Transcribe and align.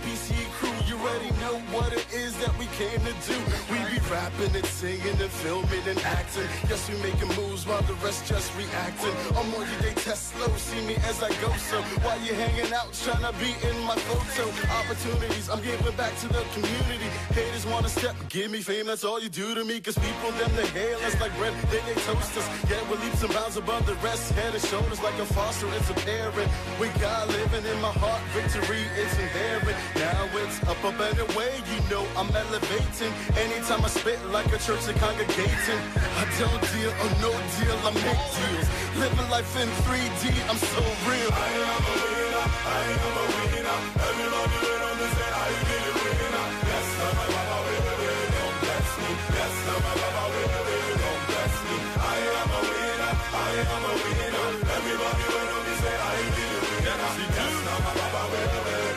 PCE 0.00 0.50
crew, 0.52 0.72
you 0.86 0.96
already 1.02 1.30
know 1.40 1.58
what 1.76 1.92
it 1.92 2.06
is 2.12 2.36
that 2.38 2.56
we 2.58 2.66
came 2.80 3.00
to 3.00 3.14
do. 3.28 3.36
We 3.70 3.79
rapping 4.10 4.54
and 4.56 4.66
singing 4.66 5.16
and 5.22 5.30
filming 5.30 5.86
and 5.86 5.98
acting. 6.02 6.48
Yes, 6.68 6.90
we 6.90 6.98
making 6.98 7.30
moves 7.38 7.66
while 7.66 7.82
the 7.82 7.94
rest 8.04 8.26
just 8.26 8.50
reacting. 8.58 9.14
I'm 9.38 9.54
on 9.54 9.62
you, 9.62 9.78
they 9.80 9.94
test 9.94 10.34
slow, 10.34 10.50
see 10.56 10.84
me 10.84 10.96
as 11.06 11.22
I 11.22 11.30
go. 11.40 11.48
So 11.70 11.80
while 12.02 12.20
you 12.20 12.34
hanging 12.34 12.72
out, 12.74 12.92
trying 12.92 13.22
to 13.22 13.32
be 13.38 13.54
in 13.68 13.76
my 13.86 13.94
photo. 14.10 14.50
Opportunities, 14.82 15.48
I'm 15.48 15.62
giving 15.62 15.96
back 15.96 16.14
to 16.22 16.28
the 16.28 16.42
community. 16.54 17.08
Haters 17.30 17.66
wanna 17.66 17.88
step, 17.88 18.16
give 18.28 18.50
me 18.50 18.60
fame, 18.60 18.86
that's 18.86 19.04
all 19.04 19.20
you 19.20 19.28
do 19.28 19.54
to 19.54 19.64
me. 19.64 19.80
Cause 19.80 19.96
people, 19.96 20.30
them, 20.32 20.50
they 20.56 20.66
hail 20.74 20.98
us 21.06 21.18
like 21.20 21.34
bread, 21.38 21.54
they, 21.70 21.80
they 21.86 21.94
toast 22.02 22.36
us. 22.36 22.46
Yeah, 22.68 22.82
we're 22.90 22.98
leaps 22.98 23.22
and 23.22 23.32
bounds 23.32 23.56
above 23.56 23.86
the 23.86 23.94
rest. 24.06 24.32
Head 24.32 24.54
and 24.54 24.64
shoulders 24.64 25.00
like 25.02 25.18
a 25.18 25.26
foster, 25.26 25.68
it's 25.78 25.90
a 25.90 25.94
parent. 25.94 26.50
We 26.80 26.88
got 26.98 27.28
living 27.28 27.64
in 27.64 27.78
my 27.80 27.94
heart, 28.02 28.22
victory 28.34 28.82
is 28.98 29.12
inherent. 29.18 29.78
Now 29.94 30.26
it's 30.42 30.58
up, 30.66 30.82
up 30.84 30.98
and 30.98 31.18
away, 31.30 31.62
you 31.70 31.78
know 31.88 32.04
I'm 32.16 32.30
elevating. 32.34 33.12
Anytime 33.38 33.84
I 33.84 33.88
spit 34.00 34.20
like 34.32 34.48
a 34.48 34.58
church 34.64 34.88
and 34.88 34.96
congregating. 34.96 35.82
I 36.16 36.24
don't 36.40 36.62
deal 36.72 36.92
or 37.04 37.10
no 37.20 37.32
deal, 37.60 37.76
I 37.84 37.92
make 38.00 38.24
deals. 38.32 38.68
Living 38.96 39.28
life 39.28 39.52
in 39.60 39.68
3D, 39.84 40.24
I'm 40.48 40.56
so 40.56 40.80
real. 41.04 41.28
I 41.28 41.48
am 41.60 41.84
a 41.84 41.96
winner, 42.08 42.46
I 42.48 42.82
am 42.96 43.16
a 43.20 43.26
winner. 43.36 43.78
Everybody 44.08 44.56
wait 44.64 44.82
on 44.88 44.96
say 45.16 45.30
I 45.44 45.52
did 45.68 45.84
it 45.90 45.96
winner. 46.00 46.46
Yes, 46.70 46.88
I'm 47.04 47.20
a 47.20 47.36
don't 48.40 48.56
bless 48.64 48.88
me. 49.00 49.10
I'm 49.20 49.84
don't 51.04 51.22
bless 51.28 51.54
me. 51.68 51.76
I 52.00 52.18
am 52.40 52.50
a 52.56 52.60
winner, 52.72 53.12
I 53.36 53.52
am 53.68 53.84
a 53.84 53.92
winner. 54.00 54.46
Everybody 54.76 55.24
wait 55.34 55.50
on 55.56 55.68
say 55.76 55.96
I 56.08 56.20
did 56.36 56.52
it 56.56 56.64
winner. 56.72 56.98
Yes, 57.36 57.56
I'm 57.68 57.84
a 57.84 58.04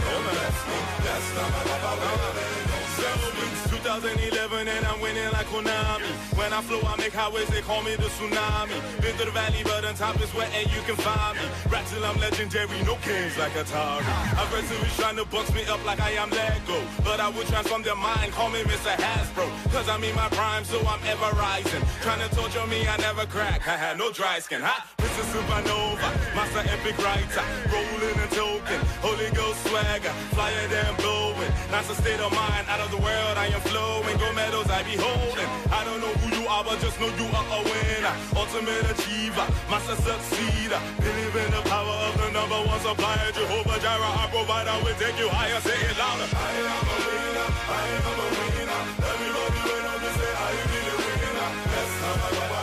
don't 0.08 0.26
bless 0.31 0.59
me. 0.70 0.78
Yes, 1.04 1.26
I'm 1.44 1.56
a 1.59 2.73
wait, 3.04 3.22
don't 3.22 3.36
bless 3.36 3.72
me. 3.72 3.80
2011 3.84 4.68
and 4.68 4.86
I'm 4.86 5.00
winning 5.02 5.30
like 5.32 5.48
Konami. 5.48 6.08
When 6.38 6.54
I 6.54 6.62
flow, 6.62 6.82
I 6.88 6.96
make 6.98 7.14
highways, 7.14 7.48
they 7.50 7.62
call 7.62 7.84
me 7.84 7.96
the 7.96 8.08
tsunami. 8.16 8.78
Been 9.02 9.16
through 9.16 9.26
the 9.26 9.32
valley, 9.32 9.62
but 9.64 9.84
on 9.86 9.96
top 9.96 10.20
is 10.22 10.32
where 10.34 10.48
and 10.56 10.68
you 10.72 10.82
can 10.88 10.96
find 10.96 11.38
me. 11.38 11.46
Rap 11.70 11.86
till 11.88 12.04
I'm 12.06 12.20
legendary, 12.20 12.80
no 12.84 12.96
kings 13.04 13.38
like 13.38 13.52
Atari. 13.54 14.08
Aggressive 14.40 14.80
trying 14.96 15.18
to 15.18 15.26
box 15.26 15.54
me 15.54 15.66
up 15.66 15.84
like 15.86 16.00
I 16.00 16.12
am 16.12 16.30
Lego. 16.30 16.80
But 17.04 17.20
I 17.20 17.30
will 17.30 17.44
transform 17.46 17.84
their 17.84 17.96
mind, 17.96 18.31
call 18.31 18.50
me 18.50 18.62
Mr. 18.64 18.96
Hasbro. 18.96 19.46
Cause 19.72 19.90
I'm 19.90 20.04
in 20.04 20.16
my 20.16 20.30
prime, 20.30 20.64
so 20.64 20.80
I'm 20.88 21.02
ever 21.06 21.36
rising. 21.36 21.84
Trying 22.02 22.28
to 22.28 22.34
torture 22.36 22.66
me, 22.68 22.88
I 22.88 22.98
never 22.98 23.26
crack. 23.26 23.68
I 23.68 23.76
had 23.76 23.98
no 23.98 24.12
dry 24.12 24.40
skin, 24.40 24.62
huh? 24.62 24.81
Mr. 24.98 25.24
Supernova, 25.31 26.09
Master 26.36 26.64
Epic 26.72 26.98
Writer. 27.04 27.46
Rolling 27.68 28.18
and 28.18 28.31
token, 28.31 28.80
Holy 29.02 29.30
Ghost 29.36 29.59
swagger. 29.68 30.14
Flyer 30.36 30.68
than 30.68 30.96
blowing. 31.44 31.72
That's 31.72 31.90
a 31.90 31.96
state 31.96 32.20
of 32.20 32.32
mind, 32.32 32.68
out 32.70 32.80
of 32.80 32.92
the 32.92 32.98
world, 32.98 33.38
I 33.38 33.48
am 33.48 33.62
flowing. 33.62 34.18
Go 34.18 34.32
medals, 34.34 34.70
I 34.70 34.84
be 34.84 34.96
holding. 34.96 35.50
I 35.72 35.84
don't 35.84 36.00
know 36.00 36.14
who 36.22 36.42
you 36.42 36.48
are, 36.48 36.64
but 36.64 36.80
just 36.80 37.00
know 37.00 37.08
you 37.08 37.28
are 37.34 37.48
a 37.58 37.62
winner. 37.64 38.14
Ultimate 38.36 38.86
achiever, 38.92 39.48
master 39.70 39.98
succeeder. 40.06 40.80
Believe 41.00 41.36
in 41.36 41.52
the 41.52 41.64
power 41.70 41.96
of 42.08 42.14
the 42.22 42.32
number 42.32 42.59
one 42.68 42.80
supplier. 42.82 43.32
Jehovah 43.32 43.80
Jireh, 43.80 44.20
our 44.22 44.30
provider, 44.30 44.76
will 44.84 44.96
take 44.96 45.18
you 45.20 45.30
higher. 45.30 45.59
Say 45.62 45.76
it 45.76 45.98
louder. 45.98 46.28
I 46.32 46.52
am 46.64 46.88
a 46.94 46.98
winner, 47.03 47.48
I 47.68 47.84
am 47.98 48.06
a 48.08 48.26
winner. 48.38 48.82
Everybody 49.12 49.59
on 49.92 49.98
me, 50.02 50.09
say 50.18 50.32
I 50.48 50.52
be 50.70 50.80
the 50.88 50.96
winner. 51.03 51.50
Yes, 51.74 51.92
I'm 52.08 52.22
a 52.24 52.30
baba, 52.38 52.59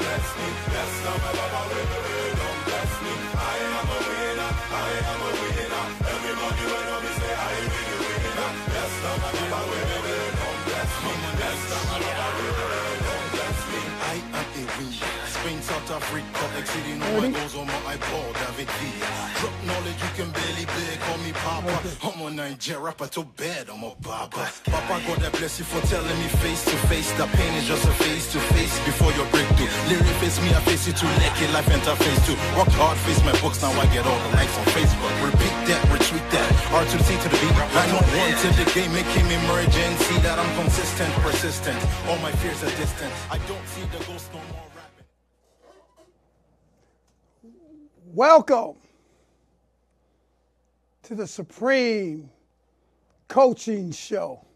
bless 0.00 0.26
me. 0.38 0.48
A 0.68 0.84
bless 2.66 2.94
me. 3.04 3.12
I 3.38 3.56
am 3.68 3.88
a 3.88 3.98
winner, 4.08 4.50
I 4.68 4.90
am 5.10 5.22
a 5.26 5.30
winner. 5.40 5.84
Everybody 6.12 6.64
wait 6.72 6.88
on 6.94 7.00
me, 7.04 7.10
I 11.70 11.74
am 14.14 14.34
a 14.34 14.78
winner. 14.78 15.17
South 15.68 16.00
Africa, 16.00 16.44
exceeding 16.56 16.96
all 16.96 17.20
my 17.20 17.28
goals 17.28 17.54
on 17.60 17.66
my 17.68 17.92
iPod, 17.92 18.32
David 18.40 18.72
Villa. 18.80 19.12
Drop 19.36 19.52
knowledge, 19.68 20.00
you 20.00 20.12
can 20.16 20.28
barely 20.32 20.64
bear, 20.64 20.96
call 21.04 21.18
me 21.20 21.32
Papa. 21.44 21.76
I'm 22.08 22.24
a 22.24 22.28
Niger 22.32 22.80
rapper 22.80 23.08
to 23.12 23.22
bed, 23.36 23.68
I'm 23.68 23.84
a 23.84 23.92
baba. 24.00 24.48
Papa, 24.64 24.94
God 25.04 25.20
I 25.20 25.30
bless 25.36 25.60
you 25.60 25.66
for 25.68 25.84
telling 25.92 26.18
me 26.24 26.28
face 26.40 26.64
to 26.64 26.76
face. 26.88 27.12
The 27.20 27.28
pain 27.36 27.52
is 27.60 27.68
just 27.68 27.84
a 27.84 27.92
face 28.00 28.32
to 28.32 28.40
face 28.56 28.80
before 28.88 29.12
your 29.12 29.28
breakthrough. 29.28 29.68
Lyric 29.92 30.16
face 30.24 30.40
me, 30.40 30.48
I 30.56 30.60
face 30.64 30.88
it 30.88 30.96
too. 30.96 31.10
Naked 31.20 31.52
life 31.52 31.68
interface 31.68 32.20
too. 32.24 32.38
Worked 32.56 32.72
hard, 32.80 32.96
face 33.04 33.20
my 33.28 33.36
books, 33.44 33.60
now 33.60 33.68
I 33.76 33.84
get 33.92 34.08
all 34.08 34.20
the 34.24 34.32
likes 34.40 34.56
on 34.56 34.64
Facebook. 34.72 35.12
Repeat 35.20 35.56
that, 35.68 35.84
retweet 35.92 36.24
that. 36.32 36.48
R 36.72 36.80
to 36.80 36.96
the 36.96 37.04
C 37.04 37.12
to 37.12 37.28
the 37.28 37.36
B. 37.36 37.44
I 37.76 37.84
know 37.92 38.00
one 38.16 38.32
to 38.40 38.48
the 38.56 38.64
game, 38.72 38.88
making 38.96 39.28
emergency. 39.28 40.16
That 40.24 40.40
I'm 40.40 40.48
consistent, 40.56 41.12
persistent. 41.20 41.76
All 42.08 42.16
my 42.24 42.32
fears 42.40 42.64
are 42.64 42.72
distant. 42.80 43.12
I 43.28 43.36
don't 43.44 43.66
see 43.68 43.84
the 43.92 44.00
ghost 44.08 44.32
no 44.32 44.40
more 44.48 44.64
rapping. 44.72 45.04
Welcome 48.14 48.76
to 51.02 51.14
the 51.14 51.26
Supreme 51.26 52.30
Coaching 53.28 53.92
Show. 53.92 54.46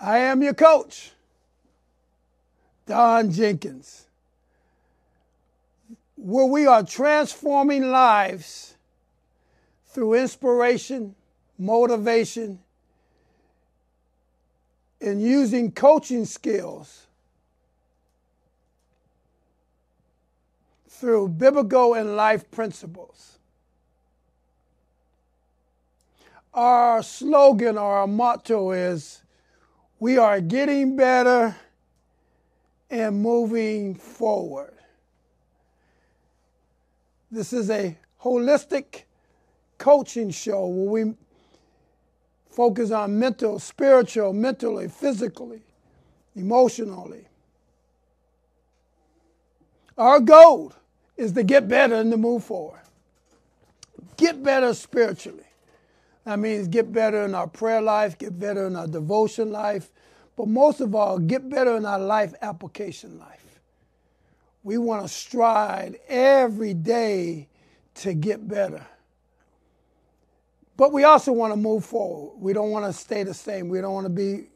I 0.00 0.18
am 0.18 0.42
your 0.42 0.54
coach, 0.54 1.12
Don 2.86 3.30
Jenkins, 3.30 4.06
where 6.16 6.46
we 6.46 6.66
are 6.66 6.82
transforming 6.82 7.88
lives 7.92 8.74
through 9.86 10.14
inspiration, 10.14 11.14
motivation, 11.56 12.58
and 15.00 15.22
using 15.22 15.70
coaching 15.70 16.24
skills 16.24 17.06
through 21.00 21.28
biblical 21.28 21.94
and 21.94 22.14
life 22.14 22.50
principles. 22.50 23.38
Our 26.52 27.02
slogan 27.02 27.78
or 27.78 27.96
our 27.96 28.06
motto 28.06 28.72
is 28.72 29.22
we 29.98 30.18
are 30.18 30.40
getting 30.42 30.96
better 30.96 31.56
and 32.90 33.22
moving 33.22 33.94
forward. 33.94 34.74
This 37.30 37.52
is 37.54 37.70
a 37.70 37.96
holistic 38.22 39.04
coaching 39.78 40.30
show 40.30 40.66
where 40.66 41.04
we 41.06 41.14
focus 42.50 42.90
on 42.90 43.18
mental, 43.18 43.58
spiritual, 43.58 44.34
mentally, 44.34 44.88
physically, 44.88 45.62
emotionally. 46.34 47.24
Our 49.96 50.20
goal 50.20 50.74
is 51.20 51.32
to 51.32 51.42
get 51.42 51.68
better 51.68 51.96
and 51.96 52.10
to 52.10 52.16
move 52.16 52.42
forward. 52.42 52.80
Get 54.16 54.42
better 54.42 54.72
spiritually. 54.72 55.44
That 56.24 56.38
means 56.38 56.66
get 56.66 56.92
better 56.92 57.24
in 57.24 57.34
our 57.34 57.46
prayer 57.46 57.82
life, 57.82 58.16
get 58.18 58.38
better 58.38 58.66
in 58.66 58.76
our 58.76 58.86
devotion 58.86 59.50
life, 59.50 59.90
but 60.36 60.48
most 60.48 60.80
of 60.80 60.94
all, 60.94 61.18
get 61.18 61.48
better 61.48 61.76
in 61.76 61.84
our 61.84 61.98
life 61.98 62.32
application 62.40 63.18
life. 63.18 63.60
We 64.62 64.78
want 64.78 65.02
to 65.02 65.08
stride 65.08 65.98
every 66.08 66.74
day 66.74 67.48
to 67.96 68.14
get 68.14 68.46
better. 68.48 68.86
But 70.76 70.92
we 70.92 71.04
also 71.04 71.32
want 71.32 71.52
to 71.52 71.56
move 71.56 71.84
forward. 71.84 72.40
We 72.40 72.54
don't 72.54 72.70
want 72.70 72.86
to 72.86 72.92
stay 72.92 73.22
the 73.22 73.34
same. 73.34 73.68
We 73.68 73.82
don't 73.82 73.92
want 73.92 74.06
to 74.06 74.10
be 74.10 74.48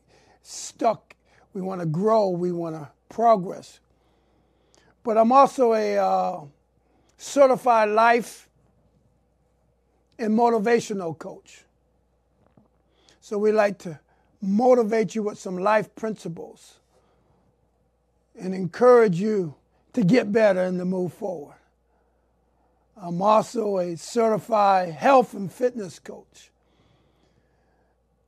stuck. 0.43 1.15
We 1.53 1.61
want 1.61 1.81
to 1.81 1.87
grow. 1.87 2.31
We 2.31 2.53
want 2.53 2.77
to 2.77 2.89
progress. 3.11 3.81
But 5.05 5.19
I'm 5.19 5.31
also 5.31 5.75
a 5.75 5.99
uh, 5.99 6.41
certified 7.19 7.91
life 7.91 8.49
and 10.19 10.37
motivational 10.37 11.17
coach. 11.17 11.65
So 13.21 13.39
we 13.39 13.53
like 13.53 13.79
to 13.81 14.01
motivate 14.41 15.15
you 15.15 15.23
with 15.23 15.39
some 15.39 15.59
life 15.59 15.95
principles 15.95 16.81
and 18.39 18.55
encourage 18.55 19.21
you 19.21 19.55
to 19.93 20.03
get 20.03 20.33
better 20.33 20.63
and 20.63 20.79
to 20.79 20.85
move 20.85 21.13
forward. 21.13 21.57
I'm 22.97 23.21
also 23.21 23.79
a 23.79 23.97
certified 23.97 24.91
health 24.91 25.35
and 25.35 25.53
fitness 25.53 25.99
coach. 25.99 26.51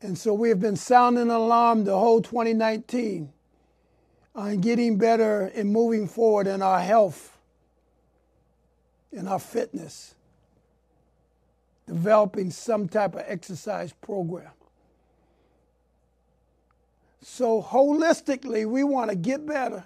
And 0.02 0.18
so 0.18 0.34
we 0.34 0.50
have 0.50 0.60
been 0.60 0.76
sounding 0.76 1.24
an 1.24 1.30
alarm 1.30 1.84
the 1.84 1.98
whole 1.98 2.20
2019 2.20 3.32
on 4.36 4.60
getting 4.60 4.98
better 4.98 5.50
and 5.54 5.72
moving 5.72 6.06
forward 6.06 6.46
in 6.46 6.60
our 6.60 6.78
health, 6.78 7.38
in 9.10 9.26
our 9.26 9.38
fitness, 9.38 10.14
developing 11.86 12.50
some 12.50 12.86
type 12.86 13.14
of 13.14 13.22
exercise 13.26 13.94
program. 13.94 14.50
So, 17.22 17.62
holistically, 17.62 18.66
we 18.66 18.84
want 18.84 19.10
to 19.10 19.16
get 19.16 19.44
better 19.46 19.84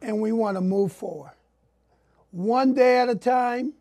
and 0.00 0.20
we 0.20 0.30
want 0.32 0.56
to 0.56 0.60
move 0.60 0.92
forward. 0.92 1.32
One 2.30 2.74
day 2.74 2.98
at 3.00 3.08
a 3.08 3.16
time, 3.16 3.74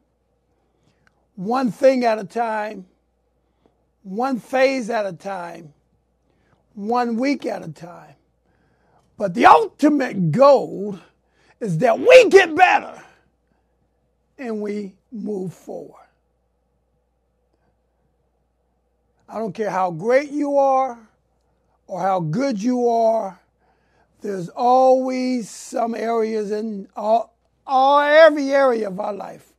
one 1.36 1.72
thing 1.72 2.04
at 2.04 2.18
a 2.18 2.24
time, 2.24 2.88
one 4.02 4.40
phase 4.40 4.90
at 4.90 5.06
a 5.06 5.14
time, 5.14 5.74
one 6.74 7.16
week 7.16 7.46
at 7.46 7.64
a 7.64 7.72
time. 7.72 8.16
But 9.20 9.34
the 9.34 9.48
ultimate 9.48 10.32
goal 10.32 10.98
is 11.60 11.78
that 11.80 12.00
we 12.00 12.30
get 12.30 12.56
better 12.56 13.04
and 14.38 14.62
we 14.62 14.96
move 15.12 15.54
forward. 15.54 16.08
I 19.28 19.38
don't 19.38 19.52
care 19.52 19.70
how 19.70 19.92
great 19.92 20.32
you 20.32 20.58
are 20.58 20.98
or 21.86 22.00
how 22.00 22.22
good 22.22 22.64
you 22.64 22.88
are, 22.88 23.38
there's 24.22 24.48
always 24.48 25.50
some 25.50 25.96
areas 25.96 26.52
in 26.52 26.88
all, 26.96 27.36
all 27.68 28.00
every 28.00 28.52
area 28.52 28.88
of 28.88 29.02
our 29.02 29.14
life 29.14 29.54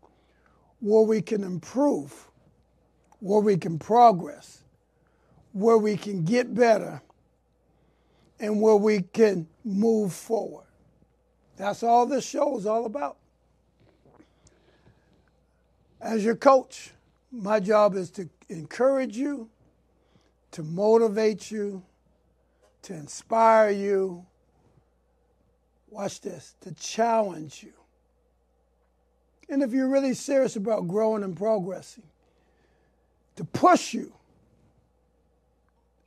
where 0.80 1.02
we 1.02 1.20
can 1.20 1.44
improve, 1.44 2.30
where 3.18 3.40
we 3.40 3.58
can 3.58 3.78
progress, 3.78 4.62
where 5.52 5.76
we 5.76 5.98
can 5.98 6.24
get 6.24 6.54
better, 6.54 7.02
and 8.40 8.60
where 8.60 8.76
we 8.76 9.02
can 9.02 9.46
move 9.64 10.12
forward. 10.12 10.64
That's 11.56 11.82
all 11.82 12.06
this 12.06 12.26
show 12.26 12.56
is 12.56 12.64
all 12.64 12.86
about. 12.86 13.18
As 16.00 16.24
your 16.24 16.34
coach, 16.34 16.92
my 17.30 17.60
job 17.60 17.94
is 17.94 18.10
to 18.12 18.28
encourage 18.48 19.16
you, 19.16 19.50
to 20.52 20.62
motivate 20.62 21.50
you, 21.50 21.82
to 22.82 22.94
inspire 22.94 23.70
you. 23.70 24.24
Watch 25.90 26.22
this, 26.22 26.54
to 26.62 26.72
challenge 26.72 27.62
you. 27.62 27.74
And 29.50 29.62
if 29.62 29.72
you're 29.72 29.88
really 29.88 30.14
serious 30.14 30.56
about 30.56 30.88
growing 30.88 31.22
and 31.22 31.36
progressing, 31.36 32.04
to 33.36 33.44
push 33.44 33.92
you, 33.92 34.14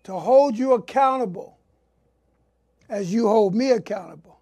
to 0.05 0.13
hold 0.13 0.57
you 0.57 0.73
accountable 0.73 1.57
as 2.93 3.11
you 3.11 3.27
hold 3.27 3.55
me 3.55 3.71
accountable, 3.71 4.39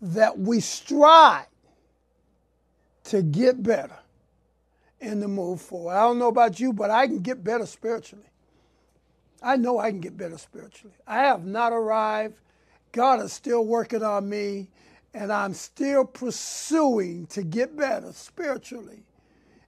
that 0.00 0.38
we 0.38 0.58
strive 0.58 1.44
to 3.04 3.20
get 3.20 3.62
better 3.62 3.98
and 5.02 5.20
to 5.20 5.28
move 5.28 5.60
forward. 5.60 5.92
I 5.92 6.00
don't 6.00 6.18
know 6.18 6.28
about 6.28 6.58
you, 6.58 6.72
but 6.72 6.90
I 6.90 7.06
can 7.06 7.18
get 7.18 7.44
better 7.44 7.66
spiritually. 7.66 8.24
I 9.42 9.56
know 9.56 9.78
I 9.78 9.90
can 9.90 10.00
get 10.00 10.16
better 10.16 10.38
spiritually. 10.38 10.96
I 11.06 11.18
have 11.18 11.44
not 11.44 11.74
arrived. 11.74 12.36
God 12.92 13.20
is 13.20 13.34
still 13.34 13.66
working 13.66 14.02
on 14.02 14.26
me, 14.26 14.70
and 15.12 15.30
I'm 15.30 15.52
still 15.52 16.06
pursuing 16.06 17.26
to 17.26 17.42
get 17.42 17.76
better 17.76 18.12
spiritually 18.12 19.02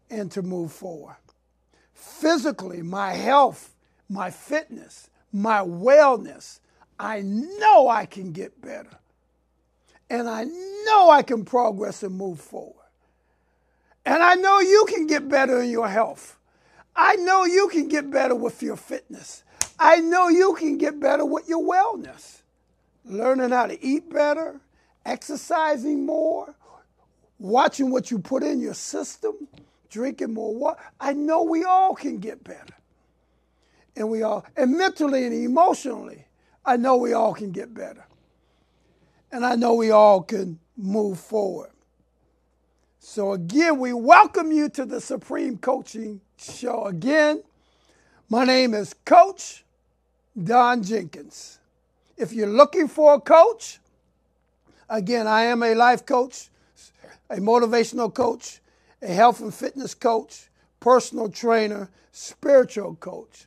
and 0.09 0.33
to 0.33 0.41
move 0.41 0.73
forward. 0.73 1.17
Physically, 1.93 2.81
my 2.81 3.13
health, 3.13 3.75
my 4.09 4.31
fitness, 4.31 5.11
my 5.35 5.59
wellness, 5.59 6.61
I 7.01 7.23
know 7.23 7.89
I 7.89 8.05
can 8.05 8.31
get 8.31 8.61
better. 8.61 8.91
And 10.11 10.29
I 10.29 10.45
know 10.45 11.09
I 11.11 11.23
can 11.23 11.47
progress 11.47 12.03
and 12.03 12.15
move 12.15 12.39
forward. 12.39 12.75
And 14.05 14.23
I 14.23 14.35
know 14.35 14.61
you 14.61 14.85
can 14.87 15.07
get 15.07 15.27
better 15.27 15.63
in 15.63 15.71
your 15.71 15.89
health. 15.89 16.37
I 16.95 17.17
know 17.17 17.47
you 17.47 17.69
can 17.69 17.89
get 17.89 18.11
better 18.11 18.35
with 18.35 18.63
your 18.63 18.77
fitness. 18.77 19.45
I 19.79 19.97
know 19.97 20.29
you 20.29 20.55
can 20.55 20.77
get 20.77 21.01
better 21.01 21.25
with 21.25 21.49
your 21.49 21.63
wellness. 21.63 22.43
Learning 23.07 23.49
how 23.49 23.67
to 23.67 23.83
eat 23.83 24.11
better, 24.11 24.61
exercising 25.07 26.05
more, 26.05 26.55
watching 27.39 27.91
what 27.91 28.11
you 28.11 28.19
put 28.19 28.43
in 28.43 28.61
your 28.61 28.75
system, 28.75 29.49
drinking 29.89 30.35
more 30.35 30.55
water. 30.55 30.81
I 31.01 31.15
know 31.15 31.45
we 31.45 31.65
all 31.65 31.95
can 31.95 32.19
get 32.19 32.45
better. 32.45 32.75
And 33.97 34.11
we 34.11 34.23
all, 34.23 34.45
and 34.55 34.77
mentally 34.77 35.25
and 35.25 35.35
emotionally, 35.35 36.27
I 36.65 36.77
know 36.77 36.97
we 36.97 37.13
all 37.13 37.35
can 37.35 37.53
get 37.53 37.73
better. 37.75 38.05
And 39.33 39.45
I 39.45 39.55
know 39.55 39.75
we 39.75 39.91
all 39.91 40.23
can 40.23 40.59
move 40.77 41.19
forward. 41.19 41.71
So, 42.99 43.33
again, 43.33 43.79
we 43.79 43.93
welcome 43.93 44.53
you 44.53 44.69
to 44.71 44.85
the 44.85 45.01
Supreme 45.01 45.57
Coaching 45.57 46.21
Show. 46.37 46.85
Again, 46.85 47.43
my 48.29 48.45
name 48.45 48.75
is 48.75 48.95
Coach 49.05 49.65
Don 50.43 50.83
Jenkins. 50.83 51.59
If 52.17 52.33
you're 52.33 52.47
looking 52.47 52.89
for 52.89 53.15
a 53.15 53.21
coach, 53.21 53.79
again, 54.89 55.27
I 55.27 55.43
am 55.43 55.63
a 55.63 55.75
life 55.75 56.05
coach, 56.05 56.51
a 57.31 57.37
motivational 57.37 58.13
coach, 58.13 58.61
a 59.01 59.09
health 59.09 59.41
and 59.41 59.55
fitness 59.55 59.95
coach, 59.95 60.51
personal 60.79 61.31
trainer, 61.31 61.89
spiritual 62.13 62.97
coach. 62.97 63.47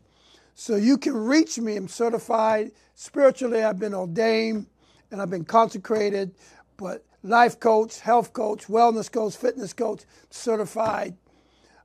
So 0.56 0.76
you 0.76 0.98
can 0.98 1.16
reach 1.16 1.60
me. 1.60 1.76
I'm 1.76 1.88
certified 1.88 2.72
spiritually. 3.04 3.62
I've 3.62 3.80
been 3.80 3.94
ordained 3.94 4.66
and 5.12 5.22
I've 5.22 5.30
been 5.30 5.44
consecrated, 5.44 6.34
but 6.78 7.04
life 7.22 7.60
coach, 7.60 8.00
health 8.00 8.32
coach, 8.32 8.68
wellness 8.68 9.12
coach, 9.12 9.36
fitness 9.36 9.74
coach, 9.74 10.04
certified. 10.30 11.18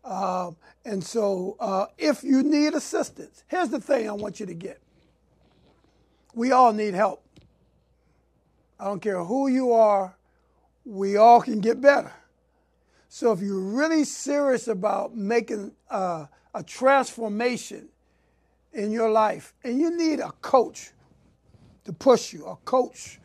Uh, 0.04 0.52
and 0.84 1.02
so 1.02 1.56
uh, 1.58 1.86
if 1.98 2.22
you 2.22 2.44
need 2.44 2.74
assistance, 2.74 3.42
here's 3.48 3.68
the 3.68 3.80
thing 3.80 4.08
I 4.08 4.12
want 4.12 4.38
you 4.38 4.46
to 4.46 4.54
get 4.54 4.80
we 6.34 6.52
all 6.52 6.72
need 6.72 6.94
help. 6.94 7.24
I 8.78 8.84
don't 8.84 9.00
care 9.00 9.24
who 9.24 9.48
you 9.48 9.72
are, 9.72 10.14
we 10.84 11.16
all 11.16 11.42
can 11.42 11.60
get 11.60 11.80
better. 11.80 12.12
So 13.08 13.32
if 13.32 13.40
you're 13.40 13.58
really 13.58 14.04
serious 14.04 14.68
about 14.68 15.16
making 15.16 15.72
uh, 15.90 16.26
a 16.54 16.62
transformation 16.62 17.88
in 18.72 18.92
your 18.92 19.10
life 19.10 19.52
and 19.64 19.80
you 19.80 19.96
need 19.96 20.20
a 20.20 20.30
coach 20.42 20.92
to 21.88 21.92
push 21.94 22.34
you, 22.34 22.44
a 22.44 22.54
coach 22.66 23.18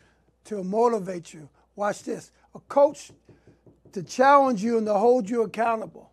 to 0.46 0.64
motivate 0.64 1.34
you, 1.34 1.46
watch 1.76 2.02
this, 2.02 2.30
a 2.54 2.60
coach 2.60 3.12
to 3.92 4.02
challenge 4.02 4.64
you 4.64 4.78
and 4.78 4.86
to 4.86 4.94
hold 4.94 5.28
you 5.28 5.42
accountable 5.42 6.10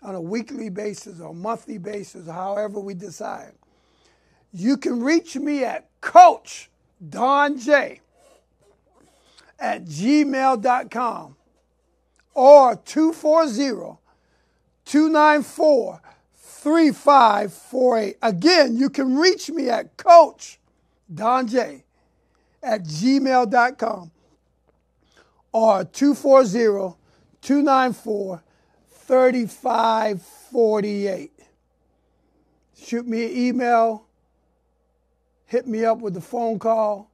on 0.00 0.14
a 0.14 0.20
weekly 0.20 0.68
basis 0.68 1.18
or 1.18 1.34
monthly 1.34 1.78
basis, 1.78 2.28
however 2.28 2.78
we 2.78 2.94
decide. 2.94 3.54
You 4.52 4.76
can 4.76 5.02
reach 5.02 5.34
me 5.34 5.64
at 5.64 5.88
Coach 6.00 6.70
Don 7.08 7.58
J 7.58 8.00
at 9.58 9.84
gmail.com 9.84 11.36
or 12.34 12.76
240 12.76 13.98
294 14.84 16.00
3548. 16.36 18.16
Again, 18.22 18.76
you 18.76 18.88
can 18.88 19.16
reach 19.18 19.50
me 19.50 19.68
at 19.70 19.96
Coach 19.96 20.60
Don 21.12 21.46
J 21.46 21.84
at 22.62 22.84
gmail.com 22.84 24.10
or 25.52 25.84
240 25.84 26.96
294 27.40 28.42
3548. 28.90 31.30
Shoot 32.76 33.06
me 33.06 33.24
an 33.24 33.36
email 33.36 34.06
hit 35.54 35.68
me 35.68 35.84
up 35.84 35.98
with 35.98 36.16
a 36.16 36.20
phone 36.20 36.58
call. 36.58 37.08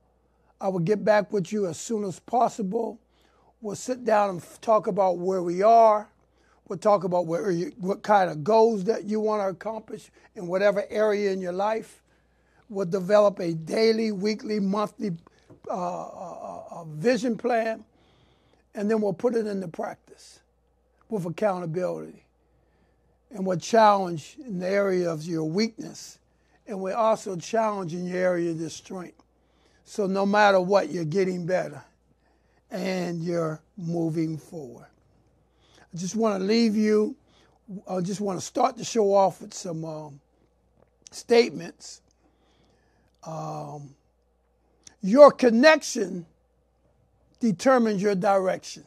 I 0.62 0.68
will 0.68 0.80
get 0.80 1.04
back 1.04 1.30
with 1.30 1.52
you 1.52 1.66
as 1.66 1.78
soon 1.78 2.04
as 2.04 2.18
possible. 2.20 2.99
We'll 3.61 3.76
sit 3.76 4.04
down 4.04 4.30
and 4.30 4.62
talk 4.62 4.87
about 4.87 5.18
where 5.18 5.42
we 5.42 5.62
are. 5.62 6.09
We'll 6.66 6.78
talk 6.78 7.04
about 7.04 7.26
where 7.26 7.50
you, 7.50 7.73
what 7.78 8.02
kind 8.02 8.30
of 8.30 8.42
goals 8.42 8.85
that 8.85 9.04
you 9.04 9.20
want 9.20 9.42
to 9.42 9.49
accomplish 9.49 10.11
in 10.35 10.47
whatever 10.47 10.85
area 10.88 11.32
in 11.32 11.42
your 11.42 11.52
life. 11.52 12.02
We'll 12.70 12.86
develop 12.86 13.38
a 13.40 13.52
daily, 13.52 14.12
weekly, 14.12 14.60
monthly 14.60 15.12
uh, 15.68 15.72
uh, 15.74 16.62
uh, 16.70 16.84
vision 16.84 17.36
plan, 17.36 17.84
and 18.74 18.90
then 18.90 19.02
we'll 19.02 19.12
put 19.12 19.34
it 19.34 19.46
into 19.46 19.68
practice 19.68 20.40
with 21.10 21.26
accountability. 21.26 22.24
And 23.30 23.44
we'll 23.44 23.58
challenge 23.58 24.36
in 24.44 24.60
the 24.60 24.68
area 24.68 25.10
of 25.10 25.24
your 25.24 25.44
weakness 25.44 26.20
and 26.70 26.80
we're 26.80 26.94
also 26.94 27.36
challenging 27.36 28.06
your 28.06 28.18
area 28.18 28.50
of 28.52 28.60
your 28.60 28.70
strength. 28.70 29.22
So 29.84 30.06
no 30.06 30.24
matter 30.24 30.60
what, 30.60 30.90
you're 30.90 31.04
getting 31.04 31.44
better 31.44 31.82
and 32.70 33.22
you're 33.22 33.60
moving 33.76 34.38
forward. 34.38 34.86
I 35.92 35.96
just 35.96 36.14
want 36.14 36.38
to 36.38 36.44
leave 36.44 36.76
you, 36.76 37.16
I 37.88 38.00
just 38.00 38.20
want 38.20 38.38
to 38.38 38.46
start 38.46 38.76
the 38.76 38.84
show 38.84 39.12
off 39.12 39.40
with 39.40 39.52
some 39.52 39.84
um, 39.84 40.20
statements. 41.10 42.02
Um, 43.24 43.94
your 45.02 45.30
connection 45.30 46.26
determines 47.38 48.02
your 48.02 48.14
direction. 48.14 48.84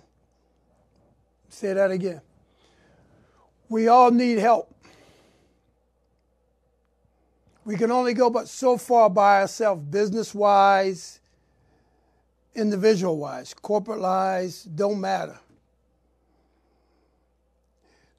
Say 1.49 1.73
that 1.73 1.91
again. 1.91 2.21
We 3.69 3.87
all 3.87 4.11
need 4.11 4.39
help. 4.39 4.73
We 7.65 7.77
can 7.77 7.91
only 7.91 8.13
go 8.13 8.29
but 8.29 8.49
so 8.49 8.77
far 8.77 9.09
by 9.09 9.41
ourselves, 9.41 9.83
business 9.85 10.35
wise, 10.35 11.19
individual 12.55 13.17
wise, 13.17 13.53
corporate 13.53 14.01
wise, 14.01 14.63
don't 14.63 14.99
matter. 14.99 15.39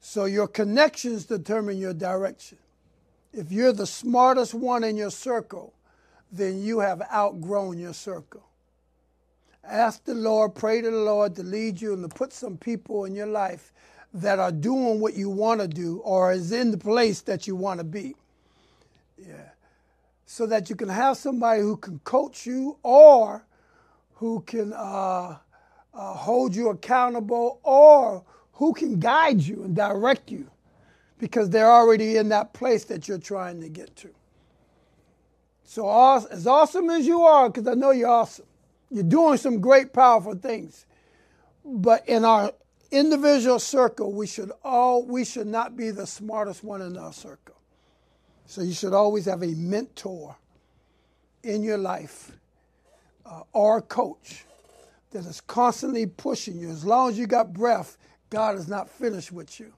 So 0.01 0.25
your 0.25 0.47
connections 0.47 1.25
determine 1.25 1.77
your 1.77 1.93
direction. 1.93 2.57
If 3.33 3.51
you're 3.51 3.73
the 3.73 3.87
smartest 3.87 4.53
one 4.53 4.83
in 4.83 4.97
your 4.97 5.11
circle, 5.11 5.73
then 6.31 6.61
you 6.61 6.79
have 6.79 7.01
outgrown 7.13 7.77
your 7.79 7.93
circle. 7.93 8.43
Ask 9.63 10.03
the 10.03 10.13
Lord, 10.13 10.55
pray 10.55 10.81
to 10.81 10.91
the 10.91 10.97
Lord 10.97 11.35
to 11.35 11.43
lead 11.43 11.81
you 11.81 11.93
and 11.93 12.03
to 12.03 12.09
put 12.09 12.33
some 12.33 12.57
people 12.57 13.05
in 13.05 13.15
your 13.15 13.27
life 13.27 13.73
that 14.13 14.39
are 14.39 14.51
doing 14.51 14.99
what 14.99 15.15
you 15.15 15.29
want 15.29 15.61
to 15.61 15.67
do 15.67 15.99
or 15.99 16.31
is 16.31 16.51
in 16.51 16.71
the 16.71 16.77
place 16.77 17.21
that 17.21 17.47
you 17.47 17.55
want 17.55 17.79
to 17.79 17.83
be. 17.83 18.15
Yeah. 19.17 19.49
So 20.25 20.45
that 20.47 20.69
you 20.69 20.75
can 20.75 20.89
have 20.89 21.17
somebody 21.17 21.61
who 21.61 21.77
can 21.77 21.99
coach 21.99 22.45
you 22.45 22.77
or 22.83 23.45
who 24.13 24.41
can 24.41 24.73
uh, 24.73 25.37
uh, 25.93 26.13
hold 26.13 26.55
you 26.55 26.69
accountable 26.69 27.59
or 27.63 28.23
who 28.53 28.73
can 28.73 28.99
guide 28.99 29.41
you 29.41 29.63
and 29.63 29.75
direct 29.75 30.31
you 30.31 30.49
because 31.19 31.49
they're 31.49 31.71
already 31.71 32.17
in 32.17 32.29
that 32.29 32.53
place 32.53 32.85
that 32.85 33.07
you're 33.07 33.17
trying 33.17 33.61
to 33.61 33.69
get 33.69 33.95
to. 33.97 34.09
So, 35.65 35.89
as 36.31 36.45
awesome 36.45 36.89
as 36.91 37.07
you 37.07 37.23
are, 37.23 37.49
because 37.49 37.67
I 37.67 37.73
know 37.73 37.91
you're 37.91 38.07
awesome, 38.07 38.45
you're 38.91 39.03
doing 39.03 39.37
some 39.37 39.59
great, 39.59 39.91
powerful 39.91 40.35
things. 40.35 40.85
But 41.65 42.07
in 42.07 42.23
our 42.23 42.53
individual 42.91 43.57
circle, 43.57 44.13
we 44.13 44.27
should 44.27 44.51
all 44.63 45.03
we 45.05 45.25
should 45.25 45.47
not 45.47 45.75
be 45.75 45.89
the 45.89 46.05
smartest 46.05 46.63
one 46.63 46.81
in 46.81 46.97
our 46.97 47.11
circle. 47.11 47.55
So 48.45 48.61
you 48.61 48.73
should 48.73 48.93
always 48.93 49.25
have 49.25 49.41
a 49.41 49.47
mentor 49.47 50.35
in 51.43 51.63
your 51.63 51.79
life 51.79 52.31
uh, 53.25 53.41
or 53.51 53.81
coach 53.81 54.45
that 55.11 55.25
is 55.25 55.41
constantly 55.41 56.05
pushing 56.05 56.59
you. 56.59 56.69
As 56.69 56.85
long 56.85 57.09
as 57.09 57.17
you 57.17 57.25
got 57.25 57.53
breath, 57.53 57.97
God 58.29 58.55
is 58.55 58.67
not 58.67 58.87
finished 58.87 59.31
with 59.31 59.59
you, 59.59 59.73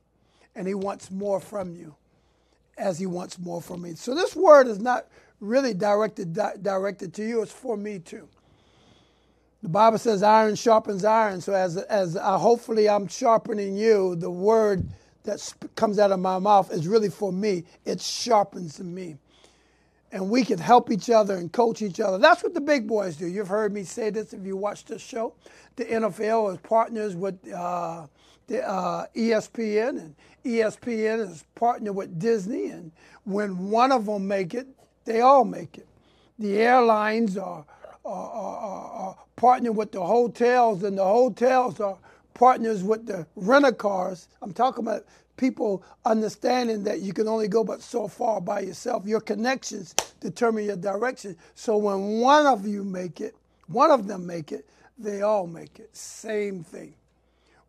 and 0.54 0.68
He 0.68 0.74
wants 0.74 1.10
more 1.10 1.40
from 1.40 1.74
you, 1.74 1.96
as 2.78 3.00
He 3.00 3.06
wants 3.06 3.40
more 3.40 3.62
from 3.62 3.84
me. 3.84 3.96
So 3.96 4.14
this 4.14 4.36
word 4.36 4.68
is 4.68 4.80
not 4.80 5.08
really 5.40 5.74
directed 5.74 6.34
di- 6.34 6.56
directed 6.62 7.14
to 7.16 7.24
you; 7.28 7.42
it's 7.42 7.52
for 7.52 7.78
me 7.78 8.00
too. 8.00 8.28
The 9.64 9.70
Bible 9.70 9.98
says 9.98 10.24
iron 10.24 10.56
sharpens 10.56 11.06
iron. 11.06 11.42
So 11.42 11.54
as 11.54 11.78
as 11.78 12.16
uh, 12.16 12.38
hopefully 12.38 12.90
I'm 12.90 13.08
sharpening 13.08 13.76
you, 13.78 14.16
the 14.16 14.32
word 14.32 14.88
that 15.24 15.40
sp- 15.44 15.70
comes 15.76 16.00
out 16.00 16.12
of 16.12 16.20
my 16.20 16.40
mouth 16.40 16.72
is 16.72 16.88
really 16.88 17.10
for 17.10 17.32
me. 17.34 17.66
It 17.86 18.02
sharpens 18.02 18.80
me. 18.82 19.18
And 20.12 20.30
we 20.30 20.46
can 20.46 20.60
help 20.60 20.92
each 20.92 21.10
other 21.10 21.36
and 21.36 21.52
coach 21.52 21.82
each 21.82 22.00
other. 22.00 22.18
That's 22.18 22.44
what 22.44 22.54
the 22.54 22.62
big 22.62 22.88
boys 22.88 23.18
do. 23.18 23.28
You've 23.28 23.50
heard 23.50 23.74
me 23.74 23.84
say 23.84 24.10
this 24.10 24.34
if 24.34 24.46
you 24.46 24.58
watch 24.58 24.86
this 24.86 25.02
show. 25.02 25.36
The 25.76 25.86
NFL 25.86 26.54
is 26.54 26.60
partners 26.60 27.16
with 27.16 27.38
uh, 27.54 28.08
the 28.48 28.68
uh, 28.68 29.08
ESPN, 29.16 29.90
and 29.90 30.16
ESPN 30.46 31.30
is 31.30 31.46
partnered 31.56 31.96
with 31.96 32.20
Disney. 32.20 32.68
And 32.70 32.92
when 33.26 33.70
one 33.70 33.92
of 33.92 34.06
them 34.06 34.28
make 34.28 34.54
it, 34.56 34.68
they 35.08 35.22
all 35.22 35.46
make 35.46 35.80
it. 35.80 35.88
The 36.40 36.60
airlines 36.60 37.38
are, 37.38 37.66
are, 38.06 38.32
are, 38.32 38.92
are 38.92 39.18
partnering 39.38 39.76
with 39.76 39.94
the 39.94 40.04
hotels, 40.06 40.84
and 40.84 41.00
the 41.00 41.06
hotels 41.06 41.82
are 41.82 41.98
partners 42.36 42.84
with 42.84 43.08
the 43.08 43.28
rental 43.38 43.74
cars. 43.74 44.30
I'm 44.44 44.54
talking 44.54 44.86
about 44.86 45.06
people 45.38 45.84
understanding 46.06 46.84
that 46.86 47.02
you 47.02 47.14
can 47.14 47.28
only 47.30 47.50
go 47.50 47.64
but 47.66 47.82
so 47.84 48.08
far 48.10 48.42
by 48.42 48.62
yourself. 48.62 49.08
Your 49.08 49.22
connections 49.22 49.96
determine 50.22 50.66
your 50.66 50.78
direction. 50.78 51.38
So 51.56 51.78
when 51.78 52.22
one 52.22 52.48
of 52.48 52.68
you 52.68 52.84
make 52.86 53.22
it, 53.22 53.36
one 53.68 53.92
of 53.92 54.08
them 54.08 54.28
make 54.28 54.54
it, 54.54 54.68
they 55.00 55.24
all 55.24 55.48
make 55.48 55.80
it. 55.80 55.96
Same 55.98 56.64
thing. 56.64 56.96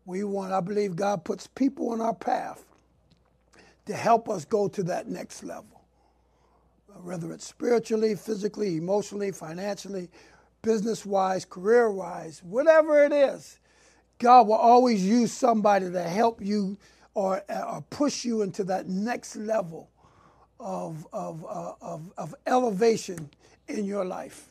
We 0.05 0.23
want, 0.25 0.53
I 0.53 0.61
believe 0.61 0.95
God 0.97 1.25
puts 1.25 1.47
people 1.47 1.93
in 1.93 2.01
our 2.01 2.15
path 2.15 2.63
to 3.87 3.95
help 3.95 4.29
us 4.29 4.45
go 4.45 4.67
to 4.69 4.83
that 4.83 5.07
next 5.09 5.43
level. 5.43 5.78
Whether 6.97 7.33
it's 7.33 7.47
spiritually, 7.47 8.15
physically, 8.15 8.77
emotionally, 8.77 9.31
financially, 9.31 10.09
business 10.61 11.05
wise, 11.05 11.45
career 11.45 11.91
wise, 11.91 12.43
whatever 12.43 13.03
it 13.03 13.13
is, 13.13 13.59
God 14.19 14.47
will 14.47 14.55
always 14.55 15.05
use 15.05 15.31
somebody 15.31 15.89
to 15.91 16.03
help 16.03 16.41
you 16.41 16.77
or, 17.13 17.43
or 17.49 17.83
push 17.89 18.25
you 18.25 18.41
into 18.41 18.63
that 18.65 18.87
next 18.87 19.35
level 19.35 19.89
of, 20.59 21.07
of, 21.13 21.45
uh, 21.45 21.73
of, 21.81 22.11
of 22.17 22.35
elevation 22.47 23.29
in 23.67 23.85
your 23.85 24.05
life. 24.05 24.47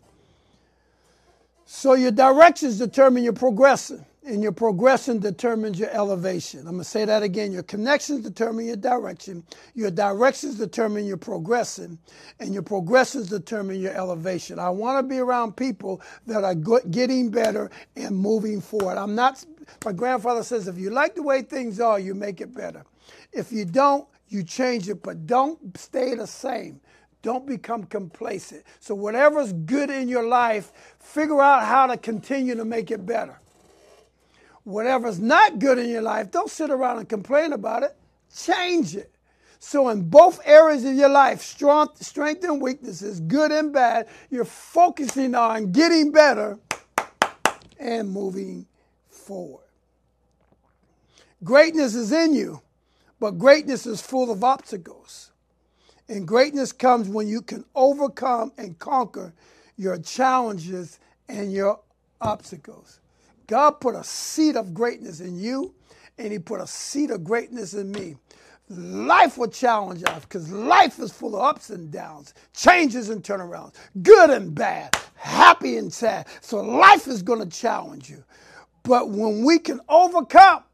So 1.66 1.94
your 1.94 2.12
directions 2.12 2.78
determine 2.78 3.24
your 3.24 3.34
progression 3.34 4.04
and 4.28 4.42
your 4.42 4.52
progression 4.52 5.18
determines 5.20 5.78
your 5.78 5.90
elevation. 5.90 6.60
I'm 6.60 6.66
going 6.74 6.78
to 6.80 6.84
say 6.84 7.06
that 7.06 7.22
again. 7.22 7.50
Your 7.50 7.62
connections 7.64 8.22
determine 8.24 8.66
your 8.66 8.76
direction, 8.76 9.42
your 9.74 9.90
directions 9.90 10.56
determine 10.56 11.06
your 11.06 11.16
progression, 11.16 11.98
and 12.38 12.52
your 12.52 12.62
progressions 12.62 13.28
determine 13.30 13.80
your 13.80 13.94
elevation. 13.94 14.58
I 14.58 14.70
want 14.70 15.02
to 15.02 15.08
be 15.08 15.18
around 15.18 15.56
people 15.56 16.02
that 16.26 16.44
are 16.44 16.54
getting 16.54 17.30
better 17.30 17.70
and 17.96 18.16
moving 18.16 18.60
forward. 18.60 18.98
I'm 18.98 19.14
not, 19.14 19.44
my 19.84 19.92
grandfather 19.92 20.42
says, 20.44 20.68
if 20.68 20.78
you 20.78 20.90
like 20.90 21.14
the 21.14 21.22
way 21.22 21.42
things 21.42 21.80
are, 21.80 21.98
you 21.98 22.14
make 22.14 22.42
it 22.42 22.54
better. 22.54 22.84
If 23.32 23.50
you 23.50 23.64
don't, 23.64 24.06
you 24.28 24.44
change 24.44 24.90
it, 24.90 25.02
but 25.02 25.26
don't 25.26 25.76
stay 25.78 26.14
the 26.14 26.26
same. 26.26 26.80
Don't 27.22 27.46
become 27.46 27.84
complacent. 27.84 28.64
So, 28.80 28.94
whatever's 28.94 29.52
good 29.52 29.90
in 29.90 30.08
your 30.08 30.26
life, 30.28 30.72
figure 31.00 31.40
out 31.42 31.64
how 31.64 31.86
to 31.88 31.96
continue 31.96 32.54
to 32.54 32.64
make 32.64 32.90
it 32.92 33.06
better 33.06 33.40
whatever's 34.68 35.18
not 35.18 35.58
good 35.58 35.78
in 35.78 35.88
your 35.88 36.02
life, 36.02 36.30
don't 36.30 36.50
sit 36.50 36.70
around 36.70 36.98
and 36.98 37.08
complain 37.08 37.52
about 37.52 37.82
it. 37.82 37.96
Change 38.34 38.94
it. 38.96 39.10
So, 39.60 39.88
in 39.88 40.08
both 40.08 40.40
areas 40.44 40.84
of 40.84 40.94
your 40.94 41.08
life, 41.08 41.40
strength, 41.40 42.04
strength 42.04 42.44
and 42.44 42.60
weaknesses, 42.60 43.18
good 43.20 43.50
and 43.50 43.72
bad, 43.72 44.06
you're 44.30 44.44
focusing 44.44 45.34
on 45.34 45.72
getting 45.72 46.12
better 46.12 46.58
and 47.78 48.10
moving 48.10 48.66
forward. 49.08 49.64
Greatness 51.42 51.94
is 51.94 52.12
in 52.12 52.34
you, 52.34 52.60
but 53.18 53.32
greatness 53.32 53.86
is 53.86 54.00
full 54.00 54.30
of 54.30 54.44
obstacles. 54.44 55.32
And 56.08 56.26
greatness 56.26 56.72
comes 56.72 57.08
when 57.08 57.26
you 57.26 57.42
can 57.42 57.64
overcome 57.74 58.52
and 58.58 58.78
conquer 58.78 59.32
your 59.76 59.98
challenges 59.98 61.00
and 61.28 61.52
your 61.52 61.80
obstacles. 62.20 63.00
God 63.48 63.80
put 63.80 63.96
a 63.96 64.04
seed 64.04 64.56
of 64.56 64.72
greatness 64.72 65.20
in 65.20 65.38
you, 65.38 65.74
and 66.18 66.32
He 66.32 66.38
put 66.38 66.60
a 66.60 66.66
seed 66.66 67.10
of 67.10 67.24
greatness 67.24 67.74
in 67.74 67.90
me. 67.90 68.16
Life 68.68 69.38
will 69.38 69.48
challenge 69.48 70.04
us 70.04 70.20
because 70.22 70.52
life 70.52 70.98
is 70.98 71.10
full 71.10 71.34
of 71.34 71.42
ups 71.42 71.70
and 71.70 71.90
downs, 71.90 72.34
changes 72.52 73.08
and 73.08 73.22
turnarounds, 73.24 73.74
good 74.02 74.28
and 74.28 74.54
bad, 74.54 74.94
happy 75.14 75.78
and 75.78 75.90
sad. 75.90 76.26
So 76.42 76.60
life 76.60 77.08
is 77.08 77.22
going 77.22 77.40
to 77.40 77.48
challenge 77.58 78.10
you. 78.10 78.22
But 78.82 79.08
when 79.08 79.42
we 79.42 79.58
can 79.58 79.80
overcome 79.88 80.64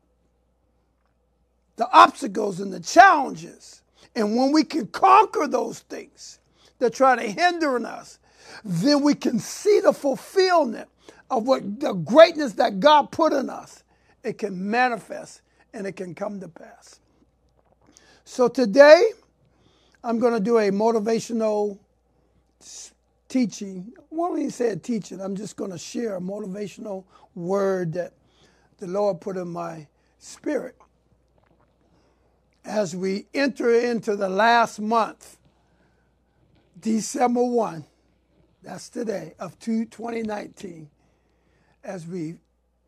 the 1.76 1.88
obstacles 1.93 2.59
and 2.59 2.73
the 2.73 2.81
challenges, 2.81 3.83
and 4.16 4.37
when 4.37 4.50
we 4.50 4.64
can 4.64 4.88
conquer 4.88 5.47
those 5.47 5.81
things 5.81 6.40
that 6.81 6.95
try 6.95 7.14
to 7.14 7.23
hinder 7.23 7.76
us, 7.87 8.19
then 8.64 9.02
we 9.02 9.14
can 9.14 9.38
see 9.38 9.81
the 9.81 9.93
fulfillment 9.93 10.88
of 11.31 11.47
what 11.47 11.81
the 11.81 11.93
greatness 11.93 12.54
that 12.54 12.81
God 12.81 13.11
put 13.12 13.33
in 13.33 13.50
us, 13.50 13.83
it 14.23 14.38
can 14.38 14.71
manifest 14.71 15.43
and 15.73 15.87
it 15.87 15.93
can 15.93 16.14
come 16.14 16.40
to 16.40 16.49
pass. 16.49 17.00
So 18.25 18.49
today, 18.49 19.11
I'm 20.02 20.19
going 20.19 20.35
to 20.35 20.40
do 20.40 20.59
a 20.59 20.71
motivational 20.71 21.78
teaching. 23.28 23.93
I 23.99 24.02
won't 24.11 24.52
say 24.52 24.71
a 24.71 24.76
teaching. 24.76 25.21
I'm 25.21 25.37
just 25.37 25.57
going 25.57 25.71
to 25.71 25.78
share 25.78 26.16
a 26.16 26.21
motivational 26.21 27.04
word 27.35 27.95
that 27.95 28.12
the 28.78 28.87
Lord 28.87 29.21
put 29.21 29.37
in 29.37 29.49
my 29.49 29.87
spirit 30.19 30.76
as 32.64 32.97
we 32.97 33.26
enter 33.35 33.71
into 33.75 34.16
the 34.16 34.28
last 34.28 34.81
month, 34.81 35.38
December 36.81 37.45
1, 37.45 37.85
that's 38.62 38.88
today, 38.88 39.35
of 39.38 39.59
2019 39.61 40.88
as 41.84 42.06
we 42.06 42.36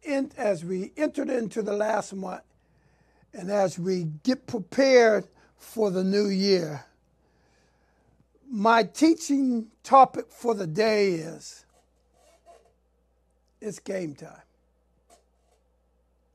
in, 0.02 0.32
as 0.36 0.64
we 0.64 0.92
entered 0.96 1.28
into 1.28 1.62
the 1.62 1.72
last 1.72 2.14
month 2.14 2.42
and 3.34 3.50
as 3.50 3.78
we 3.78 4.04
get 4.22 4.46
prepared 4.46 5.26
for 5.58 5.90
the 5.90 6.02
new 6.02 6.26
year. 6.26 6.84
My 8.48 8.84
teaching 8.84 9.66
topic 9.82 10.26
for 10.30 10.54
the 10.54 10.66
day 10.66 11.14
is 11.14 11.64
it's 13.60 13.78
game 13.78 14.14
time. 14.14 14.42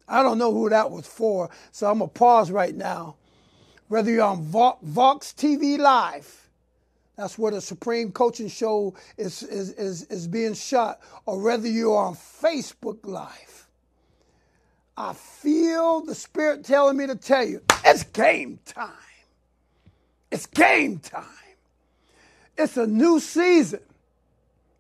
I 0.07 0.21
don't 0.21 0.37
know 0.37 0.51
who 0.51 0.69
that 0.69 0.91
was 0.91 1.07
for, 1.07 1.49
so 1.71 1.89
I'm 1.89 1.99
going 1.99 2.09
to 2.09 2.13
pause 2.13 2.51
right 2.51 2.75
now. 2.75 3.15
Whether 3.87 4.11
you're 4.11 4.25
on 4.25 4.43
Vox 4.43 5.33
TV 5.33 5.77
Live, 5.77 6.40
that's 7.21 7.37
where 7.37 7.51
the 7.51 7.61
Supreme 7.61 8.11
Coaching 8.11 8.49
Show 8.49 8.95
is, 9.17 9.43
is, 9.43 9.71
is, 9.73 10.03
is 10.05 10.27
being 10.27 10.53
shot, 10.55 10.99
or 11.25 11.39
whether 11.41 11.67
you're 11.67 11.97
on 11.97 12.15
Facebook 12.15 12.99
Live. 13.05 13.67
I 14.97 15.13
feel 15.13 16.01
the 16.01 16.15
Spirit 16.15 16.65
telling 16.65 16.97
me 16.97 17.07
to 17.07 17.15
tell 17.15 17.45
you 17.45 17.61
it's 17.85 18.03
game 18.03 18.59
time. 18.65 18.91
It's 20.31 20.45
game 20.45 20.99
time. 20.99 21.25
It's 22.57 22.77
a 22.77 22.87
new 22.87 23.19
season. 23.19 23.81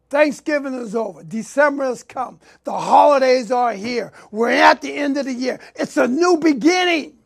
Thanksgiving 0.09 0.73
is 0.75 0.95
over. 0.95 1.23
December 1.23 1.85
has 1.85 2.03
come. 2.03 2.39
The 2.65 2.73
holidays 2.73 3.51
are 3.51 3.73
here. 3.73 4.11
We're 4.31 4.49
at 4.51 4.81
the 4.81 4.93
end 4.93 5.17
of 5.17 5.25
the 5.25 5.33
year. 5.33 5.59
It's 5.75 5.97
a 5.97 6.07
new 6.07 6.37
beginning. 6.37 7.17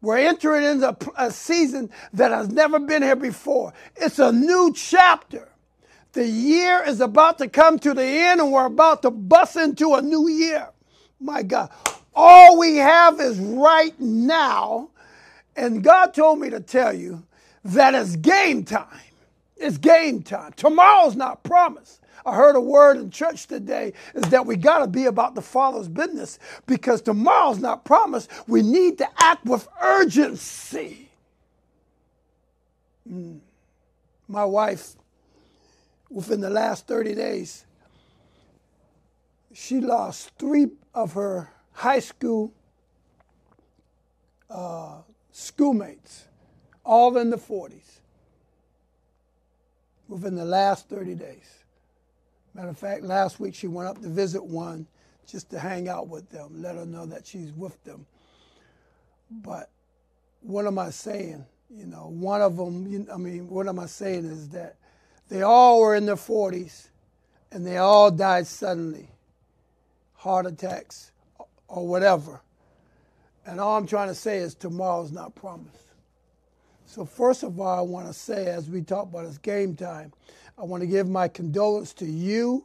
We're 0.00 0.18
entering 0.18 0.64
into 0.64 0.96
a 1.16 1.30
season 1.30 1.90
that 2.12 2.30
has 2.30 2.48
never 2.50 2.78
been 2.78 3.02
here 3.02 3.16
before. 3.16 3.72
It's 3.96 4.18
a 4.18 4.32
new 4.32 4.72
chapter. 4.74 5.48
The 6.12 6.26
year 6.26 6.82
is 6.84 7.00
about 7.00 7.38
to 7.38 7.48
come 7.48 7.78
to 7.80 7.94
the 7.94 8.04
end, 8.04 8.40
and 8.40 8.52
we're 8.52 8.66
about 8.66 9.02
to 9.02 9.10
bust 9.10 9.56
into 9.56 9.94
a 9.94 10.02
new 10.02 10.28
year. 10.28 10.68
My 11.20 11.42
God. 11.42 11.70
All 12.14 12.58
we 12.58 12.76
have 12.76 13.20
is 13.20 13.38
right 13.38 13.98
now. 14.00 14.90
And 15.56 15.82
God 15.82 16.14
told 16.14 16.40
me 16.40 16.50
to 16.50 16.60
tell 16.60 16.92
you 16.92 17.24
that 17.64 17.94
it's 17.94 18.16
game 18.16 18.64
time. 18.64 19.00
It's 19.56 19.78
game 19.78 20.22
time. 20.22 20.52
Tomorrow's 20.54 21.16
not 21.16 21.42
promised. 21.42 22.00
I 22.28 22.34
heard 22.34 22.56
a 22.56 22.60
word 22.60 22.98
in 22.98 23.10
church 23.10 23.46
today 23.46 23.94
is 24.14 24.24
that 24.30 24.44
we 24.44 24.56
got 24.56 24.80
to 24.80 24.86
be 24.86 25.06
about 25.06 25.34
the 25.34 25.40
Father's 25.40 25.88
business 25.88 26.38
because 26.66 27.00
tomorrow's 27.00 27.58
not 27.58 27.84
promised. 27.84 28.30
We 28.46 28.62
need 28.62 28.98
to 28.98 29.08
act 29.18 29.46
with 29.46 29.66
urgency. 29.80 31.08
Mm. 33.10 33.40
My 34.28 34.44
wife, 34.44 34.94
within 36.10 36.42
the 36.42 36.50
last 36.50 36.86
30 36.86 37.14
days, 37.14 37.64
she 39.54 39.80
lost 39.80 40.30
three 40.38 40.66
of 40.92 41.14
her 41.14 41.50
high 41.72 42.00
school 42.00 42.52
uh, 44.50 44.98
schoolmates, 45.32 46.26
all 46.84 47.16
in 47.16 47.30
the 47.30 47.38
40s, 47.38 48.00
within 50.08 50.34
the 50.34 50.44
last 50.44 50.90
30 50.90 51.14
days. 51.14 51.64
Matter 52.58 52.70
of 52.70 52.78
fact, 52.78 53.04
last 53.04 53.38
week 53.38 53.54
she 53.54 53.68
went 53.68 53.88
up 53.88 54.02
to 54.02 54.08
visit 54.08 54.44
one 54.44 54.88
just 55.28 55.48
to 55.50 55.60
hang 55.60 55.88
out 55.88 56.08
with 56.08 56.28
them, 56.28 56.60
let 56.60 56.74
her 56.74 56.84
know 56.84 57.06
that 57.06 57.24
she's 57.24 57.52
with 57.52 57.80
them. 57.84 58.04
But 59.30 59.70
what 60.40 60.66
am 60.66 60.76
I 60.76 60.90
saying? 60.90 61.46
You 61.70 61.86
know, 61.86 62.08
one 62.08 62.42
of 62.42 62.56
them, 62.56 63.06
I 63.14 63.16
mean, 63.16 63.48
what 63.48 63.68
am 63.68 63.78
I 63.78 63.86
saying 63.86 64.24
is 64.24 64.48
that 64.48 64.74
they 65.28 65.42
all 65.42 65.78
were 65.78 65.94
in 65.94 66.04
their 66.04 66.16
40s 66.16 66.88
and 67.52 67.64
they 67.64 67.76
all 67.76 68.10
died 68.10 68.48
suddenly 68.48 69.08
heart 70.14 70.46
attacks, 70.46 71.12
or 71.68 71.86
whatever. 71.86 72.40
And 73.46 73.60
all 73.60 73.76
I'm 73.76 73.86
trying 73.86 74.08
to 74.08 74.16
say 74.16 74.38
is 74.38 74.56
tomorrow's 74.56 75.12
not 75.12 75.32
promised. 75.36 75.84
So, 76.86 77.04
first 77.04 77.44
of 77.44 77.60
all, 77.60 77.78
I 77.78 77.82
want 77.82 78.08
to 78.08 78.12
say, 78.12 78.46
as 78.46 78.68
we 78.68 78.82
talk 78.82 79.04
about 79.04 79.26
it's 79.26 79.38
game 79.38 79.76
time, 79.76 80.12
I 80.58 80.64
want 80.64 80.80
to 80.82 80.86
give 80.86 81.08
my 81.08 81.28
condolence 81.28 81.92
to 81.94 82.04
you 82.04 82.64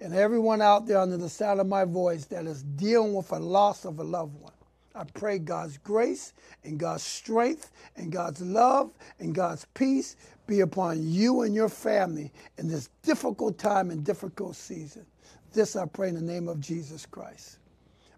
and 0.00 0.14
everyone 0.14 0.62
out 0.62 0.86
there 0.86 0.98
under 0.98 1.18
the 1.18 1.28
sound 1.28 1.60
of 1.60 1.66
my 1.66 1.84
voice 1.84 2.24
that 2.26 2.46
is 2.46 2.62
dealing 2.62 3.14
with 3.14 3.30
a 3.32 3.38
loss 3.38 3.84
of 3.84 3.98
a 3.98 4.02
loved 4.02 4.40
one. 4.40 4.52
I 4.94 5.04
pray 5.04 5.38
God's 5.38 5.76
grace 5.78 6.32
and 6.62 6.78
God's 6.78 7.02
strength 7.02 7.72
and 7.96 8.12
God's 8.12 8.40
love 8.40 8.92
and 9.18 9.34
God's 9.34 9.66
peace 9.74 10.16
be 10.46 10.60
upon 10.60 11.02
you 11.02 11.42
and 11.42 11.54
your 11.54 11.68
family 11.68 12.32
in 12.58 12.68
this 12.68 12.88
difficult 13.02 13.58
time 13.58 13.90
and 13.90 14.04
difficult 14.04 14.56
season. 14.56 15.04
This 15.52 15.76
I 15.76 15.86
pray 15.86 16.08
in 16.08 16.14
the 16.14 16.20
name 16.20 16.48
of 16.48 16.60
Jesus 16.60 17.06
Christ. 17.06 17.58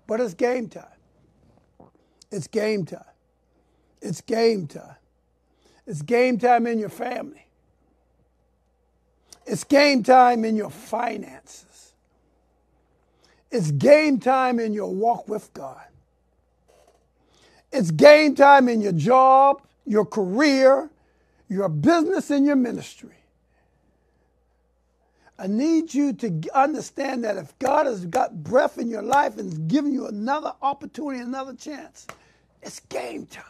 But 0.07 0.21
it's 0.21 0.35
game 0.35 0.69
time. 0.69 0.85
It's 2.31 2.47
game 2.47 2.85
time. 2.85 3.01
It's 4.03 4.21
game 4.21 4.67
time. 4.67 4.97
It's 5.87 6.03
game 6.03 6.39
time 6.39 6.67
in 6.67 6.79
your 6.79 6.89
family. 6.91 7.46
It's 9.47 9.65
game 9.65 10.03
time 10.03 10.45
in 10.45 10.57
your 10.57 10.71
finances. 10.71 11.93
It's 13.51 13.71
game 13.71 14.19
time 14.19 14.59
in 14.59 14.73
your 14.73 14.93
walk 14.93 15.29
with 15.29 15.53
God. 15.55 15.81
It's 17.73 17.91
game 17.91 18.35
time 18.35 18.69
in 18.69 18.81
your 18.81 18.93
job, 18.93 19.63
your 19.85 20.05
career, 20.05 20.91
your 21.49 21.69
business, 21.69 22.31
and 22.31 22.45
your 22.45 22.57
ministry. 22.57 23.11
I 25.39 25.47
need 25.47 25.93
you 25.93 26.13
to 26.15 26.41
understand 26.55 27.23
that 27.25 27.37
if 27.37 27.57
God 27.59 27.87
has 27.87 28.07
got 28.07 28.43
breath 28.43 28.79
in 28.79 28.89
your 28.89 29.03
life 29.03 29.37
and 29.37 29.53
is 29.53 29.59
giving 29.59 29.93
you 29.93 30.07
another 30.07 30.55
opportunity, 30.63 31.21
another 31.21 31.55
chance, 31.55 32.07
it's 32.63 32.81
game 32.81 33.27
time. 33.27 33.45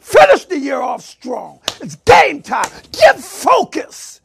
Finish 0.00 0.46
the 0.46 0.58
year 0.58 0.80
off 0.80 1.02
strong. 1.02 1.60
It's 1.80 1.94
game 1.96 2.42
time. 2.42 2.70
Get 2.92 3.18
focused. 3.20 4.20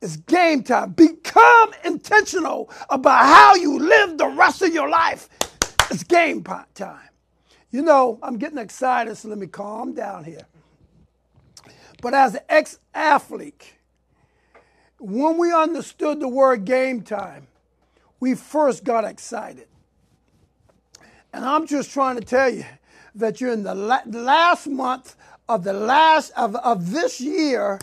It's 0.00 0.16
game 0.16 0.62
time. 0.62 0.92
Become 0.92 1.72
intentional 1.84 2.70
about 2.88 3.24
how 3.24 3.54
you 3.56 3.78
live 3.78 4.16
the 4.16 4.28
rest 4.28 4.62
of 4.62 4.72
your 4.72 4.88
life. 4.88 5.28
It's 5.90 6.04
game 6.04 6.44
time. 6.74 7.08
You 7.70 7.82
know, 7.82 8.18
I'm 8.22 8.38
getting 8.38 8.58
excited, 8.58 9.16
so 9.16 9.28
let 9.28 9.38
me 9.38 9.46
calm 9.46 9.94
down 9.94 10.24
here. 10.24 10.46
But 12.00 12.14
as 12.14 12.34
an 12.34 12.42
ex 12.48 12.78
athlete, 12.94 13.74
when 14.98 15.36
we 15.36 15.52
understood 15.52 16.20
the 16.20 16.28
word 16.28 16.64
game 16.64 17.02
time, 17.02 17.48
we 18.20 18.34
first 18.34 18.84
got 18.84 19.04
excited. 19.04 19.66
And 21.32 21.44
I'm 21.44 21.66
just 21.66 21.90
trying 21.90 22.16
to 22.16 22.24
tell 22.24 22.50
you 22.50 22.64
that 23.14 23.40
you're 23.40 23.52
in 23.52 23.64
the 23.64 23.74
last 23.74 24.66
month 24.66 25.16
of 25.48 25.64
the 25.64 25.72
last 25.74 26.32
of, 26.36 26.56
of 26.56 26.92
this 26.92 27.20
year. 27.20 27.80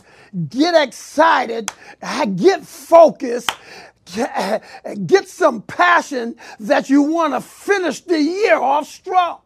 Get 0.50 0.76
excited, 0.76 1.72
get 2.36 2.66
focused, 2.66 3.52
get 5.08 5.28
some 5.30 5.62
passion 5.64 6.36
that 6.60 6.90
you 6.90 7.04
want 7.04 7.34
to 7.34 7.42
finish 7.42 8.02
the 8.02 8.22
year 8.22 8.58
off 8.58 8.88
strong. 8.88 9.40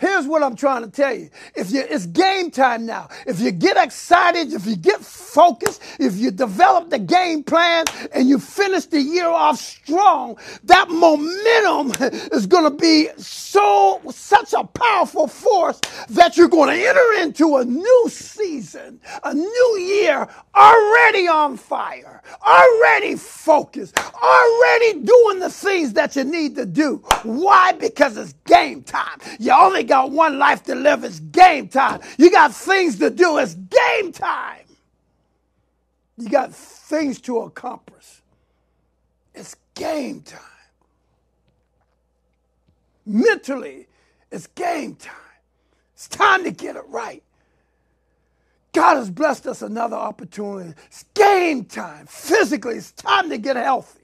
Here's 0.00 0.26
what 0.26 0.42
I'm 0.42 0.56
trying 0.56 0.82
to 0.82 0.90
tell 0.90 1.14
you. 1.14 1.28
If 1.54 1.70
you, 1.70 1.82
it's 1.82 2.06
game 2.06 2.50
time 2.50 2.86
now. 2.86 3.08
If 3.26 3.38
you 3.38 3.50
get 3.52 3.76
excited, 3.76 4.52
if 4.54 4.64
you 4.66 4.74
get 4.76 5.00
focused, 5.02 5.82
if 5.98 6.16
you 6.16 6.30
develop 6.30 6.88
the 6.88 6.98
game 6.98 7.44
plan 7.44 7.84
and 8.14 8.26
you 8.26 8.38
finish 8.38 8.86
the 8.86 9.00
year 9.00 9.28
off 9.28 9.58
strong, 9.58 10.38
that 10.64 10.88
momentum 10.88 11.92
is 12.32 12.46
going 12.46 12.64
to 12.64 12.70
be 12.70 13.08
so, 13.18 14.00
such 14.10 14.54
a 14.54 14.64
powerful 14.64 15.28
force 15.28 15.78
that 16.08 16.36
you're 16.38 16.48
going 16.48 16.74
to 16.74 16.88
enter 16.88 17.22
into 17.22 17.58
a 17.58 17.64
new 17.66 18.06
season, 18.08 19.00
a 19.22 19.34
new 19.34 19.78
year 19.78 20.26
already 20.56 21.28
on 21.28 21.58
fire, 21.58 22.22
already 22.46 23.16
focused, 23.16 23.98
already 24.14 25.00
doing 25.00 25.40
the 25.40 25.50
things 25.50 25.92
that 25.92 26.16
you 26.16 26.24
need 26.24 26.56
to 26.56 26.64
do. 26.64 26.96
Why? 27.22 27.72
Because 27.72 28.16
it's 28.16 28.32
game 28.46 28.82
time. 28.82 29.18
You 29.38 29.52
only 29.52 29.84
got 29.90 30.12
one 30.12 30.38
life 30.38 30.62
to 30.64 30.74
live. 30.74 31.04
It's 31.04 31.20
game 31.20 31.68
time. 31.68 32.00
You 32.16 32.30
got 32.30 32.54
things 32.54 32.98
to 33.00 33.10
do. 33.10 33.38
It's 33.38 33.54
game 33.54 34.12
time. 34.12 34.64
You 36.16 36.28
got 36.28 36.54
things 36.54 37.20
to 37.22 37.40
accomplish. 37.40 38.22
It's 39.34 39.56
game 39.74 40.22
time. 40.22 40.40
Mentally, 43.04 43.88
it's 44.30 44.46
game 44.48 44.94
time. 44.94 45.14
It's 45.94 46.08
time 46.08 46.44
to 46.44 46.52
get 46.52 46.76
it 46.76 46.84
right. 46.88 47.22
God 48.72 48.96
has 48.96 49.10
blessed 49.10 49.48
us 49.48 49.62
another 49.62 49.96
opportunity. 49.96 50.74
It's 50.86 51.04
game 51.14 51.64
time. 51.64 52.06
Physically, 52.06 52.76
it's 52.76 52.92
time 52.92 53.28
to 53.30 53.38
get 53.38 53.56
healthy. 53.56 53.99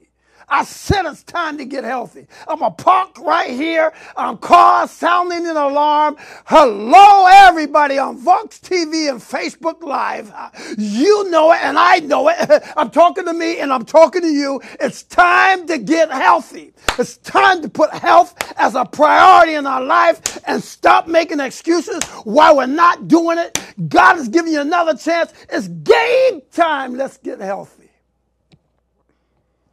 I 0.49 0.63
said 0.63 1.05
it's 1.05 1.23
time 1.23 1.57
to 1.57 1.65
get 1.65 1.83
healthy. 1.83 2.27
I'm 2.47 2.61
a 2.61 2.71
park 2.71 3.17
right 3.19 3.51
here 3.51 3.91
I'm 4.15 4.37
cars 4.37 4.91
sounding 4.91 5.47
an 5.47 5.57
alarm. 5.57 6.17
Hello, 6.45 7.27
everybody 7.29 7.97
on 7.97 8.17
Vox 8.17 8.59
TV 8.59 9.09
and 9.09 9.19
Facebook 9.21 9.83
Live. 9.83 10.33
You 10.77 11.29
know 11.29 11.51
it 11.51 11.59
and 11.63 11.77
I 11.77 11.99
know 11.99 12.29
it. 12.29 12.37
I'm 12.77 12.89
talking 12.89 13.25
to 13.25 13.33
me 13.33 13.59
and 13.59 13.73
I'm 13.73 13.85
talking 13.85 14.21
to 14.21 14.27
you. 14.27 14.61
It's 14.79 15.03
time 15.03 15.67
to 15.67 15.77
get 15.77 16.11
healthy. 16.11 16.73
It's 16.97 17.17
time 17.17 17.61
to 17.61 17.69
put 17.69 17.91
health 17.91 18.35
as 18.57 18.75
a 18.75 18.85
priority 18.85 19.55
in 19.55 19.67
our 19.67 19.81
life 19.81 20.39
and 20.47 20.63
stop 20.63 21.07
making 21.07 21.39
excuses 21.39 22.03
why 22.23 22.53
we're 22.53 22.67
not 22.67 23.07
doing 23.07 23.37
it. 23.37 23.59
God 23.89 24.17
is 24.17 24.29
giving 24.29 24.53
you 24.53 24.61
another 24.61 24.95
chance. 24.95 25.33
It's 25.49 25.67
game 25.67 26.41
time. 26.51 26.95
Let's 26.95 27.17
get 27.17 27.39
healthy. 27.39 27.86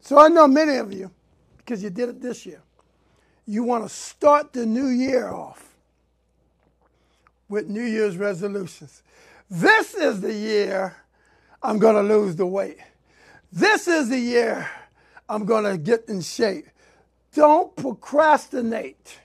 So 0.04 0.18
I 0.18 0.28
know 0.28 0.46
many 0.46 0.76
of 0.76 0.92
you, 0.92 1.10
because 1.56 1.82
you 1.82 1.88
did 1.88 2.10
it 2.10 2.20
this 2.20 2.44
year, 2.44 2.60
you 3.46 3.62
want 3.62 3.84
to 3.84 3.88
start 3.88 4.52
the 4.52 4.66
new 4.66 4.88
year 4.88 5.30
off 5.30 5.76
with 7.48 7.68
New 7.68 7.84
Year's 7.84 8.18
resolutions. 8.18 9.02
This 9.48 9.94
is 9.94 10.20
the 10.20 10.34
year 10.34 10.94
I'm 11.62 11.78
going 11.78 11.94
to 11.94 12.02
lose 12.02 12.36
the 12.36 12.44
weight. 12.44 12.76
This 13.50 13.88
is 13.88 14.10
the 14.10 14.18
year 14.18 14.68
I'm 15.26 15.46
going 15.46 15.64
to 15.64 15.78
get 15.78 16.06
in 16.10 16.20
shape. 16.20 16.68
Don't 17.32 17.74
procrastinate. 17.74 19.20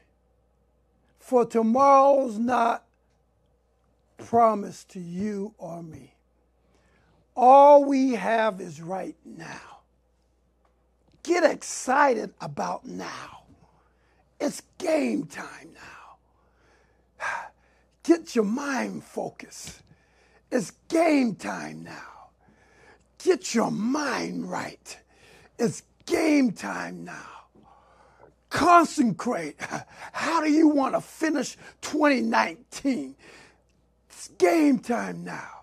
For 1.19 1.45
tomorrow's 1.45 2.39
not 2.39 2.85
promised 4.17 4.91
to 4.91 5.01
you 5.01 5.53
or 5.57 5.83
me. 5.83 6.13
All 7.35 7.83
we 7.83 8.13
have 8.13 8.61
is 8.61 8.81
right 8.81 9.17
now. 9.25 9.78
Get 11.29 11.43
excited 11.43 12.33
about 12.41 12.87
now. 12.87 13.43
It's 14.39 14.63
game 14.79 15.27
time 15.27 15.75
now. 15.75 17.23
Get 18.03 18.35
your 18.35 18.45
mind 18.45 19.03
focused. 19.03 19.83
It's 20.51 20.71
game 20.87 21.35
time 21.35 21.83
now. 21.83 22.31
Get 23.23 23.53
your 23.53 23.69
mind 23.69 24.49
right. 24.49 24.97
It's 25.59 25.83
game 26.07 26.51
time 26.51 27.03
now. 27.03 27.43
Concentrate. 28.49 29.55
How 30.11 30.41
do 30.41 30.51
you 30.51 30.69
want 30.69 30.95
to 30.95 31.01
finish 31.01 31.57
2019? 31.81 33.15
It's 34.09 34.29
game 34.29 34.79
time 34.79 35.23
now. 35.23 35.61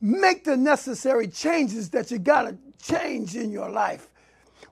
Make 0.00 0.44
the 0.44 0.56
necessary 0.56 1.28
changes 1.28 1.90
that 1.90 2.10
you 2.10 2.18
got 2.18 2.44
to 2.44 2.56
change 2.82 3.36
in 3.36 3.52
your 3.52 3.68
life. 3.68 4.08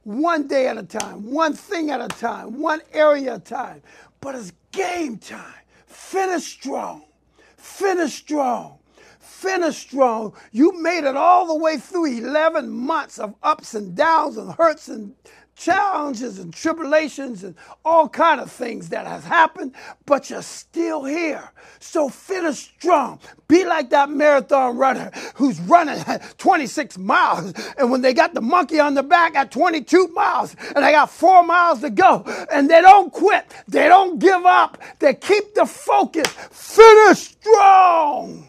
One 0.05 0.47
day 0.47 0.69
at 0.69 0.77
a 0.77 0.83
time, 0.83 1.31
one 1.31 1.55
thing 1.55 1.91
at 1.91 2.01
a 2.01 2.09
time, 2.09 2.61
one 2.61 2.83
area 2.93 3.35
at 3.35 3.41
a 3.41 3.45
time. 3.45 3.83
But 4.21 4.35
it's 4.35 4.53
game 4.71 5.19
time. 5.19 5.55
Finish 5.87 6.45
strong. 6.45 7.05
Finish 7.57 8.15
strong. 8.15 8.79
Finish 9.19 9.79
strong. 9.79 10.35
You 10.53 10.81
made 10.81 11.05
it 11.05 11.17
all 11.17 11.47
the 11.47 11.57
way 11.57 11.79
through 11.79 12.07
11 12.07 12.69
months 12.69 13.19
of 13.19 13.35
ups 13.43 13.75
and 13.75 13.95
downs 13.95 14.37
and 14.37 14.53
hurts 14.53 14.89
and 14.89 15.15
challenges 15.57 16.39
and 16.39 16.53
tribulations 16.53 17.45
and 17.45 17.55
all 17.85 18.09
kind 18.09 18.41
of 18.41 18.51
things 18.51 18.89
that 18.91 19.07
has 19.07 19.25
happened, 19.25 19.75
but 20.07 20.31
you're 20.31 20.43
still 20.43 21.05
here. 21.05 21.51
So 21.81 22.09
finish 22.09 22.59
strong. 22.79 23.21
Be 23.49 23.65
like 23.65 23.91
that 23.91 24.11
marathon 24.11 24.77
runner 24.77 25.11
who's 25.35 25.61
running 25.61 26.03
26 26.39 26.99
miles, 26.99 27.53
and 27.79 27.91
when 27.91 28.01
they 28.03 28.15
got 28.15 28.35
the 28.35 28.41
monkey 28.41 28.81
on 28.81 28.95
the 28.95 29.03
back 29.03 29.37
at 29.37 29.51
22 29.51 30.09
miles, 30.09 30.57
and 30.75 30.85
they 30.85 30.93
got 30.93 31.11
four 31.11 31.43
miles 31.45 31.81
to 31.81 31.91
go, 31.91 32.25
and 32.51 32.71
they 32.71 32.81
don't 32.81 33.13
quit, 33.13 33.47
they 33.69 33.89
don't 33.89 34.19
give 34.19 34.45
up, 34.45 34.83
they 34.99 35.15
keep 35.15 35.55
the 35.55 35.67
focus. 35.67 36.27
Finish 36.51 37.19
strong. 37.41 38.49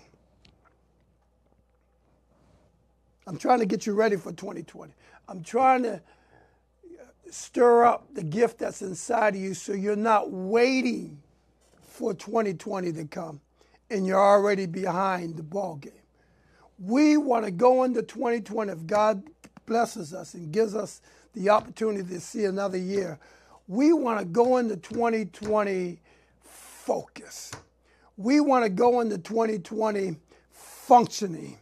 I'm 3.27 3.37
trying 3.37 3.59
to 3.59 3.65
get 3.65 3.85
you 3.85 3.93
ready 3.93 4.17
for 4.17 4.31
2020. 4.31 4.93
I'm 5.27 5.43
trying 5.43 5.83
to 5.83 6.01
stir 7.29 7.85
up 7.85 8.13
the 8.13 8.23
gift 8.23 8.59
that's 8.59 8.81
inside 8.81 9.35
of 9.35 9.41
you 9.41 9.53
so 9.53 9.73
you're 9.73 9.95
not 9.95 10.31
waiting 10.31 11.21
for 11.81 12.13
2020 12.13 12.91
to 12.93 13.05
come 13.05 13.41
and 13.89 14.05
you're 14.05 14.19
already 14.19 14.65
behind 14.65 15.37
the 15.37 15.43
ball 15.43 15.75
game. 15.75 15.93
We 16.79 17.17
want 17.17 17.45
to 17.45 17.51
go 17.51 17.83
into 17.83 18.01
2020 18.01 18.71
if 18.71 18.85
God 18.85 19.23
blesses 19.65 20.13
us 20.13 20.33
and 20.33 20.51
gives 20.51 20.75
us 20.75 21.01
the 21.33 21.49
opportunity 21.49 22.03
to 22.03 22.19
see 22.19 22.45
another 22.45 22.77
year. 22.77 23.19
We 23.67 23.93
want 23.93 24.19
to 24.19 24.25
go 24.25 24.57
into 24.57 24.75
2020 24.77 25.99
focus. 26.43 27.51
We 28.17 28.39
want 28.39 28.63
to 28.63 28.69
go 28.69 29.01
into 29.01 29.17
2020 29.17 30.17
functioning. 30.51 31.57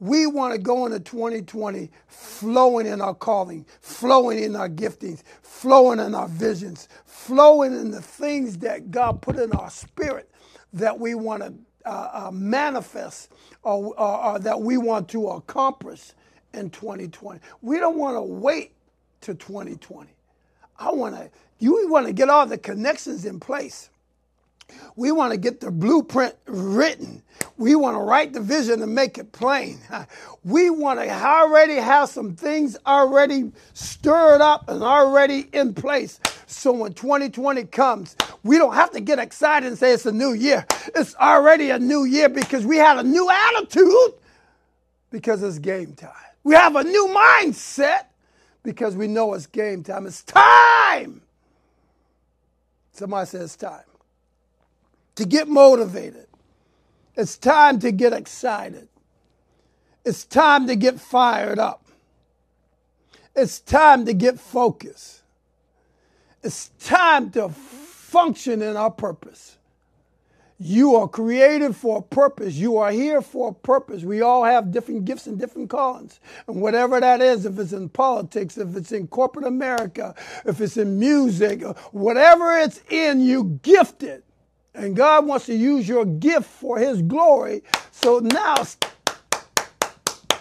We 0.00 0.26
want 0.26 0.54
to 0.54 0.58
go 0.60 0.86
into 0.86 1.00
2020 1.00 1.90
flowing 2.08 2.86
in 2.86 3.00
our 3.02 3.14
calling, 3.14 3.66
flowing 3.82 4.38
in 4.42 4.56
our 4.56 4.68
giftings, 4.68 5.22
flowing 5.42 6.00
in 6.00 6.14
our 6.14 6.28
visions, 6.28 6.88
flowing 7.06 7.74
in 7.74 7.90
the 7.90 8.02
things 8.02 8.58
that 8.58 8.90
God 8.90 9.22
put 9.22 9.36
in 9.38 9.52
our 9.52 9.70
spirit 9.70 10.30
that 10.74 10.98
we 10.98 11.14
want 11.14 11.42
to 11.42 11.54
uh, 11.86 12.10
uh, 12.28 12.30
manifest 12.32 13.32
or, 13.62 13.94
or, 13.98 14.24
or 14.34 14.38
that 14.40 14.60
we 14.60 14.78
want 14.78 15.08
to 15.10 15.28
accomplish 15.30 16.12
in 16.54 16.70
2020. 16.70 17.40
We 17.62 17.78
don't 17.78 17.98
want 17.98 18.16
to 18.16 18.22
wait 18.22 18.72
to 19.22 19.34
2020. 19.34 20.10
I 20.78 20.92
want 20.92 21.16
to, 21.16 21.30
you 21.58 21.88
want 21.90 22.06
to 22.06 22.12
get 22.14 22.30
all 22.30 22.46
the 22.46 22.58
connections 22.58 23.24
in 23.26 23.40
place. 23.40 23.90
We 24.96 25.12
want 25.12 25.32
to 25.32 25.38
get 25.38 25.60
the 25.60 25.70
blueprint 25.70 26.34
written. 26.46 27.22
We 27.56 27.76
want 27.76 27.96
to 27.96 28.00
write 28.00 28.32
the 28.32 28.40
vision 28.40 28.82
and 28.82 28.94
make 28.94 29.16
it 29.18 29.32
plain. 29.32 29.78
We 30.44 30.70
want 30.70 30.98
to 30.98 31.10
already 31.10 31.74
have 31.74 32.08
some 32.08 32.34
things 32.34 32.76
already 32.86 33.52
stirred 33.74 34.40
up 34.40 34.66
and 34.68 34.82
already 34.82 35.48
in 35.52 35.74
place. 35.74 36.20
So 36.46 36.72
when 36.72 36.94
2020 36.94 37.64
comes, 37.64 38.16
we 38.44 38.56
don't 38.56 38.72
have 38.72 38.90
to 38.92 39.00
get 39.00 39.18
excited 39.18 39.66
and 39.66 39.76
say 39.76 39.92
it's 39.92 40.06
a 40.06 40.12
new 40.12 40.32
year. 40.32 40.64
It's 40.94 41.14
already 41.16 41.68
a 41.70 41.78
new 41.78 42.04
year 42.04 42.30
because 42.30 42.64
we 42.64 42.78
had 42.78 42.98
a 42.98 43.02
new 43.02 43.28
attitude 43.28 44.14
because 45.10 45.42
it's 45.42 45.58
game 45.58 45.92
time. 45.92 46.12
We 46.44 46.54
have 46.54 46.74
a 46.76 46.84
new 46.84 47.08
mindset 47.08 48.06
because 48.62 48.96
we 48.96 49.06
know 49.06 49.34
it's 49.34 49.46
game 49.46 49.82
time. 49.82 50.06
It's 50.06 50.22
time. 50.22 51.20
Somebody 52.92 53.26
says 53.26 53.42
it's 53.42 53.56
time 53.56 53.82
to 55.18 55.26
get 55.26 55.48
motivated. 55.48 56.28
It's 57.16 57.36
time 57.36 57.80
to 57.80 57.90
get 57.90 58.12
excited. 58.12 58.86
It's 60.04 60.24
time 60.24 60.68
to 60.68 60.76
get 60.76 61.00
fired 61.00 61.58
up. 61.58 61.86
It's 63.34 63.58
time 63.58 64.06
to 64.06 64.14
get 64.14 64.38
focused. 64.38 65.22
It's 66.44 66.68
time 66.78 67.30
to 67.32 67.48
function 67.48 68.62
in 68.62 68.76
our 68.76 68.92
purpose. 68.92 69.58
You 70.60 70.94
are 70.94 71.08
created 71.08 71.74
for 71.74 71.98
a 71.98 72.02
purpose. 72.02 72.54
You 72.54 72.76
are 72.76 72.92
here 72.92 73.20
for 73.20 73.48
a 73.48 73.52
purpose. 73.52 74.04
We 74.04 74.20
all 74.20 74.44
have 74.44 74.70
different 74.70 75.04
gifts 75.04 75.26
and 75.26 75.36
different 75.36 75.68
callings. 75.68 76.20
And 76.46 76.60
whatever 76.60 77.00
that 77.00 77.20
is, 77.20 77.44
if 77.44 77.58
it's 77.58 77.72
in 77.72 77.88
politics, 77.88 78.56
if 78.56 78.76
it's 78.76 78.92
in 78.92 79.08
corporate 79.08 79.46
America, 79.46 80.14
if 80.46 80.60
it's 80.60 80.76
in 80.76 81.00
music, 81.00 81.62
whatever 81.90 82.56
it's 82.56 82.82
in, 82.88 83.20
you 83.20 83.58
gifted. 83.64 84.22
And 84.78 84.94
God 84.94 85.26
wants 85.26 85.46
to 85.46 85.54
use 85.56 85.88
your 85.88 86.04
gift 86.04 86.46
for 86.46 86.78
His 86.78 87.02
glory. 87.02 87.64
So 87.90 88.20
now 88.20 88.54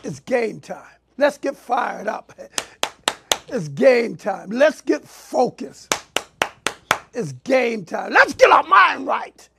it's 0.04 0.20
game 0.20 0.60
time. 0.60 0.86
Let's 1.18 1.40
get 1.40 1.56
fired 1.56 2.08
up. 2.08 2.34
It's 3.48 3.68
game 3.68 4.16
time. 4.16 4.52
Let's 4.52 4.82
get 4.82 5.04
focused. 5.04 5.92
It's 7.16 7.32
game 7.32 7.84
time. 7.84 8.14
Let's 8.14 8.36
get 8.36 8.52
our 8.52 8.62
mind 8.64 9.08
right. 9.08 9.50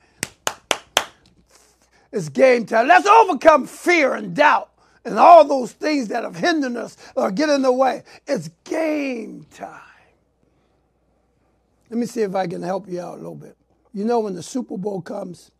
It's 2.13 2.29
game 2.29 2.65
time. 2.65 2.87
Let's 2.87 3.05
overcome 3.05 3.67
fear 3.67 4.13
and 4.13 4.33
doubt 4.33 4.69
and 5.03 5.19
all 5.19 5.43
those 5.43 5.73
things 5.73 6.07
that 6.07 6.23
have 6.23 6.37
hindered 6.37 6.77
us 6.77 6.95
or 7.17 7.31
get 7.31 7.49
in 7.49 7.63
the 7.63 7.73
way. 7.73 8.03
It's 8.25 8.49
game 8.63 9.45
time. 9.53 9.81
Let 11.89 11.99
me 11.99 12.05
see 12.05 12.21
if 12.21 12.33
I 12.33 12.47
can 12.47 12.61
help 12.61 12.87
you 12.87 13.01
out 13.01 13.15
a 13.15 13.17
little 13.17 13.35
bit. 13.35 13.57
You 13.93 14.05
know, 14.05 14.19
when 14.19 14.35
the 14.35 14.43
Super 14.43 14.77
Bowl 14.77 15.01
comes, 15.01 15.51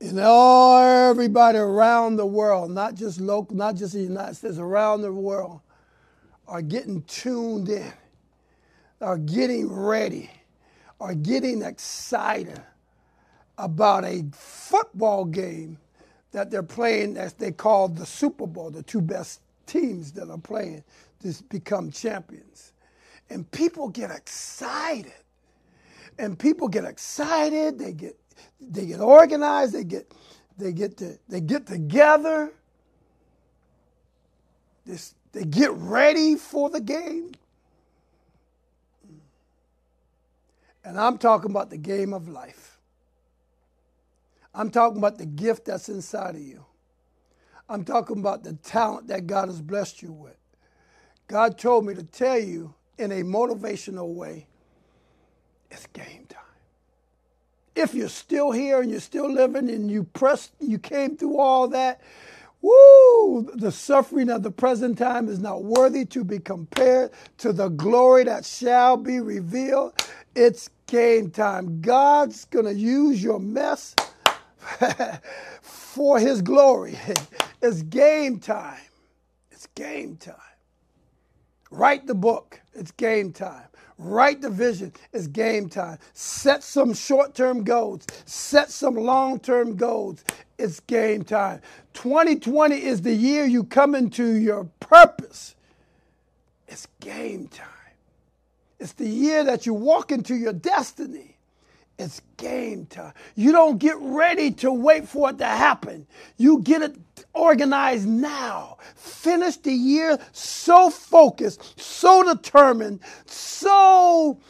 and 0.00 0.18
everybody 0.18 1.58
around 1.58 2.16
the 2.16 2.26
world, 2.26 2.70
not 2.70 2.94
just 2.94 3.20
local, 3.20 3.56
not 3.56 3.76
just 3.76 3.92
the 3.92 4.00
United 4.00 4.34
States, 4.34 4.58
around 4.58 5.02
the 5.02 5.12
world, 5.12 5.60
are 6.48 6.62
getting 6.62 7.02
tuned 7.02 7.68
in, 7.68 7.92
are 9.00 9.18
getting 9.18 9.70
ready, 9.70 10.30
are 11.00 11.14
getting 11.14 11.62
excited 11.62 12.60
about 13.58 14.04
a 14.04 14.24
football 14.32 15.24
game 15.24 15.78
that 16.32 16.50
they're 16.50 16.62
playing 16.62 17.16
as 17.16 17.34
they 17.34 17.52
call 17.52 17.88
the 17.88 18.06
Super 18.06 18.46
Bowl, 18.46 18.70
the 18.70 18.82
two 18.82 19.00
best 19.00 19.40
teams 19.66 20.12
that 20.12 20.30
are 20.30 20.38
playing 20.38 20.82
to 21.22 21.34
become 21.50 21.90
champions. 21.90 22.72
And 23.28 23.48
people 23.50 23.88
get 23.88 24.10
excited 24.10 25.12
and 26.18 26.38
people 26.38 26.68
get 26.68 26.84
excited. 26.84 27.78
They 27.78 27.92
get 27.92 28.16
they 28.60 28.86
get 28.86 29.00
organized. 29.00 29.74
They 29.74 29.84
get 29.84 30.12
they 30.58 30.72
get 30.72 30.96
to 30.98 31.18
they 31.28 31.40
get 31.40 31.66
together. 31.66 32.52
This, 34.86 35.14
they 35.32 35.44
get 35.44 35.72
ready 35.72 36.36
for 36.36 36.70
the 36.70 36.80
game. 36.80 37.32
And 40.84 40.98
I'm 40.98 41.18
talking 41.18 41.50
about 41.50 41.70
the 41.70 41.78
game 41.78 42.14
of 42.14 42.28
life. 42.28 42.78
I'm 44.54 44.70
talking 44.70 44.98
about 44.98 45.18
the 45.18 45.26
gift 45.26 45.66
that's 45.66 45.88
inside 45.88 46.34
of 46.36 46.42
you. 46.42 46.64
I'm 47.68 47.84
talking 47.84 48.18
about 48.18 48.44
the 48.44 48.54
talent 48.54 49.08
that 49.08 49.26
God 49.26 49.48
has 49.48 49.62
blessed 49.62 50.02
you 50.02 50.12
with. 50.12 50.36
God 51.28 51.58
told 51.58 51.86
me 51.86 51.94
to 51.94 52.02
tell 52.02 52.38
you 52.38 52.74
in 52.98 53.12
a 53.12 53.22
motivational 53.22 54.14
way 54.14 54.48
it's 55.70 55.86
game 55.88 56.26
time. 56.28 56.40
If 57.76 57.94
you're 57.94 58.08
still 58.08 58.50
here 58.50 58.80
and 58.80 58.90
you're 58.90 59.00
still 59.00 59.30
living 59.30 59.70
and 59.70 59.90
you 59.90 60.04
pressed, 60.04 60.52
you 60.60 60.78
came 60.78 61.16
through 61.16 61.38
all 61.38 61.68
that, 61.68 62.00
woo, 62.60 63.50
the 63.54 63.72
suffering 63.72 64.28
of 64.30 64.42
the 64.42 64.50
present 64.50 64.98
time 64.98 65.28
is 65.28 65.38
not 65.38 65.62
worthy 65.64 66.04
to 66.06 66.24
be 66.24 66.38
compared 66.38 67.10
to 67.38 67.52
the 67.52 67.68
glory 67.68 68.24
that 68.24 68.44
shall 68.44 68.96
be 68.96 69.20
revealed. 69.20 69.94
It's 70.34 70.68
game 70.86 71.30
time. 71.30 71.80
God's 71.80 72.44
going 72.46 72.66
to 72.66 72.74
use 72.74 73.22
your 73.22 73.40
mess 73.40 73.94
for 75.62 76.18
his 76.18 76.42
glory. 76.42 76.98
It's 77.62 77.82
game 77.82 78.38
time. 78.38 78.80
It's 79.50 79.66
game 79.74 80.16
time. 80.16 80.34
Write 81.70 82.06
the 82.06 82.14
book. 82.14 82.58
It's 82.72 82.90
game 82.90 83.32
time. 83.34 83.69
Write 84.02 84.40
the 84.40 84.48
vision. 84.48 84.94
It's 85.12 85.26
game 85.26 85.68
time. 85.68 85.98
Set 86.14 86.62
some 86.62 86.94
short 86.94 87.34
term 87.34 87.64
goals. 87.64 88.06
Set 88.24 88.70
some 88.70 88.94
long 88.94 89.38
term 89.38 89.76
goals. 89.76 90.24
It's 90.58 90.80
game 90.80 91.22
time. 91.22 91.60
2020 91.92 92.82
is 92.82 93.02
the 93.02 93.12
year 93.12 93.44
you 93.44 93.62
come 93.62 93.94
into 93.94 94.24
your 94.36 94.64
purpose. 94.80 95.54
It's 96.66 96.88
game 97.00 97.48
time. 97.48 97.66
It's 98.78 98.94
the 98.94 99.06
year 99.06 99.44
that 99.44 99.66
you 99.66 99.74
walk 99.74 100.10
into 100.10 100.34
your 100.34 100.54
destiny. 100.54 101.29
It's 102.00 102.22
game 102.38 102.86
time. 102.86 103.12
You 103.34 103.52
don't 103.52 103.76
get 103.76 103.96
ready 103.98 104.50
to 104.52 104.72
wait 104.72 105.06
for 105.06 105.28
it 105.28 105.38
to 105.38 105.44
happen. 105.44 106.06
You 106.38 106.62
get 106.62 106.80
it 106.80 106.96
organized 107.34 108.08
now. 108.08 108.78
Finish 108.94 109.58
the 109.58 109.72
year 109.72 110.18
so 110.32 110.88
focused, 110.88 111.78
so 111.78 112.22
determined, 112.22 113.00
so 113.26 114.40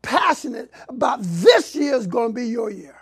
passionate 0.00 0.70
about 0.88 1.20
this 1.22 1.74
year 1.74 1.94
is 1.94 2.06
going 2.06 2.30
to 2.30 2.34
be 2.34 2.48
your 2.48 2.70
year. 2.70 2.96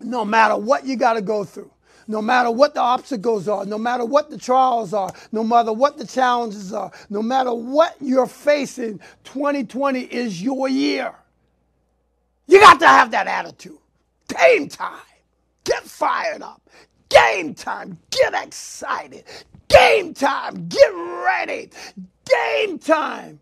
No 0.00 0.24
matter 0.24 0.56
what 0.56 0.86
you 0.86 0.96
got 0.96 1.14
to 1.14 1.22
go 1.22 1.44
through 1.44 1.70
no 2.06 2.20
matter 2.20 2.50
what 2.50 2.74
the 2.74 2.80
obstacles 2.80 3.48
are, 3.48 3.64
no 3.64 3.78
matter 3.78 4.04
what 4.04 4.28
the 4.28 4.36
trials 4.36 4.92
are, 4.92 5.10
no 5.32 5.42
matter 5.42 5.72
what 5.72 5.96
the 5.96 6.06
challenges 6.06 6.70
are, 6.70 6.90
no 7.08 7.22
matter 7.22 7.54
what 7.54 7.96
you're 7.98 8.26
facing, 8.26 9.00
2020 9.24 10.00
is 10.00 10.42
your 10.42 10.68
year. 10.68 11.14
You 12.46 12.60
got 12.60 12.78
to 12.80 12.86
have 12.86 13.10
that 13.12 13.26
attitude. 13.26 13.78
Game 14.28 14.68
time. 14.68 15.00
Get 15.64 15.82
fired 15.84 16.42
up. 16.42 16.62
Game 17.08 17.54
time. 17.54 17.98
Get 18.10 18.34
excited. 18.34 19.24
Game 19.68 20.14
time. 20.14 20.68
Get 20.68 20.88
ready. 20.88 21.70
Game 22.24 22.78
time. 22.78 23.40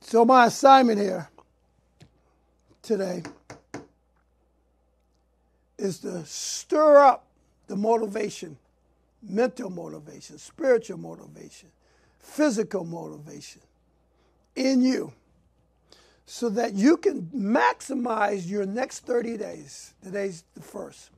So, 0.00 0.24
my 0.24 0.46
assignment 0.46 1.00
here 1.00 1.28
today 2.82 3.22
is 5.78 5.98
to 6.00 6.24
stir 6.26 6.98
up 6.98 7.26
the 7.66 7.76
motivation, 7.76 8.58
mental 9.22 9.70
motivation, 9.70 10.38
spiritual 10.38 10.98
motivation, 10.98 11.70
physical 12.18 12.84
motivation 12.84 13.62
in 14.54 14.82
you 14.82 15.12
so 16.26 16.48
that 16.50 16.74
you 16.74 16.96
can 16.96 17.22
maximize 17.34 18.48
your 18.48 18.66
next 18.66 19.00
30 19.06 19.36
days. 19.36 19.94
Today's 20.02 20.44
the 20.54 20.62
first. 20.62 21.10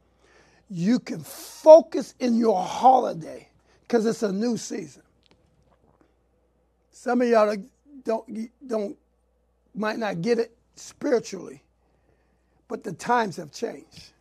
You 0.69 0.99
can 0.99 1.21
focus 1.21 2.15
in 2.19 2.37
your 2.37 2.61
holiday 2.63 3.49
because 3.83 4.07
it's 4.07 4.23
a 4.23 4.33
new 4.33 4.57
season. 4.57 5.03
Some 6.91 7.23
of 7.23 7.29
y'all 7.29 7.57
don't, 8.05 8.51
don't 8.67 8.97
might 9.75 9.99
not 9.99 10.23
get 10.23 10.39
it 10.39 10.57
spiritually, 10.75 11.63
but 12.69 12.83
the 12.83 12.93
times 12.93 13.37
have 13.37 13.53
changed. 13.53 14.13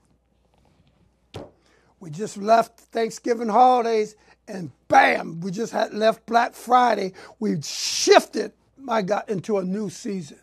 We 1.99 2.11
just 2.11 2.37
left 2.37 2.79
Thanksgiving 2.79 3.49
holidays 3.49 4.15
and 4.47 4.71
bam, 4.87 5.41
we 5.41 5.51
just 5.51 5.73
had 5.73 5.93
left 5.93 6.25
Black 6.27 6.53
Friday. 6.53 7.13
We 7.39 7.61
shifted, 7.61 8.53
my 8.77 9.01
God, 9.01 9.23
into 9.27 9.57
a 9.57 9.63
new 9.63 9.89
season. 9.89 10.37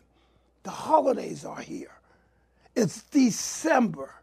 The 0.63 0.71
holidays 0.71 1.45
are 1.45 1.61
here. 1.61 1.99
It's 2.75 3.03
December. 3.03 4.13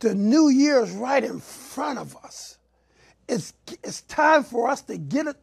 The 0.00 0.14
new 0.14 0.48
year 0.48 0.82
is 0.82 0.90
right 0.90 1.24
in 1.24 1.40
front 1.40 1.98
of 1.98 2.16
us. 2.16 2.58
It's, 3.28 3.54
it's 3.82 4.02
time 4.02 4.42
for 4.42 4.68
us 4.68 4.82
to 4.82 4.98
get 4.98 5.26
it 5.26 5.36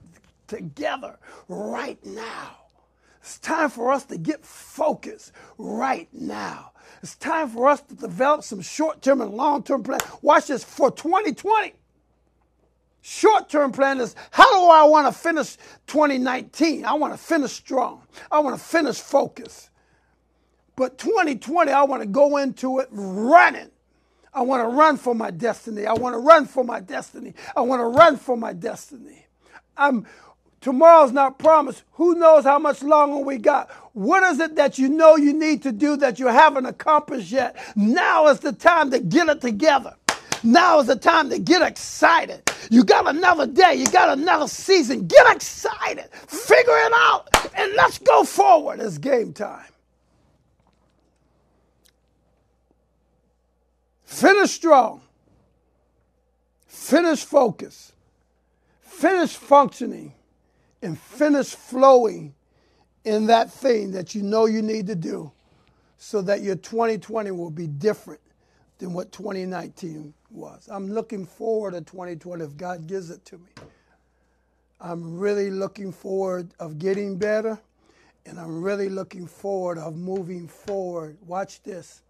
together 0.48 1.18
right 1.48 2.04
now. 2.06 2.58
It's 3.22 3.40
time 3.40 3.70
for 3.70 3.92
us 3.92 4.06
to 4.06 4.18
get 4.18 4.46
focused 4.46 5.32
right 5.58 6.10
now. 6.12 6.72
It's 7.02 7.16
time 7.16 7.50
for 7.50 7.70
us 7.70 7.82
to 7.82 7.96
develop 7.96 8.44
some 8.44 8.62
short 8.62 9.02
term 9.02 9.22
and 9.22 9.34
long 9.34 9.64
term 9.64 9.84
plans. 9.84 10.04
Watch 10.22 10.48
this 10.48 10.64
for 10.64 10.92
2020. 10.92 11.74
Short 13.02 13.50
term 13.50 13.72
plan 13.72 14.00
is 14.00 14.16
how 14.30 14.50
do 14.52 14.70
I 14.70 14.84
want 14.84 15.12
to 15.12 15.20
finish 15.20 15.58
2019? 15.88 16.86
I 16.86 16.94
want 16.94 17.14
to 17.14 17.18
finish 17.18 17.52
strong. 17.52 18.04
I 18.32 18.40
want 18.40 18.58
to 18.58 18.64
finish 18.64 19.00
focused. 19.00 19.71
But 20.76 20.98
2020, 20.98 21.72
I 21.72 21.84
want 21.84 22.02
to 22.02 22.08
go 22.08 22.38
into 22.38 22.80
it 22.80 22.88
running. 22.92 23.70
I 24.34 24.42
want 24.42 24.64
to 24.64 24.76
run 24.76 24.98
for 24.98 25.14
my 25.14 25.32
destiny. 25.32 25.86
I 25.86 25.94
want 25.94 26.14
to 26.14 26.20
run 26.20 26.46
for 26.46 26.64
my 26.64 26.80
destiny. 26.80 27.34
I 27.56 27.62
want 27.62 27.82
to 27.82 27.86
run 27.86 28.18
for 28.18 28.38
my 28.38 28.54
destiny. 28.54 29.26
I'm 29.78 30.06
Tomorrow's 30.62 31.12
not 31.12 31.40
promised. 31.40 31.82
Who 31.94 32.14
knows 32.14 32.44
how 32.44 32.60
much 32.60 32.84
longer 32.84 33.18
we 33.18 33.38
got? 33.38 33.72
What 33.94 34.22
is 34.32 34.40
it 34.40 34.56
that 34.58 34.78
you 34.78 34.90
know 34.90 35.16
you 35.16 35.34
need 35.34 35.64
to 35.64 35.72
do 35.72 35.98
that 35.98 36.20
you 36.20 36.28
haven't 36.28 36.68
accomplished 36.68 37.32
yet? 37.32 37.56
Now 37.76 38.28
is 38.28 38.40
the 38.42 38.54
time 38.54 38.92
to 38.92 39.00
get 39.00 39.28
it 39.28 39.42
together. 39.42 39.96
Now 40.44 40.80
is 40.80 40.86
the 40.88 40.96
time 40.96 41.32
to 41.32 41.40
get 41.40 41.64
excited. 41.64 42.44
You 42.70 42.84
got 42.84 43.08
another 43.08 43.48
day, 43.48 43.74
you 43.74 43.88
got 43.88 44.16
another 44.16 44.48
season. 44.48 45.08
Get 45.08 45.36
excited. 45.36 46.10
Figure 46.14 46.78
it 46.78 46.94
out 46.96 47.28
and 47.56 47.74
let's 47.74 47.98
go 47.98 48.24
forward. 48.24 48.80
It's 48.82 49.00
game 49.00 49.34
time. 49.34 49.71
Finish 54.12 54.52
strong. 54.52 55.02
Finish 56.68 57.24
focus. 57.24 57.94
Finish 58.82 59.38
functioning 59.38 60.14
and 60.82 61.00
finish 61.00 61.56
flowing 61.56 62.36
in 63.06 63.28
that 63.28 63.50
thing 63.50 63.92
that 63.94 64.14
you 64.14 64.22
know 64.22 64.48
you 64.48 64.62
need 64.62 64.86
to 64.88 64.96
do 64.96 65.32
so 65.98 66.22
that 66.24 66.42
your 66.42 66.58
2020 66.58 67.32
will 67.32 67.50
be 67.50 67.68
different 67.68 68.20
than 68.80 68.92
what 68.92 69.14
2019 69.14 70.14
was. 70.30 70.68
I'm 70.70 70.92
looking 70.92 71.26
forward 71.26 71.72
to 71.72 71.82
2020 71.82 72.44
if 72.44 72.58
God 72.58 72.88
gives 72.88 73.12
it 73.12 73.24
to 73.26 73.38
me. 73.38 73.50
I'm 74.82 75.18
really 75.18 75.50
looking 75.50 75.94
forward 75.94 76.50
of 76.60 76.80
getting 76.80 77.18
better 77.18 77.58
and 78.26 78.38
I'm 78.38 78.62
really 78.62 78.90
looking 78.90 79.26
forward 79.26 79.78
of 79.78 79.96
moving 79.96 80.50
forward. 80.50 81.18
Watch 81.26 81.64
this 81.64 82.02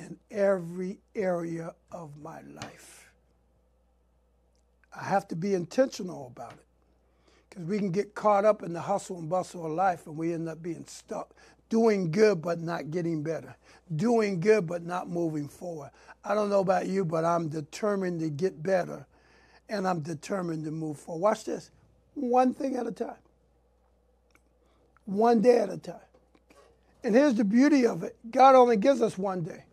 in 0.00 0.16
every 0.30 0.98
area 1.14 1.74
of 1.92 2.10
my 2.22 2.40
life. 2.42 3.10
I 4.98 5.04
have 5.04 5.28
to 5.28 5.36
be 5.36 5.54
intentional 5.54 6.32
about 6.34 6.52
it 6.52 6.66
because 7.48 7.64
we 7.64 7.78
can 7.78 7.90
get 7.90 8.14
caught 8.14 8.44
up 8.44 8.62
in 8.62 8.72
the 8.72 8.80
hustle 8.80 9.18
and 9.18 9.28
bustle 9.28 9.66
of 9.66 9.72
life 9.72 10.06
and 10.06 10.16
we 10.16 10.32
end 10.32 10.48
up 10.48 10.62
being 10.62 10.84
stuck 10.86 11.34
doing 11.68 12.10
good 12.10 12.42
but 12.42 12.60
not 12.60 12.90
getting 12.90 13.22
better 13.22 13.54
doing 13.94 14.40
good 14.40 14.66
but 14.66 14.84
not 14.84 15.08
moving 15.08 15.48
forward. 15.48 15.90
I 16.24 16.34
don't 16.34 16.50
know 16.50 16.60
about 16.60 16.86
you 16.88 17.04
but 17.04 17.24
i'm 17.24 17.48
determined 17.48 18.20
to 18.20 18.30
get 18.30 18.62
better 18.62 19.06
and 19.68 19.86
i'm 19.86 20.00
determined 20.00 20.64
to 20.64 20.70
move 20.70 20.98
forward. 20.98 21.20
Watch 21.22 21.44
this 21.44 21.70
one 22.14 22.54
thing 22.54 22.76
at 22.76 22.86
a 22.86 22.92
time. 22.92 23.16
One 25.04 25.40
day 25.40 25.58
at 25.58 25.70
a 25.70 25.78
time. 25.78 25.96
And 27.04 27.14
here's 27.14 27.34
the 27.34 27.44
beauty 27.44 27.86
of 27.86 28.02
it. 28.02 28.16
God 28.30 28.54
only 28.54 28.76
gives 28.76 29.02
us 29.02 29.16
one 29.18 29.42
day 29.42 29.64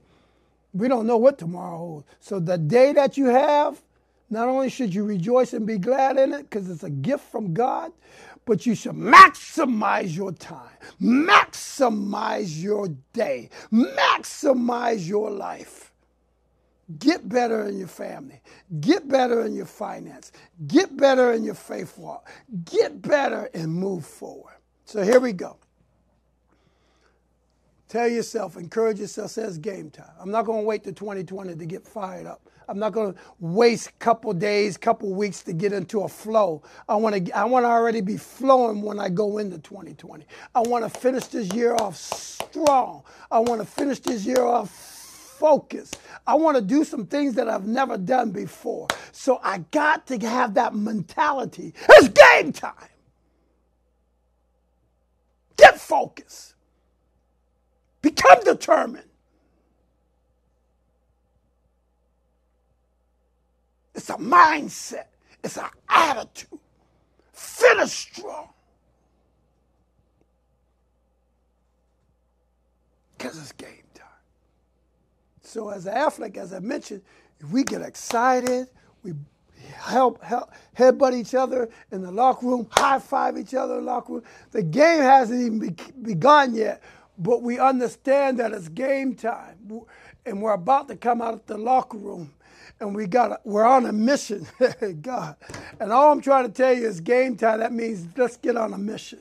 we 0.78 0.88
don't 0.88 1.08
know 1.08 1.18
what 1.18 1.38
tomorrow 1.38 1.78
holds 1.78 2.08
so 2.20 2.40
the 2.40 2.58
day 2.58 2.94
that 2.94 3.18
you 3.18 3.28
have 3.28 3.82
not 4.30 4.48
only 4.48 4.70
should 4.70 4.94
you 4.94 5.04
rejoice 5.06 5.54
and 5.54 5.66
be 5.66 5.78
glad 5.78 6.18
in 6.18 6.34
it 6.34 6.50
because 6.50 6.70
it's 6.70 6.84
a 6.84 6.90
gift 6.90 7.24
from 7.32 7.54
God, 7.54 7.92
but 8.46 8.66
you 8.66 8.76
should 8.76 8.94
maximize 8.94 10.16
your 10.16 10.32
time, 10.34 10.70
maximize 11.02 12.62
your 12.62 12.90
day, 13.14 13.50
maximize 13.72 15.08
your 15.08 15.32
life. 15.32 15.92
Get 17.00 17.28
better 17.28 17.68
in 17.68 17.78
your 17.78 17.90
family. 17.90 18.42
Get 18.80 19.10
better 19.10 19.46
in 19.46 19.54
your 19.54 19.66
finance. 19.66 20.32
Get 20.68 20.96
better 20.96 21.34
in 21.34 21.44
your 21.44 21.54
faith 21.56 21.98
walk. 21.98 22.30
Get 22.64 23.02
better 23.02 23.50
and 23.54 23.74
move 23.74 24.06
forward. 24.06 24.56
So 24.86 25.04
here 25.04 25.20
we 25.20 25.34
go. 25.34 25.58
Tell 27.88 28.08
yourself, 28.08 28.58
encourage 28.58 29.00
yourself, 29.00 29.32
says 29.32 29.58
game 29.58 29.90
time. 29.90 30.12
I'm 30.20 30.30
not 30.30 30.46
going 30.46 30.62
to 30.62 30.68
wait 30.68 30.84
to 30.84 30.92
2020 30.92 31.56
to 31.56 31.66
get 31.66 31.88
fired 31.88 32.28
up. 32.28 32.42
I'm 32.68 32.80
not 32.80 32.92
going 32.92 33.14
to 33.14 33.20
waste 33.40 33.90
a 33.90 33.92
couple 33.94 34.34
days, 34.34 34.76
couple 34.76 35.14
weeks 35.14 35.42
to 35.44 35.54
get 35.54 35.72
into 35.72 36.02
a 36.02 36.10
flow. 36.10 36.64
I 36.90 36.98
want 36.98 37.28
to 37.28 37.32
I 37.38 37.46
want 37.46 37.64
to 37.64 37.70
already 37.70 38.02
be 38.02 38.18
flowing 38.18 38.82
when 38.82 39.00
I 39.00 39.08
go 39.08 39.38
into 39.38 39.58
2020. 39.58 40.26
I 40.54 40.60
want 40.62 40.84
to 40.84 41.00
finish 41.00 41.28
this 41.28 41.54
year 41.54 41.76
off 41.76 41.96
strong. 41.96 43.04
I 43.32 43.40
want 43.40 43.62
to 43.62 43.68
finish 43.68 44.00
this 44.00 44.26
year 44.26 44.44
off 44.44 44.70
focused. 44.70 45.98
I 46.26 46.36
want 46.36 46.58
to 46.58 46.62
do 46.62 46.84
some 46.84 47.06
things 47.06 47.36
that 47.36 47.48
I've 47.48 47.68
never 47.68 47.98
done 47.98 48.32
before. 48.32 48.88
So 49.14 49.40
I 49.42 49.60
got 49.72 50.06
to 50.08 50.18
have 50.20 50.56
that 50.56 50.76
mentality. 50.76 51.74
It's 51.90 52.10
game 52.10 52.52
time. 52.52 52.74
Get 55.56 55.80
focused. 55.80 56.56
Become 58.08 58.40
determined. 58.46 59.04
It's 63.94 64.10
a 64.10 64.14
mindset. 64.14 65.08
It's 65.44 65.58
an 65.58 65.66
attitude. 65.90 66.58
Finish 67.34 67.92
strong. 67.92 68.48
Because 73.18 73.38
it's 73.38 73.52
game 73.52 73.84
time. 73.94 74.08
So 75.42 75.68
as 75.68 75.86
an 75.86 75.96
athlete, 75.96 76.38
as 76.38 76.54
I 76.54 76.60
mentioned, 76.60 77.02
we 77.52 77.66
get 77.66 77.82
excited, 77.82 78.68
we 79.04 79.16
help, 79.74 80.24
help 80.24 80.54
headbutt 80.78 81.14
each 81.14 81.36
other 81.36 81.68
in 81.92 82.04
the 82.04 82.12
locker 82.12 82.46
room, 82.46 82.68
high 82.72 83.00
five 83.00 83.38
each 83.38 83.54
other 83.54 83.80
in 83.80 83.86
the 83.86 83.92
locker 83.92 84.14
room. 84.14 84.24
The 84.52 84.64
game 84.64 85.02
hasn't 85.02 85.42
even 85.42 85.60
be, 85.60 85.76
begun 86.02 86.56
yet, 86.56 86.82
but 87.18 87.42
we 87.42 87.60
understand 87.60 88.40
that 88.40 88.52
it's 88.54 88.70
game 88.70 89.16
time, 89.16 89.58
and 90.26 90.42
we're 90.42 90.54
about 90.54 90.88
to 90.90 90.96
come 90.96 91.22
out 91.22 91.34
of 91.34 91.46
the 91.48 91.58
locker 91.58 91.98
room, 91.98 92.34
and 92.80 92.96
we 92.96 93.08
got 93.08 93.46
we're 93.46 93.66
on 93.66 93.86
a 93.86 93.94
mission, 93.94 94.48
God. 95.02 95.36
And 95.80 95.92
all 95.92 96.12
I'm 96.12 96.22
trying 96.22 96.46
to 96.46 96.52
tell 96.52 96.74
you 96.74 96.88
is 96.88 97.00
game 97.02 97.36
time. 97.36 97.60
That 97.60 97.74
means 97.74 98.08
let's 98.18 98.38
get 98.38 98.58
on 98.58 98.74
a 98.74 98.78
mission. 98.78 99.20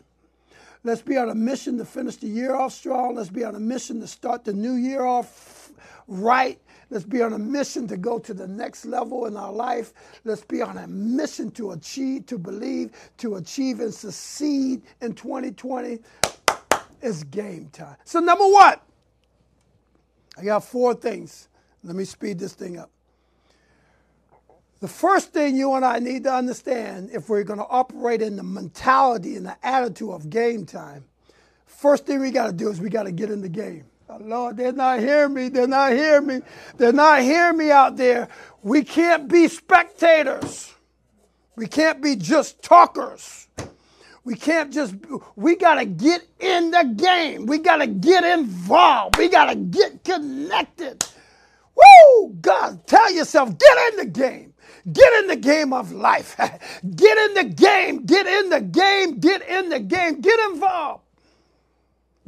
Let's 0.85 1.03
be 1.03 1.17
on 1.17 1.31
a 1.31 1.35
mission 1.35 1.79
to 1.79 1.85
finish 1.85 2.17
the 2.17 2.29
year 2.29 2.55
off 2.55 2.73
strong. 2.73 3.17
Let's 3.17 3.31
be 3.31 3.45
on 3.45 3.57
a 3.57 3.61
mission 3.61 4.01
to 4.01 4.07
start 4.07 4.45
the 4.45 4.53
new 4.53 4.75
year 4.75 5.05
off 5.05 5.73
right. 6.07 6.61
Let's 6.91 7.05
be 7.05 7.23
on 7.23 7.33
a 7.33 7.39
mission 7.39 7.89
to 7.89 7.97
go 7.97 8.21
to 8.21 8.33
the 8.33 8.47
next 8.47 8.85
level 8.87 9.27
in 9.27 9.37
our 9.37 9.53
life. 9.53 9.93
Let's 10.25 10.45
be 10.45 10.63
on 10.63 10.79
a 10.79 10.87
mission 10.87 11.51
to 11.53 11.73
achieve, 11.73 12.27
to 12.27 12.39
believe, 12.39 12.93
to 13.19 13.37
achieve 13.37 13.81
and 13.81 13.93
succeed 13.93 14.83
in 15.01 15.15
2020. 15.15 15.99
It's 17.03 17.23
game 17.25 17.69
time. 17.73 17.97
So, 18.05 18.21
number 18.21 18.47
one, 18.47 18.77
I 20.39 20.45
got 20.45 20.65
four 20.65 20.95
things. 20.95 21.49
Let 21.85 21.97
me 21.97 22.05
speed 22.05 22.39
this 22.39 22.55
thing 22.55 22.79
up. 22.79 22.91
The 24.81 24.89
first 24.89 25.33
thing 25.33 25.57
you 25.57 25.73
and 25.75 25.85
I 25.85 25.99
need 26.01 26.25
to 26.25 26.33
understand 26.33 27.11
if 27.13 27.29
we're 27.29 27.45
going 27.45 27.59
to 27.59 27.67
operate 27.67 28.21
in 28.21 28.37
the 28.37 28.43
mentality 28.43 29.37
and 29.37 29.47
the 29.47 29.57
attitude 29.67 30.11
of 30.11 30.29
game 30.29 30.67
time, 30.67 31.05
first 31.65 32.07
thing 32.07 32.21
we 32.21 32.31
got 32.31 32.47
to 32.49 32.53
do 32.53 32.69
is 32.69 32.81
we 32.81 32.91
got 32.91 33.05
to 33.05 33.13
get 33.13 33.31
in 33.31 33.41
the 33.41 33.49
game. 33.49 33.87
Oh, 34.09 34.19
Lord, 34.21 34.57
they're 34.57 34.73
not 34.73 35.01
hearing 35.01 35.35
me. 35.35 35.49
They're 35.49 35.67
not 35.67 35.93
hearing 35.93 36.27
me. 36.27 36.41
They're 36.77 36.93
not 36.93 37.23
hearing 37.23 37.57
me 37.57 37.71
out 37.71 37.97
there. 37.97 38.29
We 38.63 38.85
can't 38.85 39.29
be 39.29 39.49
spectators. 39.49 40.75
We 41.57 41.67
can't 41.67 42.03
be 42.03 42.15
just 42.15 42.63
talkers. 42.63 43.49
We 44.27 44.35
can't 44.35 44.73
just, 44.73 44.97
we 45.37 45.55
got 45.55 45.77
to 45.77 45.85
get 45.85 46.27
in 46.41 46.73
the 46.73 46.93
game. 46.97 47.47
We 47.47 47.59
got 47.59 47.77
to 47.77 47.87
get 47.87 48.25
involved. 48.25 49.19
We 49.19 49.29
got 49.29 49.51
to 49.51 49.55
get 49.55 50.03
connected. 50.03 51.07
Woo! 51.77 52.37
God, 52.41 52.85
tell 52.89 53.13
yourself, 53.13 53.57
get 53.57 53.93
in 53.93 53.99
the 53.99 54.07
game. 54.07 54.53
Get 54.93 55.13
in 55.21 55.29
the 55.29 55.37
game 55.37 55.73
of 55.73 55.93
life. 55.93 56.37
get 56.97 57.19
in 57.19 57.35
the 57.35 57.45
game. 57.45 58.05
Get 58.05 58.27
in 58.27 58.51
the 58.51 58.63
game. 58.63 59.21
Get 59.21 59.49
in 59.49 59.69
the 59.69 59.79
game. 59.79 60.21
Get 60.21 60.41
involved. 60.51 61.05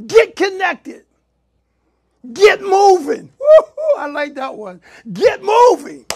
Get 0.06 0.36
connected. 0.36 1.04
Get 2.32 2.60
moving. 2.62 3.32
Woo-hoo, 3.40 3.98
I 3.98 4.06
like 4.06 4.36
that 4.36 4.54
one. 4.54 4.80
Get 5.12 5.42
moving. 5.42 6.06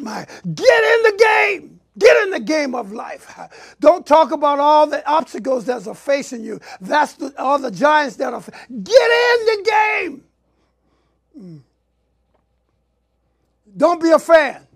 My, 0.00 0.26
get 0.52 0.84
in 0.84 1.02
the 1.04 1.16
game. 1.16 1.73
Get 1.96 2.16
in 2.24 2.30
the 2.30 2.40
game 2.40 2.74
of 2.74 2.92
life. 2.92 3.38
Don't 3.78 4.04
talk 4.04 4.32
about 4.32 4.58
all 4.58 4.86
the 4.86 5.06
obstacles 5.08 5.64
that 5.66 5.86
are 5.86 5.94
facing 5.94 6.42
you. 6.42 6.60
That's 6.80 7.12
the, 7.14 7.32
all 7.40 7.58
the 7.58 7.70
giants 7.70 8.16
that 8.16 8.32
are. 8.32 8.42
Get 8.42 9.10
in 9.10 9.46
the 9.46 9.62
game. 9.64 10.24
Mm. 11.38 11.60
Don't 13.76 14.02
be 14.02 14.10
a 14.10 14.18
fan. 14.18 14.66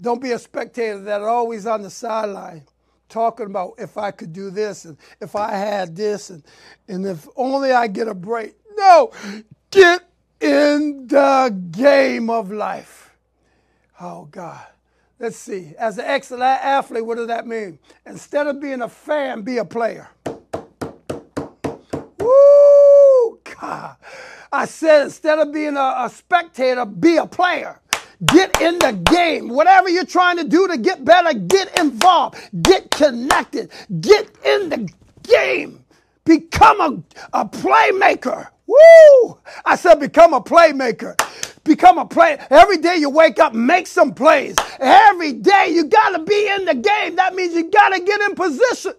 Don't 0.00 0.20
be 0.20 0.32
a 0.32 0.38
spectator 0.38 1.00
that 1.00 1.22
always 1.22 1.66
on 1.66 1.82
the 1.82 1.90
sideline 1.90 2.64
talking 3.08 3.46
about 3.46 3.74
if 3.78 3.96
I 3.96 4.10
could 4.10 4.32
do 4.32 4.50
this 4.50 4.84
and 4.84 4.96
if 5.20 5.36
I 5.36 5.52
had 5.52 5.96
this 5.96 6.30
and, 6.30 6.42
and 6.88 7.06
if 7.06 7.26
only 7.36 7.72
I 7.72 7.86
get 7.86 8.08
a 8.08 8.14
break. 8.14 8.54
No, 8.76 9.10
get 9.70 10.02
in 10.40 11.06
the 11.06 11.56
game 11.70 12.28
of 12.28 12.52
life. 12.52 13.14
Oh, 14.00 14.26
God. 14.26 14.66
Let's 15.18 15.36
see. 15.38 15.72
As 15.78 15.96
an 15.96 16.04
excellent 16.06 16.42
athlete, 16.42 17.06
what 17.06 17.16
does 17.16 17.28
that 17.28 17.46
mean? 17.46 17.78
Instead 18.04 18.46
of 18.48 18.60
being 18.60 18.82
a 18.82 18.88
fan, 18.88 19.42
be 19.42 19.56
a 19.56 19.64
player. 19.64 20.10
Woo! 22.18 23.40
God. 23.60 23.96
I 24.52 24.66
said 24.66 25.04
instead 25.04 25.38
of 25.38 25.52
being 25.52 25.76
a, 25.76 25.94
a 26.04 26.10
spectator, 26.12 26.84
be 26.84 27.16
a 27.16 27.26
player. 27.26 27.80
Get 28.26 28.60
in 28.60 28.78
the 28.78 28.92
game. 29.10 29.48
Whatever 29.48 29.88
you're 29.88 30.04
trying 30.04 30.36
to 30.36 30.44
do 30.44 30.68
to 30.68 30.76
get 30.76 31.04
better, 31.04 31.32
get 31.38 31.78
involved. 31.78 32.38
Get 32.62 32.90
connected. 32.90 33.70
Get 34.00 34.30
in 34.44 34.68
the 34.68 34.88
game. 35.22 35.84
Become 36.24 36.80
a, 36.80 37.40
a 37.40 37.46
playmaker. 37.46 38.48
Woo! 38.66 39.38
I 39.64 39.76
said 39.76 40.00
become 40.00 40.34
a 40.34 40.40
playmaker. 40.40 41.16
Become 41.64 41.98
a 41.98 42.06
play. 42.06 42.38
Every 42.50 42.78
day 42.78 42.96
you 42.96 43.10
wake 43.10 43.38
up, 43.38 43.52
make 43.54 43.86
some 43.86 44.14
plays. 44.14 44.54
Every 44.78 45.32
day 45.32 45.70
you 45.72 45.84
got 45.84 46.10
to 46.10 46.20
be 46.24 46.48
in 46.48 46.64
the 46.64 46.74
game. 46.74 47.16
That 47.16 47.34
means 47.34 47.54
you 47.54 47.70
got 47.70 47.90
to 47.90 48.00
get 48.00 48.20
in 48.20 48.34
position. 48.34 48.94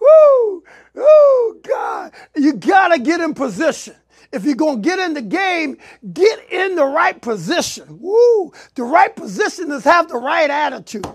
Woo! 0.00 0.64
Oh, 0.96 1.56
God. 1.66 2.12
You 2.36 2.54
got 2.54 2.88
to 2.88 2.98
get 2.98 3.20
in 3.20 3.34
position. 3.34 3.94
If 4.32 4.44
you're 4.44 4.54
going 4.54 4.82
to 4.82 4.88
get 4.88 4.98
in 4.98 5.14
the 5.14 5.22
game, 5.22 5.78
get 6.12 6.52
in 6.52 6.76
the 6.76 6.84
right 6.84 7.20
position. 7.20 7.98
Woo! 8.00 8.52
The 8.74 8.84
right 8.84 9.14
position 9.14 9.72
is 9.72 9.84
have 9.84 10.08
the 10.08 10.18
right 10.18 10.50
attitude, 10.50 11.06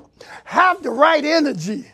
have 0.44 0.84
the 0.84 0.92
right 0.92 1.24
energy, 1.24 1.86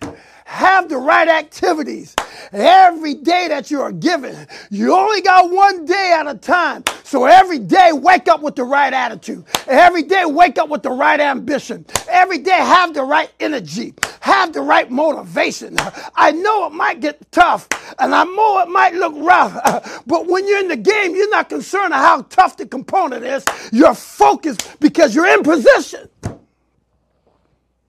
have 0.52 0.90
the 0.90 0.98
right 0.98 1.30
activities. 1.30 2.14
Every 2.52 3.14
day 3.14 3.48
that 3.48 3.72
you 3.72 3.82
are 3.82 3.94
given, 3.94 4.36
you 4.70 4.94
only 4.94 5.22
got 5.22 5.50
one 5.50 5.86
day 5.86 6.14
at 6.20 6.28
a 6.28 6.38
time. 6.38 6.84
So 7.04 7.24
every 7.24 7.58
day, 7.58 7.92
wake 7.94 8.28
up 8.28 8.42
with 8.42 8.56
the 8.56 8.66
right 8.66 8.94
attitude. 8.94 9.46
Every 9.66 10.04
day, 10.04 10.26
wake 10.26 10.58
up 10.58 10.68
with 10.68 10.84
the 10.84 10.92
right 10.92 11.20
ambition. 11.22 11.86
Every 12.10 12.38
day, 12.38 12.52
have 12.52 12.94
the 12.94 13.04
right 13.04 13.32
energy. 13.40 13.94
Have 14.20 14.52
the 14.52 14.60
right 14.60 14.92
motivation. 14.92 15.78
I 16.16 16.34
know 16.34 16.68
it 16.68 16.74
might 16.74 17.00
get 17.00 17.32
tough 17.32 17.70
and 17.98 18.14
I 18.14 18.26
know 18.26 18.60
it 18.60 18.70
might 18.70 18.94
look 18.94 19.14
rough, 19.16 20.04
but 20.06 20.28
when 20.28 20.48
you're 20.50 20.60
in 20.60 20.68
the 20.68 20.76
game, 20.76 21.16
you're 21.16 21.30
not 21.30 21.48
concerned 21.48 21.94
how 21.94 22.24
tough 22.24 22.58
the 22.58 22.66
component 22.68 23.24
is. 23.24 23.46
You're 23.72 23.96
focused 23.96 24.80
because 24.82 25.16
you're 25.16 25.28
in 25.28 25.44
position. 25.44 26.10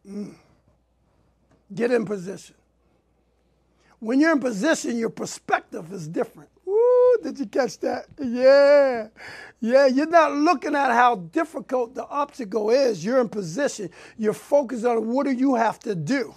Mm. 0.09 0.35
Get 1.75 1.91
in 1.91 2.05
position. 2.05 2.55
When 4.03 4.19
you're 4.19 4.33
in 4.33 4.41
position, 4.41 4.99
your 4.99 5.11
perspective 5.11 5.93
is 5.93 6.09
different. 6.09 6.49
Woo, 6.65 7.19
did 7.23 7.39
you 7.39 7.47
catch 7.47 7.79
that? 7.79 8.07
Yeah. 8.19 9.07
Yeah, 9.61 9.87
you're 9.87 10.09
not 10.09 10.33
looking 10.33 10.75
at 10.75 10.91
how 10.91 11.15
difficult 11.15 11.95
the 11.95 12.05
obstacle 12.09 12.71
is. 12.71 13.05
You're 13.05 13.21
in 13.21 13.29
position. 13.29 13.91
You're 14.19 14.33
focused 14.33 14.85
on 14.85 15.07
what 15.07 15.27
do 15.27 15.31
you 15.31 15.55
have 15.55 15.79
to 15.81 15.95
do 15.95 16.35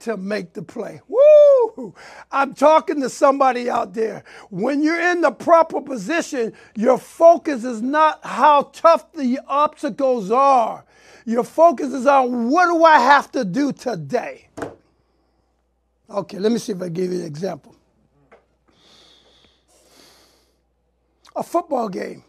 to 0.00 0.16
make 0.16 0.54
the 0.54 0.62
play. 0.62 1.00
Woo! 1.06 1.94
I'm 2.32 2.52
talking 2.52 3.00
to 3.02 3.10
somebody 3.10 3.70
out 3.70 3.94
there. 3.94 4.24
When 4.50 4.82
you're 4.82 5.00
in 5.12 5.20
the 5.20 5.30
proper 5.30 5.80
position, 5.80 6.52
your 6.74 6.98
focus 6.98 7.62
is 7.62 7.80
not 7.80 8.24
how 8.24 8.70
tough 8.72 9.12
the 9.12 9.38
obstacles 9.46 10.32
are. 10.32 10.84
Your 11.24 11.44
focus 11.44 11.92
is 11.92 12.08
on 12.08 12.50
what 12.50 12.66
do 12.66 12.82
I 12.82 12.98
have 12.98 13.30
to 13.32 13.44
do 13.44 13.72
today? 13.72 14.48
Okay, 16.10 16.38
let 16.38 16.52
me 16.52 16.58
see 16.58 16.72
if 16.72 16.80
I 16.80 16.88
give 16.88 17.12
you 17.12 17.20
an 17.20 17.26
example. 17.26 17.76
A 21.36 21.42
football 21.42 21.88
game. 21.88 22.24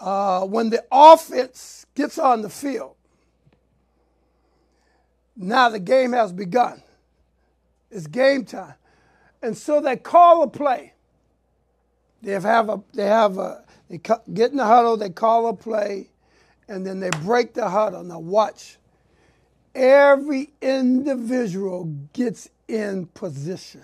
Uh, 0.00 0.44
when 0.44 0.68
the 0.68 0.84
offense 0.90 1.86
gets 1.94 2.18
on 2.18 2.42
the 2.42 2.50
field, 2.50 2.96
now 5.36 5.68
the 5.68 5.78
game 5.78 6.12
has 6.12 6.32
begun. 6.32 6.82
It's 7.90 8.06
game 8.06 8.44
time. 8.44 8.74
And 9.40 9.56
so 9.56 9.80
they 9.80 9.96
call 9.96 10.42
a 10.42 10.48
play. 10.48 10.94
They 12.22 12.32
have 12.32 12.68
a, 12.68 12.82
they 12.92 13.06
have 13.06 13.38
a, 13.38 13.64
they 13.88 13.98
get 13.98 14.50
in 14.50 14.56
the 14.56 14.64
huddle, 14.64 14.96
they 14.96 15.10
call 15.10 15.46
a 15.48 15.54
play, 15.54 16.10
and 16.68 16.84
then 16.84 16.98
they 16.98 17.10
break 17.10 17.54
the 17.54 17.68
huddle. 17.68 18.02
Now, 18.02 18.18
watch. 18.18 18.78
Every 19.74 20.52
individual 20.62 21.84
gets 22.12 22.48
in 22.68 23.06
position. 23.06 23.82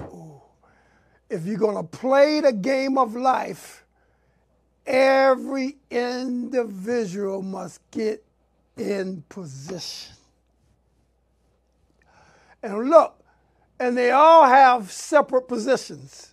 Ooh. 0.00 0.40
If 1.28 1.44
you're 1.44 1.58
going 1.58 1.76
to 1.76 1.82
play 1.82 2.40
the 2.40 2.52
game 2.52 2.96
of 2.96 3.14
life, 3.14 3.84
every 4.86 5.76
individual 5.90 7.42
must 7.42 7.80
get 7.90 8.24
in 8.78 9.22
position. 9.28 10.14
And 12.62 12.88
look, 12.88 13.22
and 13.78 13.96
they 13.96 14.10
all 14.10 14.46
have 14.46 14.90
separate 14.90 15.42
positions. 15.48 16.32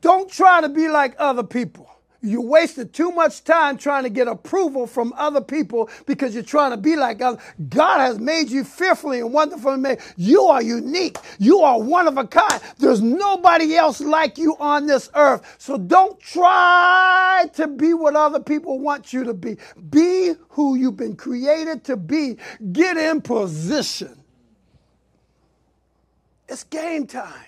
Don't 0.00 0.30
try 0.30 0.60
to 0.60 0.68
be 0.68 0.88
like 0.88 1.14
other 1.18 1.42
people. 1.42 1.90
You 2.20 2.40
wasted 2.40 2.92
too 2.92 3.12
much 3.12 3.44
time 3.44 3.78
trying 3.78 4.02
to 4.02 4.10
get 4.10 4.26
approval 4.26 4.88
from 4.88 5.12
other 5.16 5.40
people 5.40 5.88
because 6.04 6.34
you're 6.34 6.42
trying 6.42 6.72
to 6.72 6.76
be 6.76 6.96
like 6.96 7.22
others. 7.22 7.40
God 7.68 8.00
has 8.00 8.18
made 8.18 8.50
you 8.50 8.64
fearfully 8.64 9.20
and 9.20 9.32
wonderfully 9.32 9.76
made. 9.76 10.00
You 10.16 10.42
are 10.46 10.60
unique. 10.60 11.16
You 11.38 11.60
are 11.60 11.80
one 11.80 12.08
of 12.08 12.18
a 12.18 12.26
kind. 12.26 12.60
There's 12.78 13.00
nobody 13.00 13.76
else 13.76 14.00
like 14.00 14.36
you 14.36 14.56
on 14.58 14.86
this 14.86 15.08
earth. 15.14 15.56
So 15.58 15.78
don't 15.78 16.18
try 16.18 17.48
to 17.54 17.68
be 17.68 17.94
what 17.94 18.16
other 18.16 18.40
people 18.40 18.80
want 18.80 19.12
you 19.12 19.22
to 19.22 19.34
be. 19.34 19.56
Be 19.90 20.34
who 20.48 20.74
you've 20.74 20.96
been 20.96 21.14
created 21.14 21.84
to 21.84 21.96
be. 21.96 22.36
Get 22.72 22.96
in 22.96 23.20
position. 23.20 24.20
It's 26.48 26.64
game 26.64 27.06
time. 27.06 27.44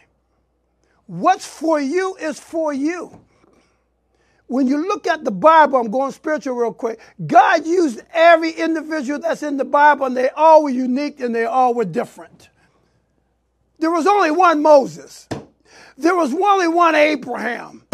What's 1.07 1.45
for 1.47 1.81
you 1.81 2.15
is 2.17 2.39
for 2.39 2.73
you 2.73 3.21
when 4.51 4.67
you 4.67 4.89
look 4.89 5.07
at 5.07 5.23
the 5.23 5.31
Bible, 5.31 5.79
I'm 5.79 5.93
going 5.93 6.11
spiritual 6.11 6.57
real 6.57 6.73
quick. 6.73 6.99
God 7.25 7.65
used 7.65 8.03
every 8.13 8.51
individual 8.51 9.21
that's 9.21 9.45
in 9.45 9.57
the 9.57 9.65
Bible, 9.65 10.07
and 10.07 10.17
they 10.17 10.29
all 10.31 10.65
were 10.65 10.71
unique 10.71 11.21
and 11.21 11.33
they 11.33 11.45
all 11.45 11.73
were 11.73 11.85
different. 11.85 12.49
There 13.79 13.93
was 13.93 14.09
only 14.09 14.33
one 14.33 14.61
Moses. 14.61 15.29
There 15.97 16.17
was 16.17 16.35
only 16.35 16.67
one 16.67 16.97
Abraham. 16.97 17.85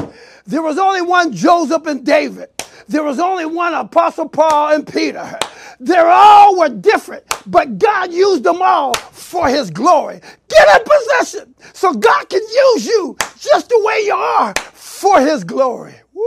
There 0.46 0.62
was 0.62 0.78
only 0.78 1.02
one 1.02 1.30
Joseph 1.34 1.86
and 1.86 2.06
David. 2.06 2.48
There 2.88 3.02
was 3.02 3.18
only 3.20 3.44
one 3.44 3.74
Apostle 3.74 4.28
Paul 4.28 4.72
and 4.72 4.90
Peter. 4.90 5.38
They 5.78 5.98
all 5.98 6.58
were 6.58 6.70
different, 6.70 7.24
but 7.46 7.78
God 7.78 8.14
used 8.14 8.44
them 8.44 8.62
all 8.62 8.94
for 8.94 9.46
his 9.50 9.70
glory. 9.70 10.22
Get 10.48 10.80
in 10.80 10.84
position 10.86 11.54
so 11.74 11.92
God 11.92 12.30
can 12.30 12.40
use 12.40 12.86
you 12.86 13.14
just 13.38 13.68
the 13.68 13.82
way 13.84 14.04
you 14.06 14.14
are 14.14 14.54
for 14.72 15.20
his 15.20 15.44
glory. 15.44 15.96
Woo! 16.16 16.24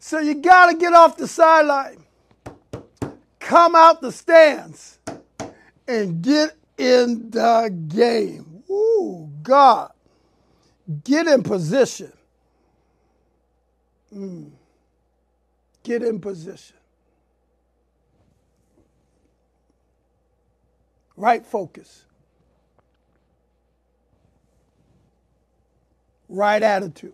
So 0.00 0.18
you 0.18 0.34
got 0.34 0.70
to 0.70 0.76
get 0.76 0.92
off 0.92 1.16
the 1.16 1.28
sideline, 1.28 2.04
come 3.38 3.76
out 3.76 4.00
the 4.00 4.10
stands, 4.10 4.98
and 5.86 6.20
get 6.22 6.56
in 6.76 7.30
the 7.30 7.72
game. 7.88 8.64
Ooh, 8.68 9.30
God. 9.42 9.92
Get 11.04 11.28
in 11.28 11.44
position. 11.44 12.12
Mm. 14.14 14.50
Get 15.84 16.02
in 16.02 16.20
position. 16.20 16.76
Right 21.16 21.46
focus. 21.46 22.06
Right 26.30 26.62
attitude. 26.62 27.12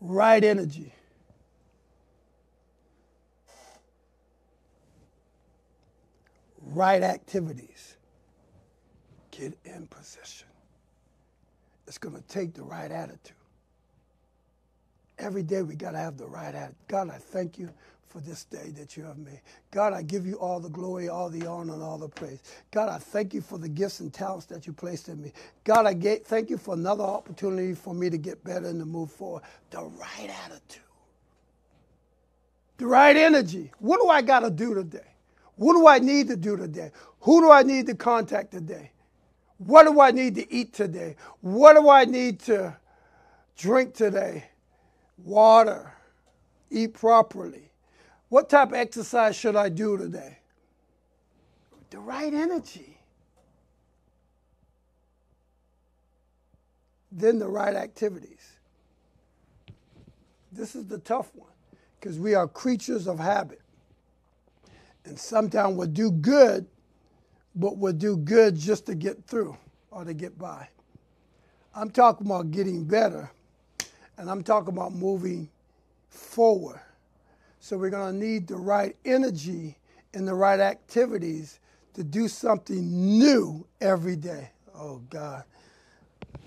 Right 0.00 0.42
energy. 0.42 0.92
Right 6.60 7.02
activities. 7.02 7.96
Get 9.32 9.58
in 9.64 9.86
position. 9.88 10.48
It's 11.86 11.98
going 11.98 12.14
to 12.14 12.22
take 12.22 12.54
the 12.54 12.62
right 12.62 12.90
attitude. 12.90 13.36
Every 15.18 15.42
day 15.42 15.62
we 15.62 15.74
got 15.76 15.92
to 15.92 15.98
have 15.98 16.16
the 16.16 16.26
right 16.26 16.54
attitude. 16.54 16.76
God, 16.88 17.10
I 17.10 17.18
thank 17.18 17.58
you 17.58 17.70
for 18.12 18.20
this 18.20 18.44
day 18.44 18.70
that 18.76 18.94
you 18.94 19.04
have 19.04 19.16
made. 19.16 19.40
God, 19.70 19.94
I 19.94 20.02
give 20.02 20.26
you 20.26 20.34
all 20.38 20.60
the 20.60 20.68
glory, 20.68 21.08
all 21.08 21.30
the 21.30 21.46
honor, 21.46 21.72
and 21.72 21.82
all 21.82 21.96
the 21.96 22.10
praise. 22.10 22.42
God, 22.70 22.90
I 22.90 22.98
thank 22.98 23.32
you 23.32 23.40
for 23.40 23.56
the 23.56 23.70
gifts 23.70 24.00
and 24.00 24.12
talents 24.12 24.44
that 24.46 24.66
you 24.66 24.74
placed 24.74 25.08
in 25.08 25.22
me. 25.22 25.32
God, 25.64 25.86
I 25.86 25.94
get, 25.94 26.26
thank 26.26 26.50
you 26.50 26.58
for 26.58 26.74
another 26.74 27.04
opportunity 27.04 27.72
for 27.74 27.94
me 27.94 28.10
to 28.10 28.18
get 28.18 28.44
better 28.44 28.66
and 28.68 28.78
to 28.80 28.84
move 28.84 29.10
forward. 29.10 29.44
The 29.70 29.82
right 29.82 30.30
attitude, 30.44 30.82
the 32.76 32.86
right 32.86 33.16
energy. 33.16 33.72
What 33.78 34.00
do 34.02 34.08
I 34.08 34.20
got 34.22 34.40
to 34.40 34.50
do 34.50 34.74
today? 34.74 35.00
What 35.56 35.74
do 35.74 35.88
I 35.88 35.98
need 35.98 36.28
to 36.28 36.36
do 36.36 36.56
today? 36.56 36.92
Who 37.22 37.40
do 37.40 37.50
I 37.50 37.62
need 37.62 37.86
to 37.86 37.94
contact 37.94 38.52
today? 38.52 38.92
What 39.58 39.84
do 39.84 40.00
I 40.00 40.10
need 40.10 40.34
to 40.36 40.52
eat 40.52 40.74
today? 40.74 41.16
What 41.40 41.74
do 41.74 41.88
I 41.88 42.04
need 42.04 42.40
to 42.40 42.76
drink 43.56 43.94
today? 43.94 44.44
Water, 45.18 45.92
eat 46.70 46.94
properly 46.94 47.71
what 48.32 48.48
type 48.48 48.68
of 48.68 48.74
exercise 48.76 49.36
should 49.36 49.56
I 49.56 49.68
do 49.68 49.98
today? 49.98 50.38
The 51.90 51.98
right 51.98 52.32
energy. 52.32 52.96
Then 57.12 57.38
the 57.38 57.46
right 57.46 57.76
activities. 57.76 58.52
This 60.50 60.74
is 60.74 60.86
the 60.86 60.96
tough 60.96 61.30
one 61.34 61.50
because 62.00 62.18
we 62.18 62.32
are 62.34 62.48
creatures 62.48 63.06
of 63.06 63.18
habit. 63.18 63.60
And 65.04 65.20
sometimes 65.20 65.76
we'll 65.76 65.88
do 65.88 66.10
good, 66.10 66.66
but 67.54 67.76
we'll 67.76 67.92
do 67.92 68.16
good 68.16 68.56
just 68.56 68.86
to 68.86 68.94
get 68.94 69.26
through 69.26 69.58
or 69.90 70.06
to 70.06 70.14
get 70.14 70.38
by. 70.38 70.66
I'm 71.74 71.90
talking 71.90 72.26
about 72.26 72.50
getting 72.50 72.84
better, 72.84 73.30
and 74.16 74.30
I'm 74.30 74.42
talking 74.42 74.72
about 74.72 74.94
moving 74.94 75.50
forward. 76.08 76.80
So 77.62 77.76
we're 77.76 77.90
going 77.90 78.12
to 78.12 78.26
need 78.26 78.48
the 78.48 78.56
right 78.56 78.96
energy 79.04 79.78
and 80.14 80.26
the 80.26 80.34
right 80.34 80.58
activities 80.58 81.60
to 81.94 82.02
do 82.02 82.26
something 82.26 83.18
new 83.20 83.64
every 83.80 84.16
day. 84.16 84.50
Oh, 84.74 85.00
God. 85.08 85.44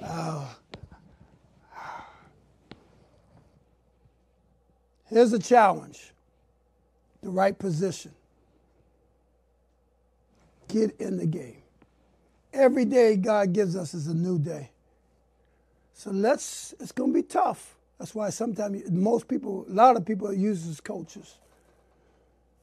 Oh. 0.03 0.53
Here's 5.05 5.32
a 5.32 5.39
challenge 5.39 6.11
the 7.22 7.30
right 7.30 7.57
position. 7.57 8.11
Get 10.68 10.99
in 10.99 11.16
the 11.16 11.26
game. 11.26 11.61
Every 12.51 12.84
day 12.84 13.16
God 13.16 13.53
gives 13.53 13.78
us 13.78 13.93
is 13.93 14.07
a 14.07 14.13
new 14.13 14.38
day. 14.38 14.70
So 15.93 16.11
let's, 16.11 16.74
it's 16.82 16.91
going 16.91 17.13
to 17.13 17.13
be 17.13 17.24
tough. 17.24 17.78
That's 18.00 18.16
why 18.16 18.30
sometimes 18.30 18.89
most 18.91 19.28
people, 19.28 19.66
a 19.70 19.74
lot 19.74 19.96
of 19.98 20.06
people 20.06 20.34
use 20.34 20.68
as 20.68 20.82
coaches 20.82 21.38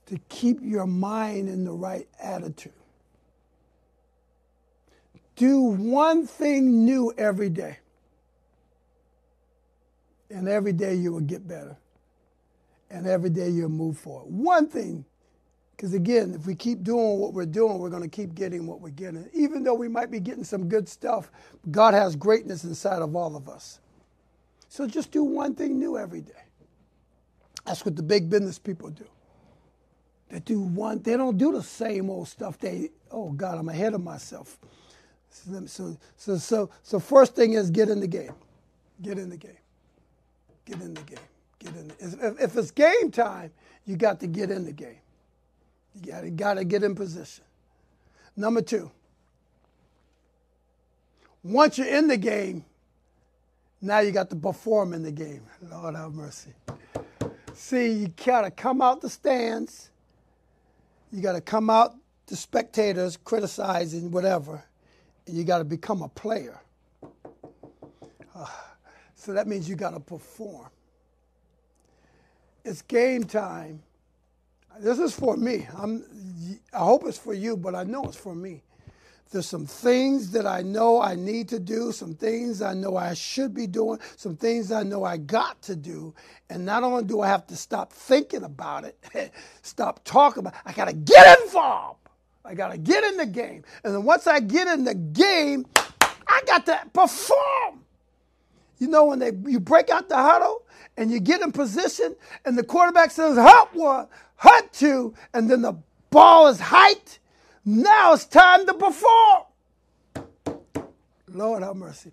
to 0.06 0.18
keep 0.28 0.58
your 0.62 0.86
mind 0.86 1.48
in 1.48 1.64
the 1.64 1.72
right 1.72 2.08
attitude. 2.22 2.72
Do 5.36 5.60
one 5.62 6.26
thing 6.26 6.84
new 6.84 7.14
every 7.16 7.50
day. 7.50 7.78
And 10.30 10.48
every 10.48 10.72
day 10.72 10.94
you 10.94 11.12
will 11.12 11.20
get 11.20 11.46
better. 11.48 11.76
And 12.90 13.06
every 13.06 13.30
day 13.30 13.50
you'll 13.50 13.70
move 13.70 13.98
forward. 13.98 14.32
One 14.32 14.68
thing, 14.68 15.04
because 15.76 15.94
again, 15.94 16.34
if 16.34 16.46
we 16.46 16.54
keep 16.54 16.84
doing 16.84 17.18
what 17.18 17.34
we're 17.34 17.46
doing, 17.46 17.78
we're 17.78 17.90
going 17.90 18.02
to 18.02 18.08
keep 18.08 18.34
getting 18.34 18.66
what 18.66 18.80
we're 18.80 18.90
getting. 18.90 19.28
Even 19.34 19.64
though 19.64 19.74
we 19.74 19.88
might 19.88 20.10
be 20.10 20.20
getting 20.20 20.44
some 20.44 20.68
good 20.68 20.88
stuff, 20.88 21.30
God 21.70 21.94
has 21.94 22.16
greatness 22.16 22.64
inside 22.64 23.02
of 23.02 23.16
all 23.16 23.36
of 23.36 23.48
us. 23.48 23.80
So 24.72 24.86
just 24.86 25.10
do 25.10 25.22
one 25.22 25.54
thing 25.54 25.78
new 25.78 25.98
every 25.98 26.22
day. 26.22 26.32
That's 27.66 27.84
what 27.84 27.94
the 27.94 28.02
big 28.02 28.30
business 28.30 28.58
people 28.58 28.88
do. 28.88 29.04
They 30.30 30.38
do 30.40 30.60
one, 30.60 31.02
they 31.02 31.18
don't 31.18 31.36
do 31.36 31.52
the 31.52 31.62
same 31.62 32.08
old 32.08 32.28
stuff. 32.28 32.56
They, 32.58 32.88
oh 33.10 33.32
God, 33.32 33.58
I'm 33.58 33.68
ahead 33.68 33.92
of 33.92 34.02
myself. 34.02 34.56
So, 35.28 35.98
so, 36.16 36.38
so, 36.38 36.70
so 36.82 36.98
first 36.98 37.36
thing 37.36 37.52
is 37.52 37.70
get 37.70 37.90
in 37.90 38.00
the 38.00 38.06
game. 38.06 38.32
Get 39.02 39.18
in 39.18 39.28
the 39.28 39.36
game. 39.36 39.58
Get 40.64 40.80
in 40.80 40.94
the 40.94 41.02
game. 41.02 41.18
Get 41.58 41.74
in. 41.76 41.88
The, 41.88 42.26
if, 42.28 42.40
if 42.40 42.56
it's 42.56 42.70
game 42.70 43.10
time, 43.10 43.50
you 43.84 43.96
got 43.96 44.20
to 44.20 44.26
get 44.26 44.50
in 44.50 44.64
the 44.64 44.72
game. 44.72 45.00
You 45.94 46.12
got, 46.12 46.20
to, 46.22 46.30
got 46.30 46.54
to 46.54 46.64
get 46.64 46.82
in 46.82 46.94
position. 46.94 47.44
Number 48.36 48.62
two, 48.62 48.90
once 51.44 51.76
you're 51.76 51.94
in 51.94 52.08
the 52.08 52.16
game, 52.16 52.64
now 53.82 53.98
you 53.98 54.12
got 54.12 54.30
to 54.30 54.36
perform 54.36 54.94
in 54.94 55.02
the 55.02 55.10
game. 55.10 55.42
Lord 55.68 55.96
have 55.96 56.12
mercy. 56.14 56.52
See, 57.52 57.92
you 57.92 58.08
got 58.24 58.42
to 58.42 58.50
come 58.50 58.80
out 58.80 59.00
the 59.00 59.10
stands. 59.10 59.90
You 61.12 61.20
got 61.20 61.32
to 61.32 61.40
come 61.40 61.68
out 61.68 61.96
the 62.26 62.36
spectators 62.36 63.16
criticizing 63.16 64.12
whatever. 64.12 64.62
And 65.26 65.36
you 65.36 65.42
got 65.42 65.58
to 65.58 65.64
become 65.64 66.00
a 66.02 66.08
player. 66.08 66.60
Uh, 68.34 68.46
so 69.16 69.32
that 69.32 69.48
means 69.48 69.68
you 69.68 69.74
got 69.74 69.94
to 69.94 70.00
perform. 70.00 70.68
It's 72.64 72.82
game 72.82 73.24
time. 73.24 73.82
This 74.78 75.00
is 75.00 75.12
for 75.12 75.36
me. 75.36 75.66
I'm, 75.76 76.04
I 76.72 76.78
hope 76.78 77.02
it's 77.06 77.18
for 77.18 77.34
you, 77.34 77.56
but 77.56 77.74
I 77.74 77.82
know 77.82 78.04
it's 78.04 78.16
for 78.16 78.34
me. 78.34 78.62
There's 79.32 79.46
some 79.46 79.64
things 79.64 80.30
that 80.32 80.46
I 80.46 80.60
know 80.60 81.00
I 81.00 81.14
need 81.14 81.48
to 81.48 81.58
do, 81.58 81.90
some 81.90 82.14
things 82.14 82.60
I 82.60 82.74
know 82.74 82.98
I 82.98 83.14
should 83.14 83.54
be 83.54 83.66
doing, 83.66 83.98
some 84.16 84.36
things 84.36 84.70
I 84.70 84.82
know 84.82 85.04
I 85.04 85.16
got 85.16 85.62
to 85.62 85.74
do. 85.74 86.14
And 86.50 86.66
not 86.66 86.84
only 86.84 87.04
do 87.04 87.22
I 87.22 87.28
have 87.28 87.46
to 87.46 87.56
stop 87.56 87.94
thinking 87.94 88.42
about 88.42 88.84
it, 88.84 89.32
stop 89.62 90.04
talking 90.04 90.40
about 90.40 90.52
it, 90.52 90.60
I 90.66 90.72
got 90.72 90.88
to 90.88 90.92
get 90.92 91.40
involved. 91.40 92.00
I 92.44 92.54
got 92.54 92.72
to 92.72 92.78
get 92.78 93.04
in 93.04 93.16
the 93.16 93.24
game. 93.24 93.64
And 93.84 93.94
then 93.94 94.02
once 94.02 94.26
I 94.26 94.38
get 94.38 94.68
in 94.68 94.84
the 94.84 94.94
game, 94.94 95.64
I 96.00 96.42
got 96.46 96.66
to 96.66 96.80
perform. 96.92 97.80
You 98.76 98.88
know, 98.88 99.06
when 99.06 99.18
they 99.18 99.32
you 99.46 99.60
break 99.60 99.88
out 99.88 100.10
the 100.10 100.16
huddle 100.16 100.66
and 100.98 101.10
you 101.10 101.20
get 101.20 101.40
in 101.40 101.52
position 101.52 102.16
and 102.44 102.58
the 102.58 102.64
quarterback 102.64 103.12
says, 103.12 103.38
hut 103.38 103.70
one, 103.72 104.08
hut 104.36 104.70
two, 104.74 105.14
and 105.32 105.48
then 105.50 105.62
the 105.62 105.74
ball 106.10 106.48
is 106.48 106.60
hiked 106.60 107.20
now 107.64 108.14
it's 108.14 108.24
time 108.24 108.66
to 108.66 108.74
perform. 108.74 109.42
Lord 111.28 111.62
have 111.62 111.76
mercy. 111.76 112.12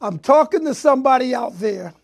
I'm 0.00 0.18
talking 0.18 0.64
to 0.64 0.74
somebody 0.74 1.34
out 1.34 1.58
there 1.58 1.94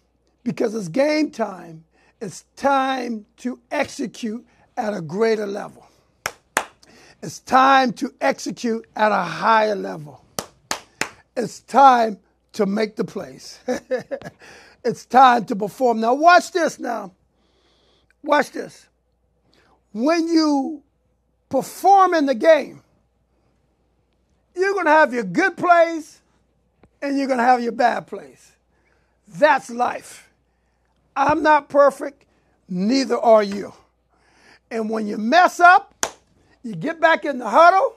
because 0.44 0.74
it's 0.74 0.88
game 0.88 1.30
time. 1.30 1.84
It's 2.20 2.44
time 2.56 3.26
to 3.38 3.58
execute 3.70 4.46
at 4.76 4.94
a 4.94 5.00
greater 5.00 5.46
level. 5.46 5.86
It's 7.22 7.40
time 7.40 7.92
to 7.94 8.12
execute 8.20 8.86
at 8.96 9.12
a 9.12 9.22
higher 9.22 9.74
level. 9.74 10.24
It's 11.36 11.60
time 11.60 12.18
to 12.52 12.66
make 12.66 12.96
the 12.96 13.04
plays. 13.04 13.60
it's 14.84 15.06
time 15.06 15.44
to 15.46 15.56
perform. 15.56 16.00
Now, 16.00 16.14
watch 16.14 16.52
this 16.52 16.78
now. 16.78 17.12
Watch 18.22 18.52
this. 18.52 18.88
When 19.92 20.26
you 20.28 20.82
perform 21.52 22.14
in 22.14 22.24
the 22.24 22.34
game, 22.34 22.82
you're 24.56 24.72
going 24.72 24.86
to 24.86 24.90
have 24.90 25.12
your 25.12 25.22
good 25.22 25.54
plays 25.54 26.22
and 27.02 27.18
you're 27.18 27.26
going 27.26 27.38
to 27.38 27.44
have 27.44 27.62
your 27.62 27.72
bad 27.72 28.06
plays. 28.06 28.52
That's 29.28 29.68
life. 29.68 30.30
I'm 31.14 31.42
not 31.42 31.68
perfect, 31.68 32.24
neither 32.70 33.18
are 33.18 33.42
you. 33.42 33.74
And 34.70 34.88
when 34.88 35.06
you 35.06 35.18
mess 35.18 35.60
up, 35.60 36.06
you 36.62 36.74
get 36.74 37.00
back 37.00 37.26
in 37.26 37.36
the 37.36 37.50
huddle, 37.50 37.96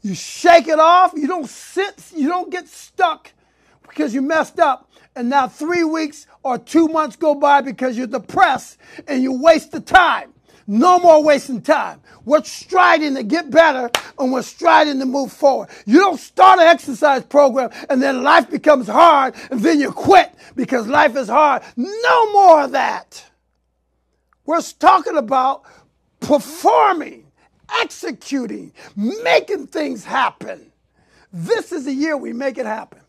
you 0.00 0.14
shake 0.14 0.68
it 0.68 0.78
off, 0.78 1.12
you 1.16 1.26
don't 1.26 1.48
sit, 1.48 2.12
you 2.14 2.28
don't 2.28 2.52
get 2.52 2.68
stuck 2.68 3.32
because 3.82 4.14
you 4.14 4.22
messed 4.22 4.60
up. 4.60 4.88
And 5.16 5.28
now 5.28 5.48
three 5.48 5.82
weeks 5.82 6.28
or 6.44 6.56
two 6.56 6.86
months 6.86 7.16
go 7.16 7.34
by 7.34 7.62
because 7.62 7.98
you're 7.98 8.06
depressed 8.06 8.78
and 9.08 9.24
you 9.24 9.32
waste 9.32 9.72
the 9.72 9.80
time. 9.80 10.32
No 10.72 11.00
more 11.00 11.20
wasting 11.20 11.62
time. 11.62 12.00
We're 12.24 12.44
striding 12.44 13.16
to 13.16 13.24
get 13.24 13.50
better 13.50 13.90
and 14.16 14.32
we're 14.32 14.42
striding 14.42 15.00
to 15.00 15.04
move 15.04 15.32
forward. 15.32 15.68
You 15.84 15.98
don't 15.98 16.20
start 16.20 16.60
an 16.60 16.68
exercise 16.68 17.24
program 17.24 17.70
and 17.88 18.00
then 18.00 18.22
life 18.22 18.48
becomes 18.48 18.86
hard 18.86 19.34
and 19.50 19.58
then 19.58 19.80
you 19.80 19.90
quit 19.90 20.32
because 20.54 20.86
life 20.86 21.16
is 21.16 21.28
hard. 21.28 21.64
No 21.76 22.32
more 22.32 22.62
of 22.62 22.70
that. 22.70 23.24
We're 24.46 24.62
talking 24.62 25.16
about 25.16 25.64
performing, 26.20 27.26
executing, 27.80 28.72
making 28.94 29.66
things 29.66 30.04
happen. 30.04 30.70
This 31.32 31.72
is 31.72 31.86
the 31.86 31.92
year 31.92 32.16
we 32.16 32.32
make 32.32 32.58
it 32.58 32.66
happen. 32.66 33.00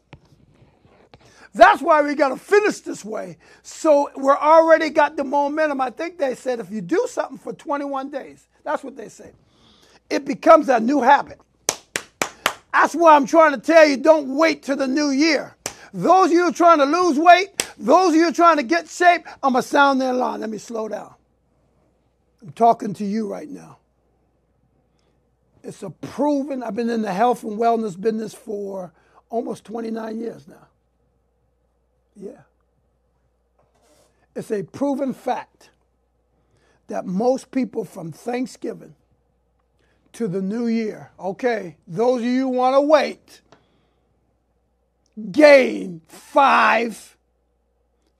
That's 1.54 1.82
why 1.82 2.02
we 2.02 2.16
got 2.16 2.30
to 2.30 2.38
finish 2.38 2.80
this 2.80 3.04
way. 3.04 3.38
So 3.62 4.10
we're 4.16 4.38
already 4.38 4.89
got 4.89 5.18
the 5.18 5.24
momentum. 5.24 5.82
I 5.82 5.89
think 5.89 6.18
they 6.18 6.36
said 6.36 6.60
if 6.60 6.72
you 6.72 6.82
do 6.82 7.06
something 7.10 7.38
for 7.38 7.54
21 7.54 8.10
days, 8.10 8.47
that's 8.64 8.84
what 8.84 8.95
they 8.95 9.10
say, 9.10 9.32
it 10.10 10.26
becomes 10.26 10.70
a 10.70 10.80
new 10.80 11.02
habit. 11.02 11.39
That's 12.74 12.95
why 12.95 13.16
I'm 13.16 13.26
trying 13.26 13.52
to 13.52 13.60
tell 13.60 13.86
you 13.86 13.97
don't 13.97 14.36
wait 14.38 14.64
to 14.64 14.76
the 14.76 14.88
new 14.88 15.10
year. 15.10 15.56
Those 15.93 16.28
of 16.28 16.32
you 16.32 16.52
trying 16.54 16.78
to 16.78 16.86
lose 16.86 17.20
weight, 17.20 17.49
those 17.78 18.10
of 18.10 18.16
you 18.16 18.32
trying 18.32 18.58
to 18.58 18.64
get 18.64 18.88
shape, 18.88 19.28
I'm 19.43 19.54
going 19.54 19.62
to 19.64 19.68
sound 19.68 19.99
their 19.99 20.12
alarm. 20.12 20.39
Let 20.39 20.49
me 20.49 20.58
slow 20.58 20.88
down. 20.88 21.14
I'm 22.41 22.52
talking 22.54 22.93
to 22.95 23.06
you 23.06 23.28
right 23.28 23.49
now. 23.49 23.78
It's 25.64 25.84
a 25.84 25.89
proven, 25.89 26.64
I've 26.64 26.76
been 26.76 26.89
in 26.89 27.02
the 27.02 27.14
health 27.14 27.43
and 27.43 27.60
wellness 27.60 27.99
business 27.99 28.34
for 28.34 28.93
almost 29.30 29.66
29 29.66 30.20
years 30.20 30.47
now. 30.47 30.68
Yeah. 32.22 32.41
It's 34.36 34.51
a 34.51 34.63
proven 34.63 35.13
fact 35.13 35.72
that 36.88 37.05
most 37.05 37.51
people 37.51 37.84
from 37.84 38.11
Thanksgiving 38.11 38.95
to 40.13 40.28
the 40.28 40.41
new 40.41 40.67
year, 40.67 41.11
okay, 41.19 41.78
those 41.88 42.22
of 42.22 42.28
you 42.28 42.47
want 42.47 42.76
to 42.76 42.82
wait, 42.82 43.41
gain 45.32 46.01
five 46.07 47.17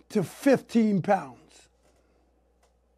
to 0.10 0.24
15 0.24 1.02
pounds. 1.02 1.38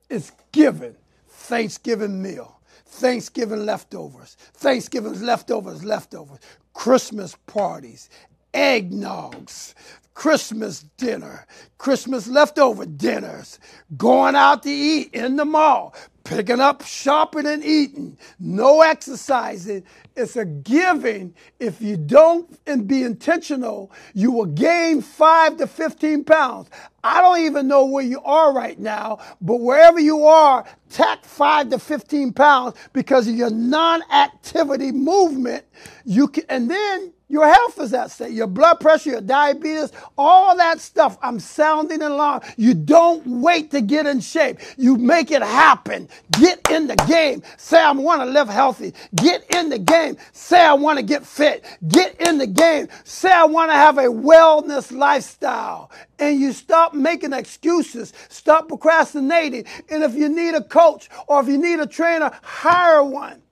It's 0.09 0.31
given 0.51 0.95
Thanksgiving 1.27 2.21
meal, 2.21 2.59
Thanksgiving 2.85 3.65
leftovers, 3.65 4.35
Thanksgiving's 4.53 5.21
leftovers, 5.21 5.83
leftovers, 5.83 6.39
Christmas 6.73 7.35
parties, 7.47 8.09
eggnogs, 8.53 9.73
Christmas 10.13 10.83
dinner, 10.97 11.45
Christmas 11.77 12.27
leftover 12.27 12.85
dinners, 12.85 13.59
going 13.97 14.35
out 14.35 14.63
to 14.63 14.69
eat 14.69 15.13
in 15.13 15.35
the 15.35 15.45
mall, 15.45 15.95
picking 16.23 16.59
up, 16.59 16.83
shopping, 16.85 17.45
and 17.45 17.63
eating, 17.63 18.17
no 18.39 18.81
exercising. 18.81 19.83
It's 20.15 20.35
a 20.35 20.45
giving. 20.45 21.33
If 21.59 21.81
you 21.81 21.97
don't 21.97 22.57
and 22.67 22.87
be 22.87 23.03
intentional, 23.03 23.91
you 24.13 24.31
will 24.31 24.45
gain 24.45 25.01
five 25.01 25.57
to 25.57 25.67
15 25.67 26.23
pounds. 26.23 26.69
I 27.03 27.21
don't 27.21 27.39
even 27.39 27.67
know 27.67 27.85
where 27.85 28.03
you 28.05 28.21
are 28.21 28.53
right 28.53 28.79
now, 28.79 29.19
but 29.41 29.57
wherever 29.57 29.99
you 29.99 30.25
are, 30.25 30.65
tack 30.89 31.25
five 31.25 31.69
to 31.71 31.79
15 31.79 32.33
pounds 32.33 32.75
because 32.93 33.27
of 33.27 33.35
your 33.35 33.49
non-activity 33.49 34.91
movement. 34.91 35.65
You 36.05 36.27
can, 36.29 36.45
and 36.49 36.69
then 36.69 37.13
your 37.33 37.51
health 37.51 37.79
is 37.79 37.95
at 37.95 38.11
stake. 38.11 38.31
Your 38.31 38.45
blood 38.45 38.79
pressure, 38.79 39.09
your 39.09 39.21
diabetes, 39.21 39.91
all 40.19 40.55
that 40.55 40.79
stuff. 40.79 41.17
I'm 41.23 41.39
sounding 41.39 42.03
alarm. 42.03 42.41
You 42.57 42.75
don't 42.75 43.25
wait 43.25 43.71
to 43.71 43.81
get 43.81 44.05
in 44.05 44.19
shape. 44.19 44.59
You 44.77 44.97
make 44.97 45.31
it 45.31 45.41
happen. 45.41 46.09
Get 46.39 46.69
in 46.69 46.85
the 46.85 46.95
game. 47.07 47.41
Say, 47.57 47.81
I 47.81 47.91
want 47.91 48.21
to 48.21 48.25
live 48.25 48.49
healthy. 48.49 48.93
Get 49.15 49.45
in 49.55 49.69
the 49.69 49.79
game. 49.79 50.17
Say, 50.31 50.61
I 50.61 50.75
want 50.75 50.99
to 50.99 51.03
get 51.03 51.25
fit. 51.25 51.65
Get 51.87 52.21
in 52.21 52.37
the 52.37 52.45
game. 52.45 52.87
Say, 53.03 53.31
I 53.31 53.45
want 53.45 53.71
to 53.71 53.75
have 53.75 53.97
a 53.97 54.03
wellness 54.03 54.95
lifestyle. 54.95 55.89
And 56.19 56.39
you 56.39 56.53
stop 56.53 56.93
making 56.93 57.33
excuses. 57.33 58.13
Stop 58.29 58.67
procrastinating. 58.67 59.65
And 59.89 60.03
if 60.03 60.13
you 60.13 60.29
need 60.29 60.53
a 60.53 60.63
coach 60.63 61.09
or 61.27 61.41
if 61.41 61.47
you 61.47 61.57
need 61.57 61.79
a 61.79 61.87
trainer, 61.87 62.31
hire 62.43 63.03
one. 63.03 63.42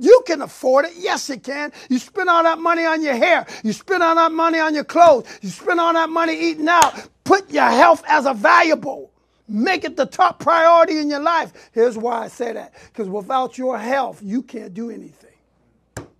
You 0.00 0.22
can 0.26 0.42
afford 0.42 0.86
it. 0.86 0.94
Yes, 0.98 1.28
you 1.28 1.38
can. 1.38 1.72
You 1.90 2.00
spend 2.00 2.30
all 2.30 2.42
that 2.44 2.58
money 2.58 2.86
on 2.86 3.02
your 3.02 3.16
hair. 3.16 3.46
You 3.64 3.74
spend 3.74 4.02
all 4.02 4.16
that 4.16 4.32
money 4.32 4.58
on 4.60 4.74
your 4.74 4.84
clothes. 4.84 5.26
You 5.42 5.50
spend 5.50 5.80
all 5.80 5.92
that 5.94 6.10
money 6.10 6.34
eating 6.40 6.68
out. 6.68 7.08
Put 7.24 7.50
your 7.52 7.68
health 7.70 8.04
as 8.08 8.26
a 8.26 8.34
valuable. 8.34 9.12
Make 9.48 9.84
it 9.84 9.96
the 9.98 10.06
top 10.06 10.40
priority 10.40 10.98
in 11.00 11.10
your 11.10 11.20
life. 11.20 11.70
Here's 11.72 11.98
why 11.98 12.24
I 12.24 12.28
say 12.28 12.52
that. 12.54 12.74
Because 12.86 13.08
without 13.10 13.58
your 13.58 13.78
health, 13.78 14.22
you 14.24 14.42
can't 14.42 14.74
do 14.74 14.90
anything. 14.90 15.30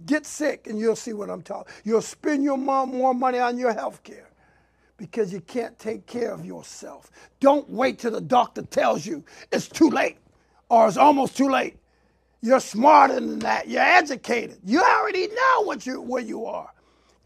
Get 0.07 0.27
sick 0.27 0.67
and 0.69 0.79
you'll 0.79 0.97
see 0.97 1.15
what 1.15 1.31
I'm 1.31 1.43
talking. 1.43 1.73
You'll 1.85 2.03
spend 2.03 2.45
your 2.45 2.59
mom 2.59 2.91
more 2.91 3.15
money 3.15 3.39
on 3.41 3.59
your 3.59 3.73
health 3.75 4.03
care 4.05 4.29
because 4.99 5.33
you 5.33 5.41
can't 5.43 5.79
take 5.79 6.07
care 6.07 6.33
of 6.33 6.45
yourself. 6.47 7.11
Don't 7.41 7.69
wait 7.71 8.01
till 8.01 8.13
the 8.13 8.23
doctor 8.23 8.63
tells 8.63 9.07
you 9.07 9.25
it's 9.53 9.69
too 9.69 9.91
late 9.91 10.19
or 10.71 10.89
it's 10.89 10.99
almost 10.99 11.37
too 11.37 11.51
late. 11.51 11.77
You're 12.43 12.61
smarter 12.61 13.15
than 13.15 13.41
that. 13.41 13.69
You're 13.69 13.83
educated. 13.83 14.59
You 14.65 14.83
already 14.83 15.29
know 15.29 15.63
what 15.63 15.87
you 15.87 16.01
where 16.01 16.23
you 16.23 16.47
are. 16.47 16.71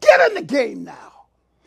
Get 0.01 0.31
in 0.31 0.35
the 0.35 0.43
game 0.43 0.85
now. 0.85 1.13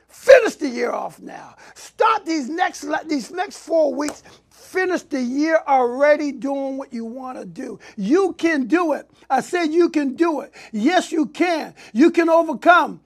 Finish 0.10 0.56
the 0.56 0.68
year 0.68 0.92
off 0.92 1.20
now. 1.22 1.56
Start 1.76 2.26
these 2.26 2.50
next 2.50 2.86
these 3.08 3.32
next 3.32 3.60
four 3.60 3.94
weeks. 3.94 4.24
Finish 4.50 5.04
the 5.04 5.22
year 5.22 5.62
already 5.68 6.34
doing 6.34 6.78
what 6.78 6.92
you 6.92 7.06
want 7.06 7.38
to 7.40 7.46
do. 7.46 7.80
You 7.96 8.34
can 8.34 8.66
do 8.68 8.94
it. 8.94 9.10
I 9.30 9.42
said 9.42 9.68
you 9.68 9.90
can 9.90 10.16
do 10.16 10.42
it. 10.42 10.54
Yes, 10.74 11.12
you 11.12 11.28
can. 11.28 11.74
You 11.94 12.12
can 12.12 12.30
overcome. 12.30 13.00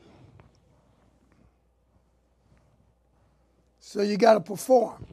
So 3.79 4.01
you 4.01 4.17
got 4.17 4.35
to 4.35 4.41
perform. 4.41 5.05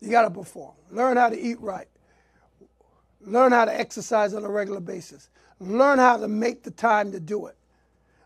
You 0.00 0.10
got 0.10 0.22
to 0.22 0.30
perform. 0.30 0.74
Learn 0.90 1.16
how 1.16 1.30
to 1.30 1.40
eat 1.40 1.60
right. 1.60 1.88
Learn 3.20 3.52
how 3.52 3.64
to 3.64 3.80
exercise 3.80 4.34
on 4.34 4.44
a 4.44 4.50
regular 4.50 4.80
basis. 4.80 5.28
Learn 5.60 5.98
how 5.98 6.16
to 6.18 6.28
make 6.28 6.62
the 6.62 6.70
time 6.70 7.12
to 7.12 7.20
do 7.20 7.46
it. 7.46 7.56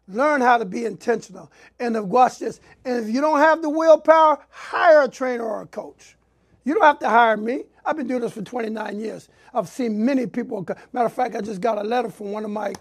Learn 0.08 0.40
how 0.40 0.58
to 0.58 0.64
be 0.64 0.84
intentional. 0.84 1.50
And 1.80 2.10
watch 2.10 2.38
this. 2.38 2.60
And 2.84 3.04
if 3.04 3.14
you 3.14 3.20
don't 3.20 3.38
have 3.38 3.62
the 3.62 3.70
willpower, 3.70 4.38
hire 4.50 5.04
a 5.04 5.08
trainer 5.08 5.44
or 5.44 5.62
a 5.62 5.66
coach. 5.66 6.16
You 6.64 6.74
don't 6.74 6.84
have 6.84 6.98
to 7.00 7.08
hire 7.08 7.36
me. 7.36 7.64
I've 7.84 7.96
been 7.96 8.08
doing 8.08 8.20
this 8.22 8.32
for 8.34 8.42
29 8.42 9.00
years. 9.00 9.28
I've 9.54 9.68
seen 9.68 10.04
many 10.04 10.26
people. 10.26 10.66
Matter 10.92 11.06
of 11.06 11.12
fact, 11.12 11.36
I 11.36 11.40
just 11.40 11.60
got 11.60 11.78
a 11.78 11.82
letter 11.82 12.10
from 12.10 12.32
one 12.32 12.44
of 12.44 12.50
my 12.50 12.72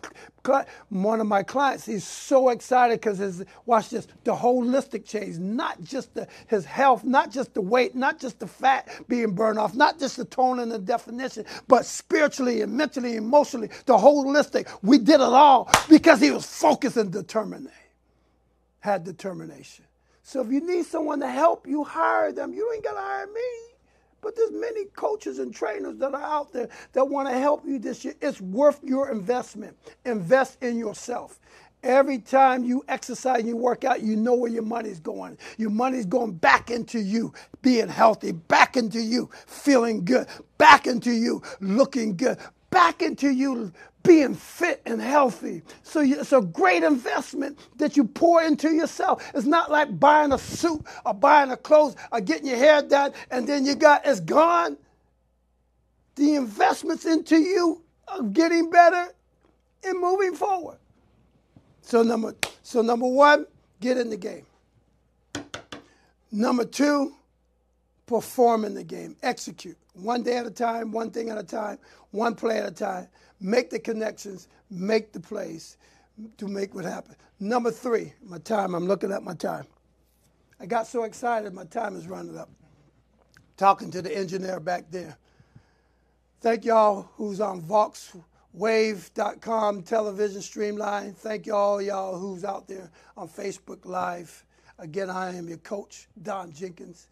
one 0.89 1.21
of 1.21 1.27
my 1.27 1.43
clients. 1.43 1.85
He's 1.85 2.05
so 2.05 2.49
excited 2.49 2.99
because 3.01 3.19
his 3.19 3.45
watch 3.65 3.89
this 3.89 4.07
the 4.25 4.33
holistic 4.33 5.05
change, 5.05 5.37
not 5.39 5.81
just 5.83 6.13
the, 6.15 6.27
his 6.47 6.65
health, 6.65 7.03
not 7.05 7.31
just 7.31 7.53
the 7.53 7.61
weight, 7.61 7.95
not 7.95 8.19
just 8.19 8.39
the 8.39 8.47
fat 8.47 8.89
being 9.07 9.33
burned 9.33 9.59
off, 9.59 9.75
not 9.75 9.99
just 9.99 10.17
the 10.17 10.25
tone 10.25 10.59
and 10.59 10.71
the 10.71 10.79
definition, 10.79 11.45
but 11.67 11.85
spiritually 11.85 12.61
and 12.61 12.73
mentally, 12.73 13.15
emotionally, 13.15 13.69
the 13.85 13.97
holistic. 13.97 14.67
We 14.83 14.97
did 14.99 15.15
it 15.15 15.21
all 15.21 15.69
because 15.89 16.21
he 16.21 16.31
was 16.31 16.45
focused 16.45 16.97
and 16.97 17.11
determined. 17.11 17.69
Had 18.81 19.03
determination. 19.05 19.85
So 20.23 20.41
if 20.41 20.51
you 20.51 20.61
need 20.65 20.85
someone 20.85 21.19
to 21.21 21.29
help 21.29 21.67
you, 21.67 21.83
hire 21.83 22.31
them. 22.31 22.53
You 22.53 22.71
ain't 22.73 22.83
to 22.97 23.01
hire 23.01 23.27
me. 23.27 23.70
But 24.21 24.35
there's 24.35 24.51
many 24.51 24.85
coaches 24.95 25.39
and 25.39 25.53
trainers 25.53 25.97
that 25.97 26.13
are 26.13 26.21
out 26.21 26.53
there 26.53 26.69
that 26.93 27.05
want 27.05 27.29
to 27.29 27.37
help 27.37 27.65
you 27.65 27.79
this 27.79 28.05
year. 28.05 28.15
It's 28.21 28.41
worth 28.41 28.79
your 28.83 29.11
investment. 29.11 29.77
Invest 30.05 30.63
in 30.63 30.77
yourself. 30.77 31.39
Every 31.83 32.19
time 32.19 32.63
you 32.63 32.83
exercise 32.87 33.39
and 33.39 33.47
you 33.47 33.57
work 33.57 33.83
out, 33.83 34.01
you 34.03 34.15
know 34.15 34.35
where 34.35 34.51
your 34.51 34.63
money's 34.63 34.99
going. 34.99 35.37
Your 35.57 35.71
money's 35.71 36.05
going 36.05 36.33
back 36.33 36.69
into 36.69 36.99
you 36.99 37.33
being 37.63 37.87
healthy, 37.87 38.33
back 38.33 38.77
into 38.77 39.01
you 39.01 39.29
feeling 39.47 40.05
good, 40.05 40.27
back 40.59 40.87
into 40.87 41.11
you 41.11 41.41
looking 41.59 42.15
good, 42.15 42.37
back 42.69 43.01
into 43.01 43.29
you 43.31 43.73
being 44.03 44.33
fit 44.33 44.81
and 44.85 45.01
healthy. 45.01 45.61
So 45.83 46.01
it's 46.01 46.33
a 46.33 46.41
great 46.41 46.83
investment 46.83 47.59
that 47.77 47.97
you 47.97 48.05
pour 48.05 48.41
into 48.41 48.73
yourself. 48.73 49.29
It's 49.33 49.45
not 49.45 49.71
like 49.71 49.99
buying 49.99 50.31
a 50.31 50.37
suit 50.37 50.81
or 51.05 51.13
buying 51.13 51.51
a 51.51 51.57
clothes 51.57 51.95
or 52.11 52.21
getting 52.21 52.47
your 52.47 52.57
hair 52.57 52.81
done 52.81 53.13
and 53.29 53.47
then 53.47 53.65
you 53.65 53.75
got 53.75 54.05
it's 54.05 54.19
gone. 54.19 54.77
The 56.15 56.35
investments 56.35 57.05
into 57.05 57.37
you 57.37 57.83
are 58.07 58.23
getting 58.23 58.69
better 58.69 59.07
and 59.83 59.99
moving 59.99 60.35
forward. 60.35 60.77
So 61.81 62.03
number 62.03 62.35
so 62.63 62.81
number 62.81 63.07
1, 63.07 63.45
get 63.79 63.97
in 63.97 64.09
the 64.09 64.17
game. 64.17 64.45
Number 66.31 66.63
2, 66.63 67.13
perform 68.05 68.63
in 68.65 68.73
the 68.73 68.83
game, 68.83 69.17
execute. 69.23 69.77
One 69.93 70.23
day 70.23 70.37
at 70.37 70.45
a 70.45 70.51
time, 70.51 70.91
one 70.91 71.11
thing 71.11 71.29
at 71.29 71.37
a 71.37 71.43
time, 71.43 71.77
one 72.11 72.35
play 72.35 72.59
at 72.59 72.65
a 72.65 72.71
time 72.71 73.07
make 73.41 73.69
the 73.69 73.79
connections, 73.79 74.47
make 74.69 75.11
the 75.11 75.19
plays 75.19 75.77
to 76.37 76.47
make 76.47 76.73
what 76.73 76.85
happen. 76.85 77.15
Number 77.39 77.71
three, 77.71 78.13
my 78.23 78.37
time. 78.37 78.75
I'm 78.75 78.87
looking 78.87 79.11
at 79.11 79.23
my 79.23 79.33
time. 79.33 79.65
I 80.59 80.67
got 80.67 80.85
so 80.85 81.03
excited, 81.03 81.53
my 81.53 81.65
time 81.65 81.95
is 81.95 82.07
running 82.07 82.37
up. 82.37 82.49
Talking 83.57 83.89
to 83.91 84.01
the 84.01 84.15
engineer 84.15 84.59
back 84.59 84.91
there. 84.91 85.17
Thank 86.41 86.65
y'all 86.65 87.09
who's 87.15 87.41
on 87.41 87.61
VoxWav.com 87.61 88.23
television 89.83 90.41
streamline. 90.41 91.13
Thank 91.13 91.47
y'all, 91.47 91.81
y'all 91.81 92.17
who's 92.17 92.43
out 92.43 92.67
there 92.67 92.91
on 93.17 93.27
Facebook 93.27 93.85
Live. 93.85 94.45
Again, 94.79 95.09
I 95.09 95.35
am 95.35 95.47
your 95.47 95.59
coach, 95.59 96.07
Don 96.21 96.51
Jenkins. 96.51 97.07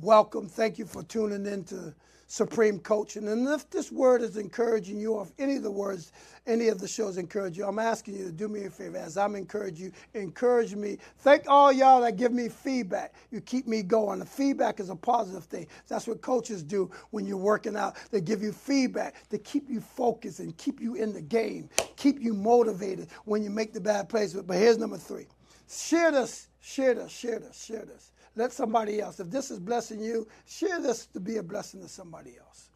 Welcome. 0.00 0.48
Thank 0.48 0.78
you 0.78 0.86
for 0.86 1.02
tuning 1.02 1.46
in 1.46 1.64
to 1.64 1.94
supreme 2.26 2.78
coaching. 2.78 3.28
And 3.28 3.46
if 3.48 3.68
this 3.70 3.92
word 3.92 4.22
is 4.22 4.38
encouraging 4.38 4.98
you, 4.98 5.12
or 5.14 5.24
if 5.24 5.32
any 5.38 5.56
of 5.56 5.62
the 5.62 5.70
words, 5.70 6.12
any 6.46 6.68
of 6.68 6.80
the 6.80 6.88
shows 6.88 7.18
encourage 7.18 7.58
you, 7.58 7.66
I'm 7.66 7.78
asking 7.78 8.16
you 8.16 8.24
to 8.24 8.32
do 8.32 8.48
me 8.48 8.64
a 8.64 8.70
favor 8.70 8.96
as 8.96 9.18
I'm 9.18 9.34
encouraging 9.36 9.86
you, 9.86 10.20
encourage 10.20 10.74
me. 10.74 10.98
Thank 11.18 11.44
all 11.46 11.70
y'all 11.70 12.00
that 12.00 12.16
give 12.16 12.32
me 12.32 12.48
feedback. 12.48 13.14
You 13.30 13.42
keep 13.42 13.68
me 13.68 13.82
going. 13.82 14.20
The 14.20 14.24
feedback 14.26 14.80
is 14.80 14.88
a 14.88 14.96
positive 14.96 15.44
thing. 15.44 15.66
That's 15.88 16.06
what 16.06 16.22
coaches 16.22 16.62
do 16.62 16.90
when 17.10 17.26
you're 17.26 17.36
working 17.36 17.76
out. 17.76 17.96
They 18.10 18.22
give 18.22 18.42
you 18.42 18.52
feedback 18.52 19.28
to 19.28 19.38
keep 19.38 19.68
you 19.68 19.82
focused 19.82 20.40
and 20.40 20.56
keep 20.56 20.80
you 20.80 20.94
in 20.94 21.12
the 21.12 21.22
game, 21.22 21.68
keep 21.96 22.18
you 22.18 22.32
motivated 22.32 23.08
when 23.26 23.42
you 23.42 23.50
make 23.50 23.74
the 23.74 23.80
bad 23.80 24.08
plays. 24.08 24.32
But 24.34 24.56
here's 24.56 24.78
number 24.78 24.96
three. 24.96 25.26
Share 25.68 26.12
this, 26.12 26.48
share 26.60 26.94
this, 26.94 27.12
share 27.12 27.40
this, 27.40 27.62
share 27.62 27.84
this. 27.84 28.11
Let 28.34 28.52
somebody 28.52 29.00
else. 29.00 29.20
If 29.20 29.30
this 29.30 29.50
is 29.50 29.58
blessing 29.58 30.00
you, 30.00 30.26
share 30.46 30.80
this 30.80 31.06
to 31.06 31.20
be 31.20 31.36
a 31.36 31.42
blessing 31.42 31.82
to 31.82 31.88
somebody 31.88 32.36
else. 32.38 32.70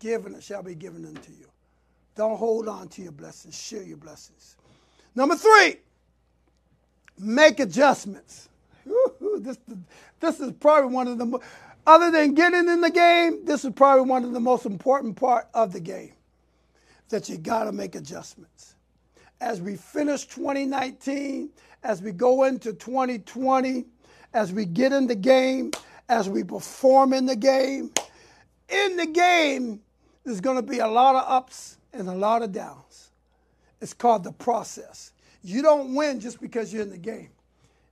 Give 0.00 0.26
and 0.26 0.36
it 0.36 0.42
shall 0.42 0.62
be 0.62 0.74
given 0.74 1.04
unto 1.04 1.32
you. 1.32 1.46
Don't 2.16 2.36
hold 2.36 2.68
on 2.68 2.88
to 2.88 3.02
your 3.02 3.12
blessings. 3.12 3.60
Share 3.60 3.82
your 3.82 3.96
blessings. 3.96 4.56
Number 5.14 5.36
three, 5.36 5.76
make 7.18 7.60
adjustments. 7.60 8.48
This, 9.40 9.58
this 10.18 10.40
is 10.40 10.52
probably 10.52 10.92
one 10.92 11.06
of 11.06 11.18
the, 11.18 11.38
other 11.86 12.10
than 12.10 12.34
getting 12.34 12.68
in 12.68 12.80
the 12.80 12.90
game, 12.90 13.44
this 13.44 13.64
is 13.64 13.72
probably 13.72 14.08
one 14.08 14.24
of 14.24 14.32
the 14.32 14.40
most 14.40 14.66
important 14.66 15.16
part 15.16 15.48
of 15.54 15.72
the 15.72 15.80
game 15.80 16.12
that 17.08 17.28
you 17.28 17.38
got 17.38 17.64
to 17.64 17.72
make 17.72 17.94
adjustments. 17.94 18.74
As 19.40 19.60
we 19.60 19.76
finish 19.76 20.26
2019, 20.26 21.50
as 21.84 22.02
we 22.02 22.12
go 22.12 22.44
into 22.44 22.72
2020, 22.72 23.86
as 24.32 24.52
we 24.52 24.64
get 24.64 24.92
in 24.92 25.06
the 25.06 25.14
game, 25.14 25.70
as 26.08 26.28
we 26.28 26.44
perform 26.44 27.12
in 27.12 27.26
the 27.26 27.36
game. 27.36 27.90
In 28.68 28.96
the 28.96 29.06
game, 29.06 29.80
there's 30.24 30.40
going 30.40 30.56
to 30.56 30.62
be 30.62 30.78
a 30.78 30.86
lot 30.86 31.16
of 31.16 31.24
ups 31.26 31.78
and 31.92 32.08
a 32.08 32.14
lot 32.14 32.42
of 32.42 32.52
downs. 32.52 33.10
It's 33.80 33.94
called 33.94 34.24
the 34.24 34.32
process. 34.32 35.12
You 35.42 35.62
don't 35.62 35.94
win 35.94 36.20
just 36.20 36.40
because 36.40 36.72
you're 36.72 36.82
in 36.82 36.90
the 36.90 36.98
game. 36.98 37.30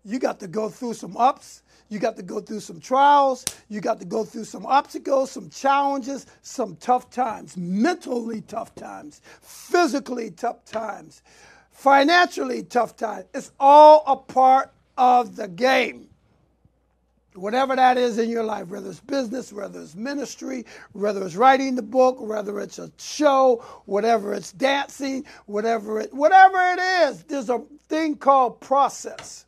You 0.05 0.19
got 0.19 0.39
to 0.41 0.49
go 0.49 0.69
through 0.69 0.95
some 0.95 1.17
ups. 1.17 1.63
You 1.89 1.99
got 1.99 2.17
to 2.17 2.23
go 2.23 2.41
through 2.41 2.61
some 2.61 2.81
trials. 2.81 3.45
You 3.69 3.81
got 3.81 3.99
to 4.01 4.05
go 4.05 4.25
through 4.25 4.45
some 4.45 4.67
obstacles, 4.67 5.31
some 5.31 5.49
challenges, 5.51 6.27
some 6.43 6.77
tough 6.77 7.11
times, 7.11 7.57
mentally 7.57 8.41
tough 8.43 8.75
times, 8.75 9.21
physically 9.41 10.31
tough 10.31 10.65
times, 10.65 11.23
financially 11.71 12.65
tough 12.65 12.97
times. 12.97 13.27
It's 13.35 13.53
all 13.59 14.03
a 14.07 14.17
part 14.17 14.73
of 14.99 15.37
the 15.37 15.49
game 15.49 16.09
whatever 17.37 17.77
that 17.77 17.99
is 17.99 18.19
in 18.19 18.29
your 18.31 18.45
life, 18.45 18.69
whether 18.69 18.91
it's 18.91 19.01
business, 19.01 19.53
whether 19.53 19.81
it's 19.81 19.95
ministry, 19.95 20.65
whether 20.93 21.25
it's 21.25 21.37
writing 21.37 21.77
the 21.77 21.83
book, 21.83 22.21
whether 22.21 22.61
it's 22.61 22.79
a 22.79 22.91
show, 22.99 23.65
whatever 23.85 24.35
it's 24.35 24.53
dancing, 24.53 25.25
whatever 25.47 26.01
it 26.01 26.13
whatever 26.13 26.59
it 26.59 26.81
is, 26.81 27.23
there's 27.25 27.51
a 27.51 27.63
thing 27.89 28.17
called 28.17 28.61
process. 28.61 29.45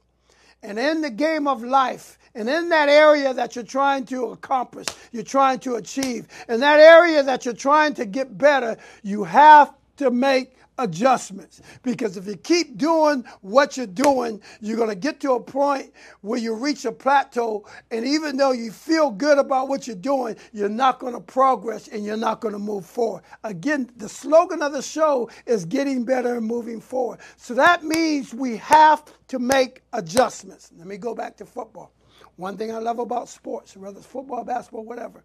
And 0.62 0.78
in 0.78 1.02
the 1.02 1.10
game 1.10 1.46
of 1.46 1.62
life, 1.62 2.18
and 2.34 2.48
in 2.48 2.68
that 2.70 2.88
area 2.88 3.32
that 3.32 3.54
you're 3.54 3.64
trying 3.64 4.04
to 4.06 4.26
accomplish, 4.26 4.86
you're 5.12 5.22
trying 5.22 5.60
to 5.60 5.76
achieve, 5.76 6.26
in 6.48 6.60
that 6.60 6.80
area 6.80 7.22
that 7.22 7.44
you're 7.44 7.54
trying 7.54 7.94
to 7.94 8.04
get 8.04 8.36
better, 8.36 8.76
you 9.02 9.24
have 9.24 9.72
to 9.96 10.10
make 10.10 10.57
adjustments. 10.78 11.60
Because 11.82 12.16
if 12.16 12.26
you 12.26 12.36
keep 12.36 12.78
doing 12.78 13.24
what 13.42 13.76
you're 13.76 13.86
doing, 13.86 14.40
you're 14.60 14.76
going 14.76 14.88
to 14.88 14.94
get 14.96 15.20
to 15.20 15.32
a 15.32 15.40
point 15.40 15.92
where 16.22 16.38
you 16.38 16.54
reach 16.54 16.84
a 16.84 16.92
plateau. 16.92 17.66
And 17.90 18.06
even 18.06 18.36
though 18.36 18.52
you 18.52 18.70
feel 18.72 19.10
good 19.10 19.38
about 19.38 19.68
what 19.68 19.86
you're 19.86 19.96
doing, 19.96 20.36
you're 20.52 20.68
not 20.68 20.98
going 20.98 21.14
to 21.14 21.20
progress 21.20 21.88
and 21.88 22.04
you're 22.04 22.16
not 22.16 22.40
going 22.40 22.54
to 22.54 22.58
move 22.60 22.86
forward. 22.86 23.22
Again, 23.44 23.90
the 23.96 24.08
slogan 24.08 24.62
of 24.62 24.72
the 24.72 24.82
show 24.82 25.30
is 25.46 25.64
getting 25.64 26.04
better 26.04 26.36
and 26.36 26.46
moving 26.46 26.80
forward. 26.80 27.20
So 27.36 27.54
that 27.54 27.84
means 27.84 28.34
we 28.34 28.56
have 28.58 29.04
to 29.28 29.38
make 29.38 29.82
adjustments. 29.92 30.72
Let 30.76 30.86
me 30.86 30.96
go 30.96 31.14
back 31.14 31.36
to 31.38 31.46
football. 31.46 31.92
One 32.36 32.56
thing 32.56 32.72
I 32.74 32.78
love 32.78 32.98
about 32.98 33.28
sports, 33.28 33.76
whether 33.76 33.98
it's 33.98 34.06
football, 34.06 34.44
basketball, 34.44 34.84
whatever, 34.84 35.24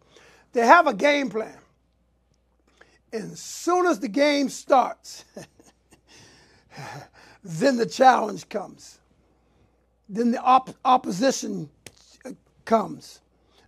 they 0.53 0.65
have 0.65 0.87
a 0.87 0.93
game 0.93 1.29
plan. 1.29 1.57
And 3.13 3.37
soon 3.37 3.85
as 3.85 3.99
the 3.99 4.07
game 4.09 4.49
starts, 4.49 5.23
then 7.43 7.77
the 7.77 7.85
challenge 7.85 8.49
comes. 8.49 8.99
Then 10.09 10.31
the 10.31 10.41
op- 10.41 10.75
opposition 10.83 11.69
comes. 12.65 13.21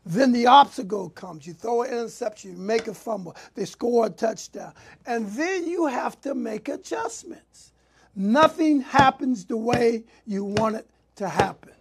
Then 0.06 0.32
the 0.32 0.48
obstacle 0.48 1.10
comes. 1.10 1.48
You 1.48 1.54
throw 1.54 1.84
an 1.84 1.92
interception, 1.92 2.52
you 2.52 2.58
make 2.58 2.88
a 2.88 2.94
fumble, 2.94 3.36
they 3.56 3.66
score 3.66 4.08
a 4.08 4.10
touchdown. 4.10 4.74
And 5.06 5.28
then 5.32 5.68
you 5.68 5.88
have 5.88 6.20
to 6.22 6.36
make 6.36 6.70
adjustments. 6.70 7.72
Nothing 8.16 8.82
happens 8.82 9.46
the 9.46 9.58
way 9.58 10.06
you 10.26 10.44
want 10.44 10.76
it 10.76 10.88
to 11.18 11.30
happen. 11.30 11.72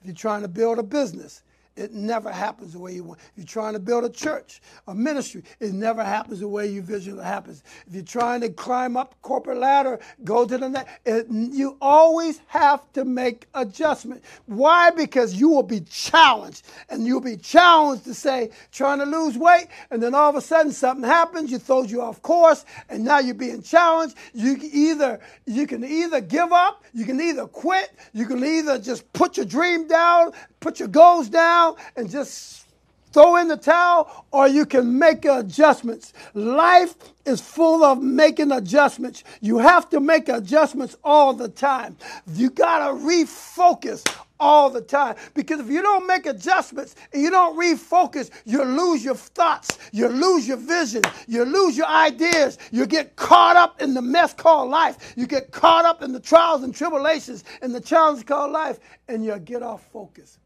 If 0.00 0.06
you're 0.06 0.14
trying 0.14 0.42
to 0.42 0.48
build 0.48 0.78
a 0.78 0.82
business, 0.82 1.42
it 1.78 1.92
never 1.92 2.30
happens 2.30 2.72
the 2.72 2.78
way 2.78 2.92
you 2.92 3.04
want. 3.04 3.20
You're 3.36 3.46
trying 3.46 3.74
to 3.74 3.78
build 3.78 4.04
a 4.04 4.10
church, 4.10 4.60
a 4.86 4.94
ministry, 4.94 5.44
it 5.60 5.72
never 5.72 6.02
happens 6.02 6.40
the 6.40 6.48
way 6.48 6.66
you 6.66 6.82
vision 6.82 7.18
it 7.18 7.22
happens. 7.22 7.62
If 7.86 7.94
you're 7.94 8.04
trying 8.04 8.40
to 8.40 8.50
climb 8.50 8.96
up 8.96 9.14
corporate 9.22 9.58
ladder, 9.58 9.98
go 10.24 10.44
to 10.44 10.58
the 10.58 10.68
next. 10.68 10.90
You 11.30 11.76
always 11.80 12.40
have 12.48 12.92
to 12.94 13.04
make 13.04 13.46
adjustment. 13.54 14.24
Why? 14.46 14.90
Because 14.90 15.34
you 15.34 15.48
will 15.48 15.62
be 15.62 15.80
challenged, 15.80 16.66
and 16.88 17.06
you'll 17.06 17.20
be 17.20 17.36
challenged 17.36 18.04
to 18.04 18.14
say, 18.14 18.50
trying 18.72 18.98
to 18.98 19.06
lose 19.06 19.38
weight, 19.38 19.68
and 19.90 20.02
then 20.02 20.14
all 20.14 20.30
of 20.30 20.36
a 20.36 20.40
sudden 20.40 20.72
something 20.72 21.08
happens, 21.08 21.50
you 21.50 21.58
throws 21.58 21.90
you 21.90 22.02
off 22.02 22.20
course, 22.22 22.64
and 22.88 23.04
now 23.04 23.18
you're 23.18 23.34
being 23.34 23.62
challenged. 23.62 24.16
You 24.34 24.58
either 24.72 25.20
you 25.46 25.66
can 25.66 25.84
either 25.84 26.20
give 26.20 26.52
up, 26.52 26.84
you 26.92 27.04
can 27.04 27.20
either 27.20 27.46
quit, 27.46 27.90
you 28.12 28.26
can 28.26 28.44
either 28.44 28.78
just 28.78 29.10
put 29.12 29.36
your 29.36 29.46
dream 29.46 29.86
down, 29.86 30.32
put 30.60 30.78
your 30.78 30.88
goals 30.88 31.28
down 31.28 31.76
and 31.96 32.10
just 32.10 32.66
throw 33.12 33.36
in 33.36 33.48
the 33.48 33.56
towel 33.56 34.26
or 34.32 34.48
you 34.48 34.66
can 34.66 34.98
make 34.98 35.24
adjustments. 35.24 36.12
Life 36.34 36.94
is 37.24 37.40
full 37.40 37.84
of 37.84 38.02
making 38.02 38.52
adjustments. 38.52 39.24
You 39.40 39.58
have 39.58 39.88
to 39.90 40.00
make 40.00 40.28
adjustments 40.28 40.96
all 41.02 41.32
the 41.32 41.48
time. 41.48 41.96
You 42.32 42.50
got 42.50 42.86
to 42.86 42.94
refocus 42.94 44.04
all 44.40 44.70
the 44.70 44.80
time. 44.80 45.16
Because 45.34 45.60
if 45.60 45.68
you 45.68 45.82
don't 45.82 46.06
make 46.06 46.26
adjustments 46.26 46.94
and 47.12 47.22
you 47.22 47.30
don't 47.30 47.58
refocus, 47.58 48.30
you 48.44 48.62
lose 48.62 49.04
your 49.04 49.14
thoughts, 49.14 49.78
you 49.92 50.08
lose 50.08 50.46
your 50.46 50.56
vision, 50.56 51.02
you 51.26 51.44
lose 51.44 51.76
your 51.76 51.86
ideas, 51.88 52.58
you 52.70 52.86
get 52.86 53.16
caught 53.16 53.56
up 53.56 53.82
in 53.82 53.94
the 53.94 54.02
mess 54.02 54.32
called 54.32 54.70
life, 54.70 55.14
you 55.16 55.26
get 55.26 55.50
caught 55.50 55.84
up 55.84 56.02
in 56.02 56.12
the 56.12 56.20
trials 56.20 56.62
and 56.62 56.74
tribulations 56.74 57.44
and 57.62 57.74
the 57.74 57.80
challenges 57.80 58.24
called 58.24 58.52
life, 58.52 58.78
and 59.08 59.24
you 59.24 59.36
get 59.40 59.62
off 59.62 59.82
focus. 59.92 60.38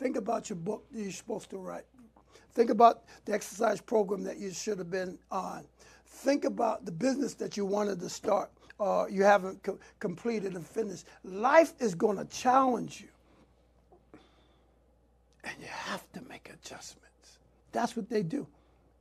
Think 0.00 0.16
about 0.16 0.48
your 0.48 0.56
book 0.56 0.84
that 0.92 1.02
you're 1.02 1.12
supposed 1.12 1.50
to 1.50 1.58
write. 1.58 1.84
Think 2.54 2.70
about 2.70 3.04
the 3.26 3.32
exercise 3.32 3.80
program 3.80 4.24
that 4.24 4.38
you 4.38 4.50
should 4.50 4.78
have 4.78 4.90
been 4.90 5.18
on. 5.30 5.64
Think 6.06 6.44
about 6.44 6.86
the 6.86 6.92
business 6.92 7.34
that 7.34 7.56
you 7.56 7.64
wanted 7.64 8.00
to 8.00 8.08
start 8.08 8.50
uh, 8.80 9.04
you 9.10 9.22
haven't 9.22 9.62
co- 9.62 9.78
completed 9.98 10.54
and 10.54 10.66
finished. 10.66 11.04
Life 11.22 11.74
is 11.78 11.94
going 11.94 12.16
to 12.16 12.24
challenge 12.24 13.02
you. 13.02 13.08
And 15.44 15.54
you 15.60 15.68
have 15.68 16.10
to 16.12 16.22
make 16.22 16.50
adjustments. 16.50 17.38
That's 17.72 17.94
what 17.94 18.08
they 18.08 18.22
do 18.22 18.46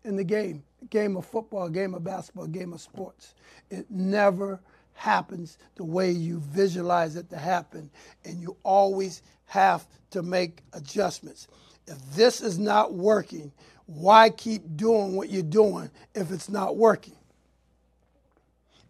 in 0.04 0.16
the 0.16 0.24
game 0.24 0.64
game 0.89 1.18
of 1.18 1.26
football, 1.26 1.68
game 1.70 1.93
of 1.93 2.04
basketball, 2.04 2.47
game 2.47 2.74
of 2.74 2.82
sports. 2.82 3.36
It 3.70 3.86
never 3.89 4.60
happens 4.93 5.58
the 5.76 5.84
way 5.84 6.12
you 6.12 6.39
visualize 6.39 7.16
it 7.16 7.30
to 7.30 7.38
happen. 7.38 7.89
And 8.26 8.41
you 8.41 8.56
always 8.64 9.22
have 9.45 9.88
to 10.12 10.24
make 10.24 10.62
adjustments. 10.74 11.47
If 11.88 11.99
this 12.16 12.41
is 12.41 12.60
not 12.60 12.93
working, 12.93 13.51
why 13.88 14.30
keep 14.32 14.78
doing 14.78 15.16
what 15.16 15.30
you're 15.30 15.43
doing 15.43 15.91
if 16.16 16.32
it's 16.32 16.49
not 16.49 16.78
working? 16.78 17.16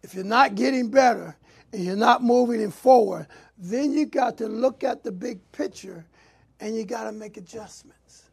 if 0.02 0.14
you're 0.14 0.24
not 0.24 0.54
getting 0.54 0.90
better 0.90 1.36
and 1.72 1.84
you're 1.84 1.96
not 1.96 2.22
moving 2.22 2.70
forward, 2.70 3.26
then 3.58 3.92
you 3.92 4.06
got 4.06 4.38
to 4.38 4.48
look 4.48 4.84
at 4.84 5.02
the 5.04 5.12
big 5.12 5.40
picture 5.52 6.04
and 6.60 6.76
you 6.76 6.84
got 6.84 7.04
to 7.04 7.12
make 7.12 7.36
adjustments. 7.36 8.24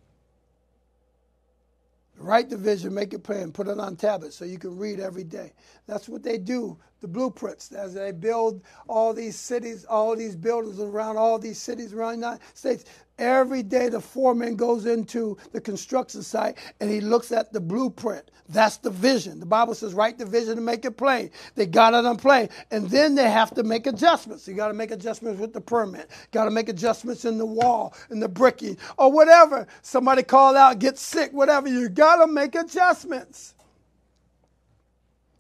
Write 2.18 2.50
the 2.50 2.58
vision, 2.58 2.94
make 2.94 3.14
it 3.14 3.24
plain, 3.24 3.52
put 3.52 3.68
it 3.68 3.80
on 3.80 3.96
tablets 3.96 4.36
so 4.36 4.46
you 4.46 4.58
can 4.58 4.78
read 4.78 5.00
every 5.00 5.24
day. 5.24 5.54
That's 5.88 6.10
what 6.10 6.24
they 6.24 6.38
do, 6.38 6.78
the 7.02 7.08
blueprints, 7.08 7.72
as 7.72 7.94
they 7.94 8.12
build 8.12 8.62
all 8.88 9.14
these 9.14 9.36
cities, 9.36 9.86
all 9.86 10.16
these 10.16 10.36
buildings 10.36 10.80
around 10.80 11.18
all 11.18 11.38
these 11.38 11.60
cities 11.60 11.94
around 11.94 12.12
the 12.12 12.28
United 12.28 12.42
States. 12.54 12.86
Every 13.20 13.64
day, 13.64 13.90
the 13.90 14.00
foreman 14.00 14.56
goes 14.56 14.86
into 14.86 15.38
the 15.52 15.60
construction 15.60 16.22
site 16.22 16.58
and 16.80 16.90
he 16.90 17.02
looks 17.02 17.32
at 17.32 17.52
the 17.52 17.60
blueprint. 17.60 18.30
That's 18.50 18.78
the 18.78 18.92
vision. 18.92 19.40
The 19.40 19.46
Bible 19.46 19.74
says, 19.74 19.94
write 19.96 20.20
the 20.20 20.26
vision 20.26 20.58
and 20.58 20.66
make 20.66 20.86
it 20.86 20.98
plain. 20.98 21.32
They 21.56 21.66
got 21.66 21.96
it 21.96 22.06
on 22.06 22.18
plain. 22.18 22.50
And 22.70 22.90
then 22.90 23.16
they 23.16 23.30
have 23.30 23.54
to 23.56 23.64
make 23.64 23.88
adjustments. 23.88 24.48
You 24.48 24.54
got 24.54 24.68
to 24.68 24.74
make 24.76 24.92
adjustments 24.92 25.40
with 25.40 25.54
the 25.54 25.62
permit, 25.62 26.10
got 26.32 26.46
to 26.46 26.52
make 26.52 26.70
adjustments 26.70 27.26
in 27.26 27.38
the 27.40 27.46
wall, 27.46 27.96
in 28.12 28.20
the 28.20 28.30
bricking, 28.30 28.78
or 28.98 29.12
whatever. 29.12 29.68
Somebody 29.82 30.22
called 30.24 30.56
out, 30.56 30.80
get 30.80 30.98
sick, 30.98 31.34
whatever. 31.34 31.68
You 31.68 31.90
got 31.90 32.18
to 32.18 32.28
make 32.32 32.56
adjustments. 32.56 33.56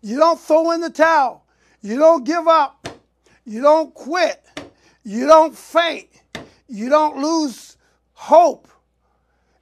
You 0.01 0.17
don't 0.17 0.39
throw 0.39 0.71
in 0.71 0.81
the 0.81 0.89
towel. 0.89 1.46
You 1.87 1.97
don't 1.97 2.25
give 2.25 2.49
up. 2.49 2.89
You 3.45 3.61
don't 3.61 3.93
quit. 3.93 4.43
You 5.05 5.25
don't 5.25 5.57
faint. 5.57 6.09
You 6.67 6.89
don't 6.89 7.19
lose 7.19 7.77
hope. 8.11 8.67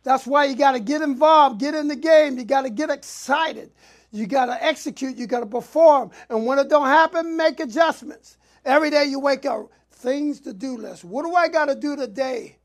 That's 0.01 0.25
why 0.25 0.45
you 0.45 0.55
got 0.55 0.71
to 0.71 0.79
get 0.79 1.03
involved, 1.03 1.59
get 1.59 1.75
in 1.75 1.87
the 1.87 1.95
game. 1.95 2.39
You 2.39 2.43
got 2.43 2.63
to 2.63 2.71
get 2.71 2.89
excited. 2.89 3.69
You 4.11 4.25
got 4.25 4.47
to 4.47 4.63
execute. 4.63 5.17
You 5.17 5.27
got 5.27 5.41
to 5.41 5.45
perform. 5.45 6.09
And 6.29 6.47
when 6.47 6.57
it 6.57 6.67
don't 6.67 6.87
happen, 6.87 7.37
make 7.37 7.59
adjustments. 7.59 8.37
Every 8.65 8.89
day 8.89 9.05
you 9.05 9.19
wake 9.19 9.45
up, 9.45 9.69
things 9.91 10.39
to 10.41 10.53
do 10.53 10.77
list. 10.77 11.03
What 11.03 11.25
do 11.25 11.35
I 11.35 11.47
got 11.47 11.65
to 11.65 11.75
do 11.75 11.95
today 11.95 12.57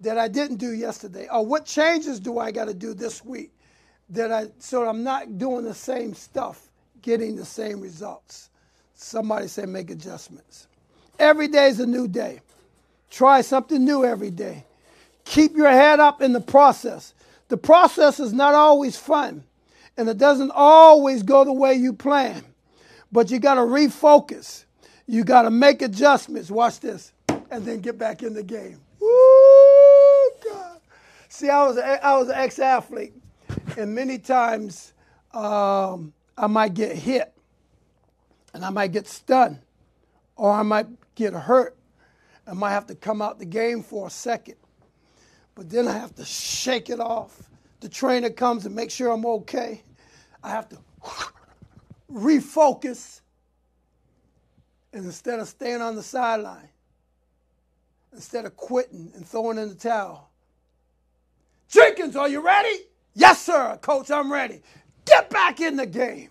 that 0.00 0.16
I 0.16 0.28
didn't 0.28 0.56
do 0.56 0.72
yesterday? 0.72 1.28
Or 1.30 1.44
what 1.44 1.66
changes 1.66 2.20
do 2.20 2.38
I 2.38 2.50
got 2.52 2.68
to 2.68 2.74
do 2.74 2.94
this 2.94 3.22
week 3.22 3.52
that 4.08 4.32
I 4.32 4.46
so 4.60 4.88
I'm 4.88 5.04
not 5.04 5.36
doing 5.36 5.66
the 5.66 5.74
same 5.74 6.14
stuff, 6.14 6.70
getting 7.02 7.36
the 7.36 7.44
same 7.44 7.82
results? 7.82 8.48
Somebody 9.00 9.46
say 9.46 9.64
make 9.64 9.90
adjustments. 9.90 10.66
Every 11.20 11.46
day 11.46 11.68
is 11.68 11.78
a 11.78 11.86
new 11.86 12.08
day. 12.08 12.40
Try 13.10 13.42
something 13.42 13.84
new 13.84 14.04
every 14.04 14.30
day. 14.30 14.64
Keep 15.24 15.56
your 15.56 15.70
head 15.70 16.00
up 16.00 16.20
in 16.20 16.32
the 16.32 16.40
process. 16.40 17.14
The 17.46 17.56
process 17.56 18.18
is 18.18 18.32
not 18.32 18.54
always 18.54 18.96
fun, 18.96 19.44
and 19.96 20.08
it 20.08 20.18
doesn't 20.18 20.50
always 20.52 21.22
go 21.22 21.44
the 21.44 21.52
way 21.52 21.74
you 21.74 21.92
plan. 21.92 22.44
But 23.12 23.30
you 23.30 23.38
got 23.38 23.54
to 23.54 23.60
refocus. 23.60 24.64
You 25.06 25.22
got 25.22 25.42
to 25.42 25.50
make 25.50 25.80
adjustments. 25.80 26.50
Watch 26.50 26.80
this, 26.80 27.12
and 27.52 27.64
then 27.64 27.80
get 27.80 27.98
back 27.98 28.24
in 28.24 28.34
the 28.34 28.42
game. 28.42 28.80
Woo, 29.00 30.30
God. 30.44 30.80
See, 31.28 31.48
I 31.48 31.64
was 31.68 31.78
I 31.78 32.16
was 32.18 32.28
an 32.30 32.34
ex-athlete, 32.34 33.14
and 33.76 33.94
many 33.94 34.18
times 34.18 34.92
um, 35.32 36.12
I 36.36 36.48
might 36.48 36.74
get 36.74 36.96
hit, 36.96 37.32
and 38.54 38.64
I 38.64 38.70
might 38.70 38.92
get 38.92 39.06
stunned, 39.06 39.60
or 40.36 40.52
I 40.52 40.62
might 40.62 40.86
get 41.14 41.32
hurt, 41.34 41.76
I 42.46 42.54
might 42.54 42.70
have 42.70 42.86
to 42.86 42.94
come 42.94 43.20
out 43.20 43.38
the 43.38 43.44
game 43.44 43.82
for 43.82 44.06
a 44.06 44.10
second. 44.10 44.56
But 45.54 45.68
then 45.70 45.88
I 45.88 45.92
have 45.92 46.14
to 46.16 46.24
shake 46.24 46.88
it 46.88 47.00
off. 47.00 47.50
The 47.80 47.88
trainer 47.88 48.30
comes 48.30 48.64
and 48.64 48.74
make 48.74 48.90
sure 48.90 49.10
I'm 49.12 49.26
okay. 49.26 49.82
I 50.42 50.50
have 50.50 50.68
to 50.70 50.78
refocus. 52.12 53.20
And 54.92 55.04
instead 55.04 55.40
of 55.40 55.48
staying 55.48 55.82
on 55.82 55.96
the 55.96 56.02
sideline, 56.02 56.68
instead 58.12 58.46
of 58.46 58.56
quitting 58.56 59.12
and 59.14 59.26
throwing 59.26 59.58
in 59.58 59.68
the 59.68 59.74
towel, 59.74 60.30
Jenkins, 61.68 62.16
are 62.16 62.28
you 62.28 62.40
ready? 62.40 62.84
Yes, 63.14 63.42
sir, 63.44 63.78
coach, 63.82 64.10
I'm 64.10 64.32
ready. 64.32 64.62
Get 65.04 65.28
back 65.28 65.60
in 65.60 65.76
the 65.76 65.86
game. 65.86 66.30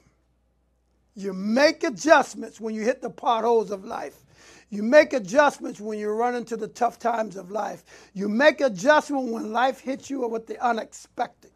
You 1.17 1.33
make 1.33 1.83
adjustments 1.83 2.61
when 2.61 2.75
you 2.75 2.83
hit 2.83 3.01
the 3.01 3.09
potholes 3.09 3.71
of 3.71 3.83
life. 3.83 4.23
You 4.69 4.83
make 4.83 5.13
adjustments 5.13 5.81
when 5.81 5.97
you 5.97 6.11
run 6.11 6.35
into 6.35 6.55
the 6.55 6.67
tough 6.67 6.99
times 6.99 7.37
of 7.37 7.49
life. 7.49 7.83
You 8.13 8.29
make 8.29 8.61
adjustments 8.61 9.31
when 9.31 9.51
life 9.51 9.79
hits 9.79 10.11
you 10.11 10.27
with 10.27 10.45
the 10.45 10.63
unexpected. 10.63 11.49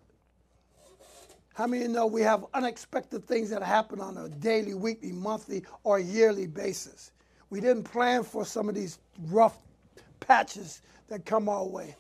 How 1.54 1.68
many 1.68 1.84
of 1.84 1.90
you 1.90 1.96
know 1.96 2.08
we 2.08 2.24
have 2.24 2.44
unexpected 2.56 3.28
things 3.28 3.52
that 3.52 3.62
happen 3.62 4.02
on 4.02 4.18
a 4.18 4.30
daily, 4.30 4.74
weekly, 4.74 5.12
monthly, 5.12 5.64
or 5.84 6.00
yearly 6.00 6.48
basis? 6.48 7.12
We 7.52 7.62
didn't 7.62 7.84
plan 7.84 8.24
for 8.24 8.44
some 8.44 8.68
of 8.68 8.74
these 8.74 8.98
rough 9.28 9.60
patches 10.22 10.82
that 11.08 11.24
come 11.24 11.48
our 11.48 11.68
way. 11.68 11.96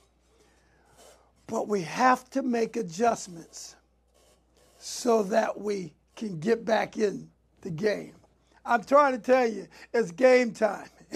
But 1.46 1.68
we 1.68 1.84
have 1.84 2.28
to 2.32 2.42
make 2.42 2.76
adjustments 2.76 3.76
so 4.80 5.22
that 5.24 5.62
we 5.62 5.94
can 6.16 6.40
get 6.40 6.66
back 6.66 6.98
in 6.98 7.30
the 7.62 7.72
game. 7.72 8.14
I'm 8.66 8.84
trying 8.84 9.14
to 9.14 9.20
tell 9.20 9.48
you, 9.48 9.68
it's 9.94 10.12
game 10.12 10.52
time. 10.52 10.88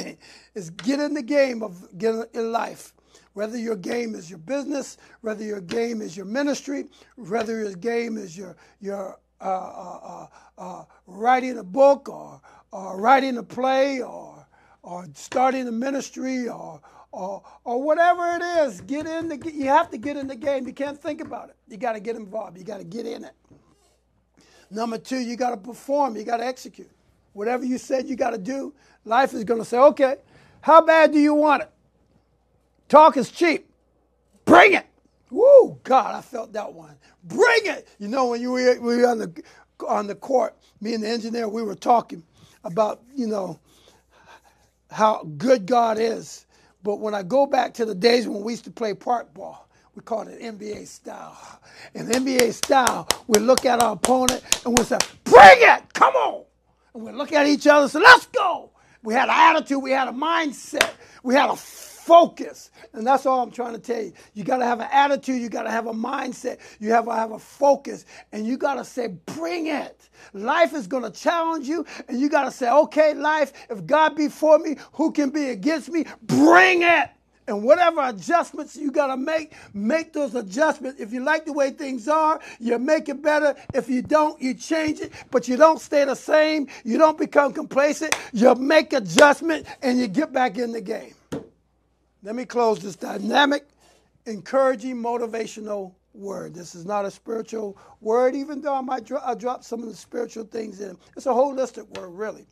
it's 0.55 0.69
get 0.71 0.99
in 0.99 1.13
the 1.13 1.21
game 1.21 1.61
of 1.63 1.87
getting 1.97 2.25
in 2.33 2.51
life. 2.51 2.93
Whether 3.33 3.57
your 3.57 3.75
game 3.75 4.15
is 4.15 4.29
your 4.29 4.39
business, 4.39 4.97
whether 5.21 5.43
your 5.43 5.61
game 5.61 6.01
is 6.01 6.15
your 6.15 6.25
ministry, 6.25 6.85
whether 7.17 7.59
your 7.59 7.73
game 7.73 8.17
is 8.17 8.37
your 8.37 8.55
your 8.79 9.19
uh, 9.41 9.45
uh, 9.45 9.99
uh, 10.03 10.27
uh, 10.57 10.85
writing 11.05 11.57
a 11.57 11.63
book 11.63 12.09
or 12.09 12.41
or 12.71 12.99
writing 12.99 13.37
a 13.37 13.43
play 13.43 14.01
or 14.01 14.47
or 14.83 15.05
starting 15.13 15.67
a 15.67 15.71
ministry 15.71 16.47
or 16.47 16.81
or, 17.11 17.41
or 17.63 17.81
whatever 17.81 18.35
it 18.35 18.41
is, 18.41 18.81
get 18.81 19.07
in 19.07 19.29
the. 19.29 19.51
You 19.53 19.67
have 19.67 19.89
to 19.91 19.97
get 19.97 20.17
in 20.17 20.27
the 20.27 20.35
game. 20.35 20.67
You 20.67 20.73
can't 20.73 21.01
think 21.01 21.21
about 21.21 21.49
it. 21.49 21.55
You 21.69 21.77
got 21.77 21.93
to 21.93 21.99
get 22.01 22.17
involved. 22.17 22.57
You 22.57 22.63
got 22.65 22.79
to 22.79 22.83
get 22.83 23.05
in 23.05 23.23
it. 23.23 23.33
Number 24.71 24.97
two, 24.97 25.19
you 25.19 25.35
got 25.35 25.51
to 25.51 25.57
perform. 25.57 26.15
You 26.15 26.23
got 26.23 26.37
to 26.37 26.45
execute. 26.45 26.89
Whatever 27.33 27.65
you 27.65 27.77
said 27.77 28.07
you 28.07 28.15
got 28.15 28.31
to 28.31 28.37
do, 28.37 28.73
life 29.03 29.33
is 29.33 29.43
going 29.43 29.59
to 29.59 29.65
say, 29.65 29.77
okay, 29.77 30.17
how 30.61 30.81
bad 30.81 31.11
do 31.11 31.19
you 31.19 31.33
want 31.33 31.63
it? 31.63 31.71
Talk 32.87 33.17
is 33.17 33.29
cheap. 33.29 33.69
Bring 34.45 34.73
it. 34.73 34.85
Woo, 35.31 35.79
God, 35.83 36.15
I 36.15 36.21
felt 36.21 36.53
that 36.53 36.73
one. 36.73 36.95
Bring 37.23 37.65
it. 37.65 37.87
You 37.99 38.07
know, 38.07 38.27
when 38.27 38.41
you 38.41 38.51
were, 38.51 38.79
we 38.79 38.97
were 38.97 39.07
on 39.07 39.17
the 39.19 39.43
on 39.87 40.07
the 40.07 40.15
court, 40.15 40.55
me 40.79 40.93
and 40.93 41.03
the 41.03 41.09
engineer, 41.09 41.49
we 41.49 41.61
were 41.61 41.75
talking 41.75 42.23
about, 42.63 43.01
you 43.13 43.27
know, 43.27 43.59
how 44.89 45.23
good 45.37 45.65
God 45.65 45.99
is. 45.99 46.45
But 46.83 46.97
when 47.01 47.13
I 47.13 47.23
go 47.23 47.45
back 47.45 47.73
to 47.75 47.85
the 47.85 47.95
days 47.95 48.27
when 48.27 48.43
we 48.43 48.53
used 48.53 48.63
to 48.65 48.71
play 48.71 48.93
park 48.93 49.33
ball, 49.33 49.64
we 49.95 50.01
call 50.01 50.27
it 50.27 50.41
NBA 50.41 50.85
style. 50.87 51.61
In 51.93 52.07
NBA 52.07 52.53
style, 52.53 53.07
we 53.27 53.39
look 53.39 53.65
at 53.65 53.81
our 53.81 53.93
opponent 53.93 54.43
and 54.65 54.77
we 54.77 54.83
say, 54.83 54.97
bring 55.23 55.57
it, 55.59 55.93
come 55.93 56.13
on. 56.15 56.43
And 56.93 57.03
we 57.03 57.11
look 57.11 57.31
at 57.31 57.47
each 57.47 57.65
other 57.65 57.83
and 57.83 57.91
say, 57.91 57.99
let's 57.99 58.25
go. 58.27 58.71
We 59.03 59.13
had 59.13 59.29
an 59.29 59.35
attitude, 59.35 59.81
we 59.81 59.91
had 59.91 60.07
a 60.07 60.11
mindset, 60.11 60.91
we 61.23 61.35
had 61.35 61.49
a 61.49 61.55
focus. 61.55 62.71
And 62.93 63.05
that's 63.05 63.25
all 63.25 63.41
I'm 63.41 63.51
trying 63.51 63.73
to 63.73 63.79
tell 63.79 64.01
you. 64.01 64.13
You 64.33 64.43
got 64.43 64.57
to 64.57 64.65
have 64.65 64.79
an 64.79 64.89
attitude, 64.91 65.41
you 65.41 65.49
got 65.49 65.63
to 65.63 65.71
have 65.71 65.87
a 65.87 65.93
mindset, 65.93 66.59
you 66.79 66.91
have 66.91 67.05
to 67.05 67.11
have 67.13 67.31
a 67.31 67.39
focus, 67.39 68.05
and 68.31 68.45
you 68.45 68.57
got 68.57 68.75
to 68.75 68.83
say, 68.83 69.07
bring 69.07 69.67
it. 69.67 70.09
Life 70.33 70.73
is 70.73 70.87
going 70.87 71.03
to 71.03 71.11
challenge 71.11 71.67
you, 71.67 71.85
and 72.07 72.19
you 72.19 72.29
got 72.29 72.45
to 72.45 72.51
say, 72.51 72.69
okay, 72.69 73.13
life, 73.13 73.53
if 73.69 73.85
God 73.85 74.15
be 74.15 74.27
for 74.27 74.59
me, 74.59 74.75
who 74.93 75.11
can 75.11 75.29
be 75.29 75.49
against 75.49 75.89
me? 75.89 76.05
Bring 76.23 76.81
it. 76.81 77.09
And 77.47 77.63
whatever 77.63 78.01
adjustments 78.01 78.75
you 78.75 78.91
got 78.91 79.07
to 79.07 79.17
make, 79.17 79.53
make 79.73 80.13
those 80.13 80.33
adjustments. 80.35 80.99
If 80.99 81.13
you 81.13 81.23
like 81.23 81.45
the 81.45 81.53
way 81.53 81.71
things 81.71 82.07
are, 82.07 82.39
you 82.59 82.79
make 82.79 83.09
it 83.09 83.21
better. 83.21 83.55
If 83.73 83.87
you 83.89 84.01
don't, 84.01 84.41
you 84.41 84.55
change 84.55 84.99
it. 84.99 85.11
But 85.31 85.47
you 85.47 85.55
don't 85.57 85.79
stay 85.79 86.05
the 86.05 86.15
same. 86.15 86.67
You 86.83 86.97
don't 86.97 87.17
become 87.17 87.53
complacent. 87.53 88.15
You 88.33 88.55
make 88.55 88.93
adjustment 88.93 89.67
and 89.83 89.99
you 89.99 90.07
get 90.07 90.33
back 90.33 90.57
in 90.57 90.71
the 90.71 90.81
game. 90.81 91.13
Let 92.23 92.35
me 92.35 92.45
close 92.45 92.79
this 92.79 92.95
dynamic, 92.95 93.67
encouraging, 94.25 94.97
motivational 94.97 95.93
word. 96.15 96.55
This 96.55 96.73
is 96.73 96.85
not 96.85 97.05
a 97.05 97.11
spiritual 97.11 97.77
word, 98.01 98.35
even 98.35 98.61
though 98.61 98.73
I 98.73 98.81
might 98.81 99.05
dro- 99.05 99.21
I 99.23 99.35
drop 99.35 99.63
some 99.63 99.83
of 99.83 99.89
the 99.89 99.95
spiritual 99.95 100.45
things 100.45 100.81
in. 100.81 100.97
It's 101.15 101.27
a 101.27 101.29
holistic 101.29 101.87
word, 101.97 102.09
really. 102.09 102.47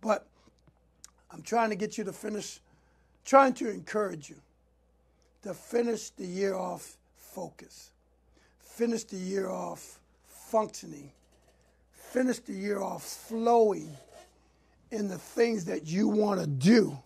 But 0.00 0.26
I'm 1.30 1.42
trying 1.42 1.70
to 1.70 1.76
get 1.76 1.96
you 1.98 2.04
to 2.04 2.12
finish 2.12 2.60
trying 3.24 3.54
to 3.54 3.70
encourage 3.70 4.28
you 4.28 4.36
to 5.42 5.54
finish 5.54 6.10
the 6.10 6.26
year 6.26 6.54
off 6.54 6.96
focus, 7.16 7.90
finish 8.60 9.04
the 9.04 9.16
year 9.16 9.48
off 9.48 9.98
functioning, 10.26 11.10
finish 11.92 12.38
the 12.40 12.52
year 12.52 12.80
off 12.80 13.02
flowing 13.02 13.88
in 14.90 15.08
the 15.08 15.18
things 15.18 15.64
that 15.64 15.86
you 15.86 16.08
want 16.08 16.40
to 16.40 16.46
do 16.46 16.96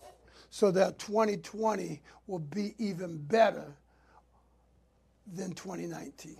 so 0.49 0.71
that 0.71 0.99
2020 0.99 2.01
will 2.27 2.39
be 2.39 2.75
even 2.77 3.17
better 3.17 3.65
than 5.33 5.53
2019. 5.53 6.37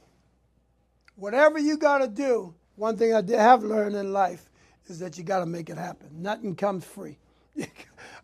Whatever 1.16 1.60
you 1.60 1.78
got 1.78 2.00
to 2.00 2.08
do, 2.08 2.54
one 2.76 2.98
thing 2.98 3.14
I 3.14 3.24
have 3.42 3.64
learned 3.64 3.96
in 3.96 4.14
life 4.14 4.50
is 4.88 5.00
that 5.00 5.18
you 5.18 5.24
got 5.24 5.40
to 5.40 5.46
make 5.46 5.70
it 5.70 5.78
happen. 5.78 6.10
Nothing 6.12 6.56
comes 6.56 6.86
free. 6.86 7.18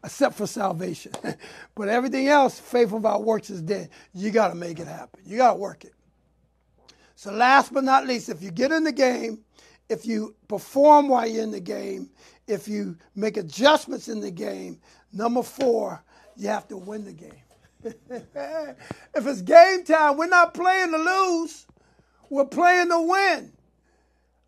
except 0.04 0.36
for 0.36 0.48
salvation. 0.48 1.12
but 1.76 1.90
everything 1.90 2.28
else, 2.28 2.60
faith 2.60 2.92
without 2.92 3.24
works 3.24 3.50
is 3.50 3.62
dead. 3.62 3.90
You 4.14 4.32
got 4.32 4.50
to 4.50 4.56
make 4.56 4.80
it 4.80 4.88
happen. 4.88 5.22
You 5.26 5.38
got 5.38 5.54
to 5.54 5.60
work 5.60 5.86
it. 5.86 5.94
So, 7.16 7.32
last 7.32 7.74
but 7.74 7.84
not 7.84 8.06
least, 8.06 8.30
if 8.30 8.42
you 8.42 8.52
get 8.52 8.72
in 8.72 8.84
the 8.84 8.92
game, 8.92 9.40
if 9.90 10.06
you 10.06 10.36
perform 10.48 11.08
while 11.10 11.28
you're 11.28 11.44
in 11.44 11.52
the 11.52 11.60
game, 11.60 12.10
if 12.48 12.68
you 12.68 12.98
make 13.16 13.38
adjustments 13.38 14.08
in 14.08 14.20
the 14.20 14.32
game, 14.32 14.80
number 15.12 15.44
four, 15.44 16.04
you 16.36 16.50
have 16.50 16.68
to 16.70 16.78
win 16.78 17.06
the 17.06 17.14
game. 17.14 17.32
if 18.10 19.28
it's 19.28 19.42
game 19.42 19.84
time, 19.84 20.18
we're 20.18 20.28
not 20.28 20.54
playing 20.54 20.92
to 20.92 20.98
lose, 20.98 21.68
we're 22.30 22.46
playing 22.46 22.90
to 22.90 23.02
win. 23.02 23.52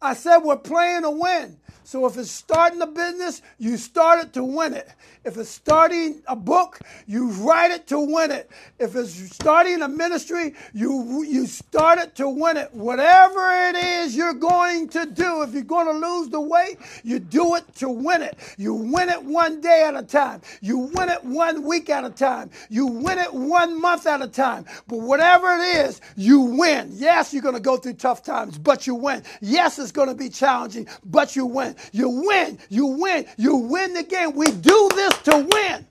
I 0.01 0.14
said 0.14 0.39
we're 0.39 0.58
playing 0.58 1.03
to 1.03 1.12
win. 1.12 1.58
So 1.86 2.07
if 2.07 2.17
it's 2.17 2.31
starting 2.31 2.81
a 2.81 2.88
business, 2.88 3.43
you 3.59 3.77
start 3.77 4.19
it 4.25 4.33
to 4.33 4.43
win 4.43 4.73
it. 4.73 4.89
If 5.23 5.38
it's 5.38 5.49
starting 5.49 6.23
a 6.27 6.36
book, 6.36 6.79
you 7.05 7.29
write 7.29 7.69
it 7.69 7.86
to 7.88 7.99
win 7.99 8.31
it. 8.31 8.49
If 8.79 8.95
it's 8.95 9.13
starting 9.36 9.83
a 9.83 9.88
ministry, 9.88 10.55
you 10.73 11.23
you 11.23 11.45
start 11.45 11.99
it 11.99 12.15
to 12.15 12.27
win 12.27 12.57
it. 12.57 12.73
Whatever 12.73 13.69
it 13.69 13.75
is 13.75 14.15
you're 14.15 14.33
going 14.33 14.89
to 14.89 15.05
do, 15.05 15.43
if 15.43 15.53
you're 15.53 15.61
going 15.61 15.86
to 15.86 16.07
lose 16.07 16.29
the 16.29 16.41
weight, 16.41 16.79
you 17.03 17.19
do 17.19 17.53
it 17.53 17.63
to 17.75 17.89
win 17.89 18.23
it. 18.23 18.36
You 18.57 18.73
win 18.73 19.09
it 19.09 19.23
one 19.23 19.61
day 19.61 19.83
at 19.88 19.95
a 19.95 20.03
time. 20.03 20.41
You 20.61 20.79
win 20.79 21.09
it 21.09 21.23
one 21.23 21.63
week 21.63 21.91
at 21.91 22.03
a 22.03 22.09
time. 22.09 22.49
You 22.69 22.88
win 22.88 23.19
it 23.19 23.31
one 23.31 23.79
month 23.79 24.07
at 24.07 24.23
a 24.23 24.27
time. 24.27 24.65
But 24.88 25.01
whatever 25.01 25.53
it 25.55 25.86
is, 25.86 26.01
you 26.15 26.41
win. 26.41 26.89
Yes, 26.93 27.31
you're 27.31 27.43
going 27.43 27.55
to 27.55 27.61
go 27.61 27.77
through 27.77 27.93
tough 27.93 28.23
times, 28.23 28.57
but 28.57 28.88
you 28.88 28.95
win. 28.95 29.21
Yes, 29.39 29.77
it's 29.77 29.91
going 29.91 30.09
to 30.09 30.15
be 30.15 30.29
challenging, 30.29 30.88
but 31.05 31.36
you 31.36 31.45
win. 31.45 31.74
You 31.91 32.09
win. 32.09 32.59
You 32.69 32.86
win. 32.88 33.26
You 33.38 33.55
win 33.55 33.93
the 33.93 34.03
game. 34.03 34.36
We 34.36 34.47
do 34.47 34.89
this 34.95 35.17
to 35.23 35.47
win. 35.51 35.86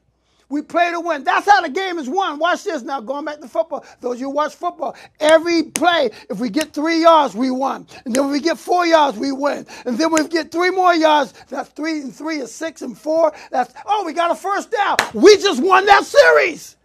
We 0.48 0.62
play 0.62 0.90
to 0.92 1.00
win. 1.00 1.24
That's 1.24 1.50
how 1.50 1.62
the 1.62 1.68
game 1.68 1.98
is 1.98 2.08
won. 2.08 2.38
Watch 2.38 2.64
this 2.64 2.82
now. 2.82 3.00
Going 3.00 3.24
back 3.24 3.40
to 3.40 3.48
football. 3.48 3.84
Those 4.00 4.20
you 4.20 4.28
watch 4.30 4.54
football, 4.54 4.94
every 5.18 5.64
play, 5.64 6.10
if 6.30 6.38
we 6.38 6.50
get 6.50 6.72
three 6.72 7.00
yards, 7.02 7.34
we 7.34 7.50
won. 7.50 7.86
And 8.04 8.14
then 8.14 8.26
if 8.26 8.30
we 8.30 8.40
get 8.40 8.58
four 8.58 8.86
yards, 8.86 9.18
we 9.18 9.32
win. 9.32 9.66
And 9.86 9.98
then 9.98 10.12
we 10.12 10.26
get 10.28 10.52
three 10.52 10.70
more 10.70 10.94
yards. 10.94 11.34
That's 11.48 11.70
three 11.70 12.02
and 12.02 12.14
three 12.14 12.38
is 12.38 12.54
six 12.54 12.82
and 12.82 12.96
four. 12.96 13.32
That's 13.50 13.74
oh, 13.86 14.04
we 14.06 14.12
got 14.12 14.30
a 14.30 14.36
first 14.36 14.70
down. 14.70 14.96
We 15.14 15.36
just 15.38 15.62
won 15.62 15.86
that 15.86 16.04
series. 16.04 16.76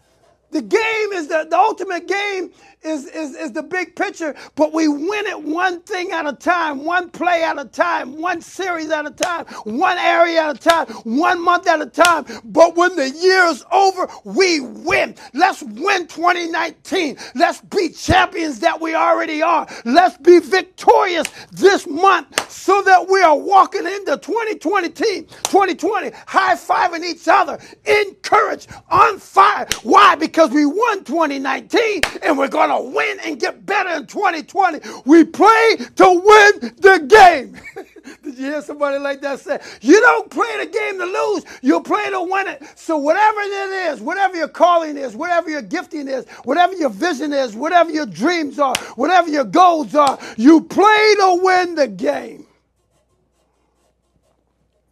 The 0.52 0.62
game 0.62 1.12
is 1.14 1.28
the, 1.28 1.47
the 1.50 1.58
ultimate 1.58 2.08
game 2.08 2.52
is, 2.84 3.06
is, 3.08 3.36
is 3.36 3.52
the 3.52 3.64
big 3.64 3.95
picture, 3.95 4.36
but 4.56 4.74
we 4.74 4.88
win 4.88 5.26
it 5.28 5.41
one 5.41 5.82
thing 5.82 6.12
at 6.12 6.26
a 6.28 6.34
time, 6.34 6.84
one 6.86 7.10
play 7.10 7.43
at 7.43 7.60
a 7.60 7.66
time, 7.66 8.20
one 8.20 8.41
series 8.41 8.89
at 8.91 9.06
a 9.06 9.12
time, 9.12 9.45
one 9.66 9.97
area 9.97 10.41
at 10.41 10.56
a 10.56 10.60
time, 10.60 10.88
one 11.04 11.43
month 11.43 11.68
at 11.68 11.82
a 11.82 11.86
time. 11.86 12.26
But 12.45 12.76
when 12.76 12.95
the 12.95 13.10
year 13.10 13.45
is 13.45 13.64
over, 13.72 14.08
we 14.24 14.60
win. 14.62 15.16
Let's 15.34 15.62
win 15.64 16.08
2019. 16.08 17.18
Let's 17.36 17.62
be 17.62 17.89
champions 17.89 18.60
that 18.60 18.80
we 18.80 18.95
already 18.95 19.41
are. 19.41 19.68
Let's 19.86 20.18
be 20.18 20.39
victorious 20.39 21.28
this 21.52 21.88
month 21.88 22.50
so 22.50 22.82
that 22.84 23.08
we 23.10 23.22
are 23.22 23.38
walking 23.38 23.86
into 23.86 24.18
2020, 24.18 24.89
2020, 24.89 26.12
high 26.28 26.56
fiving 26.56 27.04
each 27.04 27.28
other, 27.28 27.60
encouraged, 27.86 28.70
on 28.89 29.20
fire. 29.20 29.68
Why? 29.84 30.16
Because 30.16 30.39
we 30.48 30.66
won 30.66 31.04
2019 31.04 32.02
and 32.24 32.38
we're 32.38 32.48
going 32.48 32.70
to 32.70 32.96
win 32.96 33.20
and 33.26 33.40
get 33.40 33.66
better 33.66 33.90
in 33.90 34.06
2020. 34.06 34.80
We 35.06 35.26
play 35.26 35.76
to 35.98 36.06
win 36.06 36.74
the 36.78 37.06
game. 37.08 37.58
Did 38.24 38.38
you 38.38 38.46
hear 38.46 38.62
somebody 38.62 38.98
like 39.00 39.22
that 39.22 39.40
say? 39.40 39.60
You 39.82 40.00
don't 40.00 40.32
play 40.32 40.66
the 40.66 40.72
game 40.72 40.98
to 41.00 41.06
lose, 41.06 41.44
you 41.62 41.82
play 41.82 42.10
to 42.10 42.22
win 42.24 42.48
it. 42.48 42.64
So, 42.76 42.98
whatever 42.98 43.42
it 43.42 43.92
is, 43.92 44.02
whatever 44.02 44.38
your 44.38 44.48
calling 44.48 44.98
is, 44.98 45.16
whatever 45.16 45.50
your 45.50 45.62
gifting 45.62 46.08
is, 46.08 46.26
whatever 46.44 46.74
your 46.74 46.90
vision 46.90 47.34
is, 47.34 47.56
whatever 47.56 47.92
your 47.92 48.06
dreams 48.06 48.60
are, 48.60 48.76
whatever 48.96 49.30
your 49.30 49.44
goals 49.44 49.94
are, 49.94 50.18
you 50.38 50.62
play 50.62 51.16
to 51.20 51.40
win 51.44 51.76
the 51.76 51.88
game. 51.88 52.48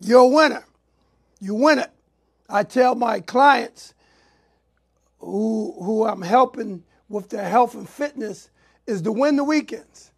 You're 0.02 0.20
a 0.22 0.28
winner. 0.28 0.64
You 1.39 1.56
win 1.56 1.80
it. 1.80 1.89
I 2.50 2.64
tell 2.64 2.95
my 2.95 3.20
clients 3.20 3.93
who, 5.28 5.75
who 5.82 6.05
I'm 6.05 6.21
helping 6.21 6.84
with 7.09 7.30
their 7.30 7.47
health 7.47 7.75
and 7.75 7.88
fitness 7.88 8.49
is 8.86 9.01
to 9.01 9.11
win 9.11 9.36
the 9.36 9.43
weekends. 9.43 10.11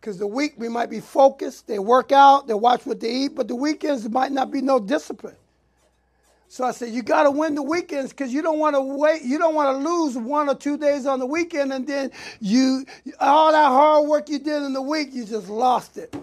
Because 0.00 0.18
the 0.18 0.26
week 0.26 0.54
we 0.56 0.68
might 0.68 0.90
be 0.90 0.98
focused, 0.98 1.68
they 1.68 1.78
work 1.78 2.10
out, 2.10 2.48
they 2.48 2.54
watch 2.54 2.84
what 2.84 2.98
they 2.98 3.10
eat, 3.10 3.36
but 3.36 3.46
the 3.46 3.54
weekends 3.54 4.08
might 4.08 4.32
not 4.32 4.50
be 4.50 4.60
no 4.60 4.80
discipline. 4.80 5.36
So 6.48 6.64
I 6.64 6.72
said, 6.72 6.90
you 6.90 7.02
got 7.02 7.22
to 7.22 7.30
win 7.30 7.54
the 7.54 7.62
weekends 7.62 8.10
because 8.10 8.32
you 8.32 8.42
don't 8.42 8.58
want 8.58 8.74
to 8.74 8.82
wait. 8.82 9.22
You 9.22 9.38
don't 9.38 9.54
want 9.54 9.78
to 9.80 9.88
lose 9.88 10.18
one 10.18 10.48
or 10.48 10.56
two 10.56 10.76
days 10.76 11.06
on 11.06 11.20
the 11.20 11.26
weekend, 11.26 11.72
and 11.72 11.86
then 11.86 12.10
you 12.40 12.84
all 13.20 13.52
that 13.52 13.68
hard 13.68 14.08
work 14.08 14.28
you 14.28 14.40
did 14.40 14.62
in 14.64 14.72
the 14.72 14.82
week, 14.82 15.10
you 15.12 15.24
just 15.24 15.48
lost 15.48 15.96
it, 15.96 16.14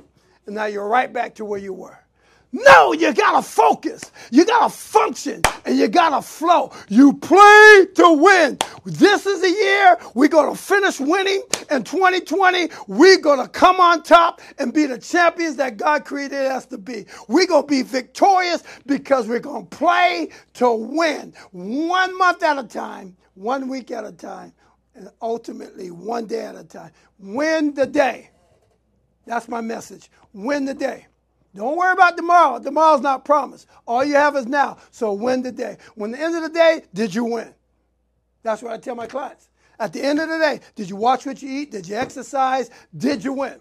and 0.46 0.56
now 0.56 0.66
you're 0.66 0.88
right 0.88 1.12
back 1.12 1.36
to 1.36 1.46
where 1.46 1.60
you 1.60 1.74
were. 1.74 1.98
No, 2.52 2.94
you 2.94 3.14
gotta 3.14 3.44
focus. 3.44 4.12
You 4.32 4.44
gotta 4.44 4.70
function 4.74 5.42
and 5.66 5.78
you 5.78 5.88
gotta 5.88 6.22
flow. 6.22 6.72
You 6.88 7.14
play 7.14 7.86
to 7.96 8.14
win. 8.14 8.58
This 8.86 9.28
is 9.28 9.42
the 9.42 9.50
year 9.50 9.98
we're 10.16 10.30
gonna 10.30 10.56
finish 10.56 11.00
winning 11.00 11.44
in 11.70 11.84
2020. 11.84 12.70
We're 12.88 13.20
gonna 13.20 13.48
come 13.48 13.80
on 13.80 14.02
top 14.02 14.42
and 14.58 14.74
be 14.74 14.88
the 14.88 14.98
champions 14.98 15.58
that 15.58 15.78
God 15.78 16.06
created 16.06 16.48
us 16.48 16.66
to 16.68 16.80
be. 16.80 17.06
We're 17.28 17.46
gonna 17.46 17.68
be 17.68 17.84
victorious 17.84 18.64
because 18.88 19.28
we're 19.28 19.40
gonna 19.40 19.66
play 19.66 20.30
to 20.56 20.74
win. 20.74 21.34
One 21.52 22.18
month 22.18 22.42
at 22.42 22.58
a 22.58 22.64
time, 22.64 23.16
one 23.36 23.68
week 23.68 23.92
at 23.92 24.06
a 24.06 24.12
time, 24.12 24.54
and 24.96 25.12
ultimately 25.22 25.92
one 25.92 26.26
day 26.26 26.46
at 26.46 26.56
a 26.56 26.64
time. 26.64 26.92
Win 27.20 27.76
the 27.76 27.86
day. 27.86 28.32
That's 29.28 29.48
my 29.48 29.62
message. 29.62 30.10
Win 30.34 30.66
the 30.66 30.74
day. 30.74 31.06
Don't 31.56 31.78
worry 31.78 31.94
about 31.94 32.16
tomorrow. 32.16 32.60
Tomorrow's 32.60 33.02
not 33.02 33.26
promised. 33.26 33.68
All 33.88 34.04
you 34.04 34.16
have 34.16 34.36
is 34.36 34.46
now. 34.46 34.78
So 34.92 35.14
win 35.14 35.42
the 35.42 35.52
day. 35.52 35.78
When 35.96 36.12
the 36.12 36.20
end 36.20 36.36
of 36.36 36.44
the 36.44 36.50
day, 36.50 36.84
did 36.94 37.14
you 37.14 37.26
win? 37.26 37.54
That's 38.44 38.62
what 38.62 38.72
I 38.72 38.78
tell 38.78 38.96
my 38.96 39.08
clients. 39.08 39.50
At 39.80 39.94
the 39.94 40.04
end 40.04 40.20
of 40.20 40.30
the 40.30 40.38
day, 40.38 40.60
did 40.76 40.90
you 40.90 40.96
watch 40.96 41.26
what 41.26 41.42
you 41.42 41.50
eat? 41.50 41.72
Did 41.72 41.88
you 41.88 41.96
exercise? 41.96 42.70
Did 42.96 43.24
you 43.24 43.34
win? 43.34 43.60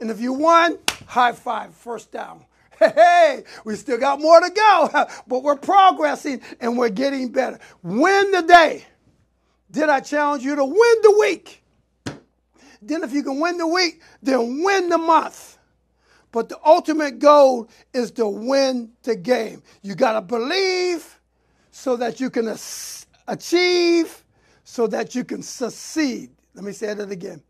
And 0.00 0.10
if 0.10 0.20
you 0.20 0.32
won, 0.32 0.78
high 1.06 1.32
five, 1.32 1.74
first 1.74 2.12
down. 2.12 2.44
Hey, 2.78 3.42
we 3.64 3.74
still 3.74 3.98
got 3.98 4.20
more 4.20 4.40
to 4.40 4.50
go, 4.50 4.88
but 5.26 5.42
we're 5.42 5.56
progressing 5.56 6.40
and 6.60 6.78
we're 6.78 6.90
getting 6.90 7.32
better. 7.32 7.58
Win 7.82 8.30
the 8.30 8.42
day. 8.42 8.84
Did 9.68 9.88
I 9.88 9.98
challenge 9.98 10.44
you 10.44 10.54
to 10.54 10.64
win 10.64 10.96
the 11.02 11.16
week? 11.18 11.64
Then, 12.80 13.02
if 13.02 13.12
you 13.12 13.24
can 13.24 13.40
win 13.40 13.58
the 13.58 13.66
week, 13.66 14.00
then 14.22 14.62
win 14.62 14.88
the 14.90 14.98
month. 14.98 15.57
But 16.30 16.48
the 16.48 16.58
ultimate 16.64 17.18
goal 17.18 17.68
is 17.94 18.10
to 18.12 18.28
win 18.28 18.90
the 19.02 19.16
game. 19.16 19.62
You 19.82 19.94
got 19.94 20.12
to 20.12 20.20
believe 20.20 21.18
so 21.70 21.96
that 21.96 22.20
you 22.20 22.28
can 22.30 22.54
achieve, 23.28 24.24
so 24.64 24.86
that 24.88 25.14
you 25.14 25.24
can 25.24 25.42
succeed. 25.42 26.30
Let 26.54 26.64
me 26.64 26.72
say 26.72 26.92
that 26.92 27.10
again. 27.10 27.42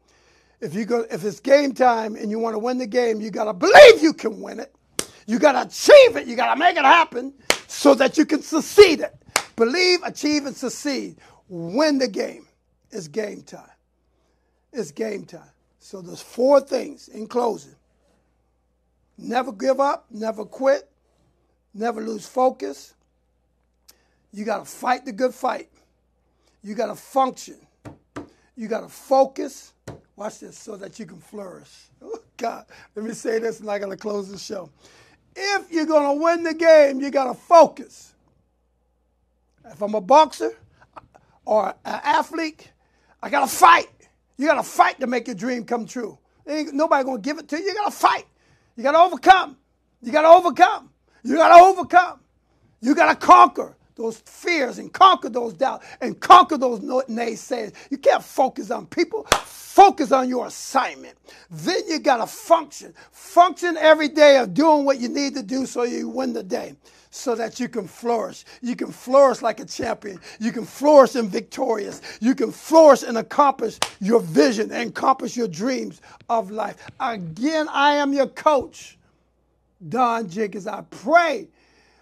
If 0.61 0.75
you 0.75 0.85
go, 0.85 1.07
if 1.11 1.25
it's 1.25 1.41
game 1.41 1.73
time 1.73 2.17
and 2.17 2.31
you 2.31 2.39
want 2.39 2.55
to 2.55 2.59
win 2.59 2.79
the 2.79 2.87
game, 2.87 3.21
you 3.21 3.31
got 3.31 3.45
to 3.45 3.53
believe 3.53 4.03
you 4.03 4.13
can 4.13 4.41
win 4.41 4.61
it. 4.61 4.75
You 5.27 5.39
got 5.39 5.53
to 5.53 5.63
achieve 5.63 6.17
it. 6.17 6.27
You 6.27 6.37
got 6.37 6.55
to 6.55 6.59
make 6.59 6.77
it 6.77 6.85
happen 6.85 7.33
so 7.67 7.95
that 7.95 8.17
you 8.19 8.25
can 8.25 8.43
succeed 8.43 9.01
it. 9.01 9.15
Believe, 9.57 10.01
achieve, 10.05 10.47
and 10.47 10.57
succeed. 10.57 11.19
Win 11.49 11.99
the 11.99 12.09
game. 12.09 12.47
It's 12.91 13.09
game 13.09 13.43
time. 13.43 13.71
It's 14.73 14.91
game 14.91 15.25
time. 15.25 15.51
So 15.79 16.01
there's 16.01 16.23
four 16.23 16.61
things 16.61 17.09
in 17.09 17.27
closing. 17.27 17.75
Never 19.19 19.51
give 19.51 19.81
up, 19.81 20.07
never 20.11 20.45
quit, 20.45 20.89
never 21.75 22.01
lose 22.01 22.27
focus. 22.27 22.95
You 24.33 24.45
got 24.45 24.59
to 24.59 24.65
fight 24.65 25.05
the 25.05 25.13
good 25.13 25.35
fight. 25.35 25.69
You 26.63 26.77
got 26.77 26.87
to 26.87 26.95
function. 26.95 27.57
You 28.57 28.69
got 28.69 28.83
to 28.83 28.89
focus. 28.89 29.73
Watch 30.15 30.41
this 30.41 30.57
so 30.57 30.77
that 30.77 30.99
you 30.99 31.07
can 31.07 31.19
flourish. 31.19 31.89
Oh, 32.01 32.21
God, 32.37 32.67
let 32.95 33.05
me 33.05 33.15
say 33.15 33.41
this 33.41 33.59
and 33.59 33.69
I'm 33.69 33.81
going 33.81 33.91
to 33.91 33.97
close 33.97 34.31
the 34.31 34.39
show. 34.39 34.71
If 35.35 35.73
you're 35.73 35.87
going 35.87 36.17
to 36.17 36.23
win 36.23 36.45
the 36.45 36.55
game, 36.55 37.01
you 37.01 37.11
got 37.11 37.25
to 37.25 37.35
focus. 37.35 38.15
If 39.65 39.83
I'm 39.83 39.97
a 39.97 40.01
boxer 40.01 40.53
or 41.45 41.71
an 41.85 42.01
athlete, 42.05 42.71
I 43.21 43.29
got 43.29 43.41
to 43.41 43.53
fight. 43.53 43.89
You 44.37 44.47
got 44.47 44.55
to 44.55 44.63
fight 44.63 45.01
to 45.01 45.09
make 45.09 45.27
your 45.27 45.35
dream 45.35 45.65
come 45.65 45.85
true. 45.85 46.17
Ain't 46.47 46.73
nobody 46.73 47.03
going 47.03 47.21
to 47.21 47.29
give 47.29 47.39
it 47.39 47.49
to 47.49 47.59
you. 47.59 47.65
You 47.65 47.75
got 47.75 47.87
to 47.87 47.97
fight. 47.97 48.27
You 48.79 48.85
got 48.85 48.93
to 48.93 48.99
overcome. 48.99 49.57
You 50.03 50.13
got 50.13 50.23
to 50.23 50.29
overcome. 50.29 50.89
You 51.25 51.35
got 51.35 51.49
to 51.49 51.65
overcome. 51.65 52.21
You 52.81 52.95
got 52.95 53.09
to 53.13 53.27
conquer 53.27 53.77
those 53.99 54.19
fears 54.19 54.79
and 54.79 54.93
conquer 54.93 55.29
those 55.29 55.53
doubts 55.53 55.87
and 56.01 56.19
conquer 56.21 56.57
those 56.57 56.81
naysayers. 56.81 57.75
You 57.91 57.99
can't 57.99 58.25
focus 58.25 58.71
on 58.71 58.87
people. 58.87 59.25
Focus 59.25 60.13
on 60.13 60.29
your 60.29 60.47
assignment. 60.47 61.17
Then 61.51 61.83
you 61.89 61.99
got 61.99 62.19
to 62.19 62.27
function. 62.27 62.95
Function 63.13 63.77
every 63.77 64.09
day 64.09 64.39
of 64.39 64.55
doing 64.55 64.85
what 64.87 64.99
you 65.01 65.09
need 65.09 65.35
to 65.35 65.43
do 65.43 65.67
so 65.67 65.83
you 65.83 66.09
win 66.09 66.33
the 66.33 66.43
day 66.43 66.75
so 67.11 67.35
that 67.35 67.59
you 67.61 67.69
can 67.69 67.87
flourish. 67.87 68.45
You 68.63 68.77
can 68.77 68.93
flourish 68.93 69.43
like 69.43 69.61
a 69.61 69.65
champion. 69.65 70.21
You 70.41 70.53
can 70.53 70.65
flourish 70.65 71.15
and 71.17 71.29
victorious. 71.29 72.03
You 72.21 72.35
can 72.35 72.53
flourish 72.53 73.03
and 73.03 73.19
accomplish 73.19 73.79
your 74.01 74.21
vision 74.21 74.71
and 74.73 74.91
accomplish 74.91 75.37
your 75.37 75.49
dreams 75.49 76.01
of 76.29 76.51
life. 76.51 76.77
Again, 77.01 77.69
I 77.71 77.95
am 77.95 78.13
your 78.13 78.29
coach, 78.29 78.99
Don 79.89 80.29
Jenkins. 80.29 80.67
I 80.67 80.83
pray 80.91 81.49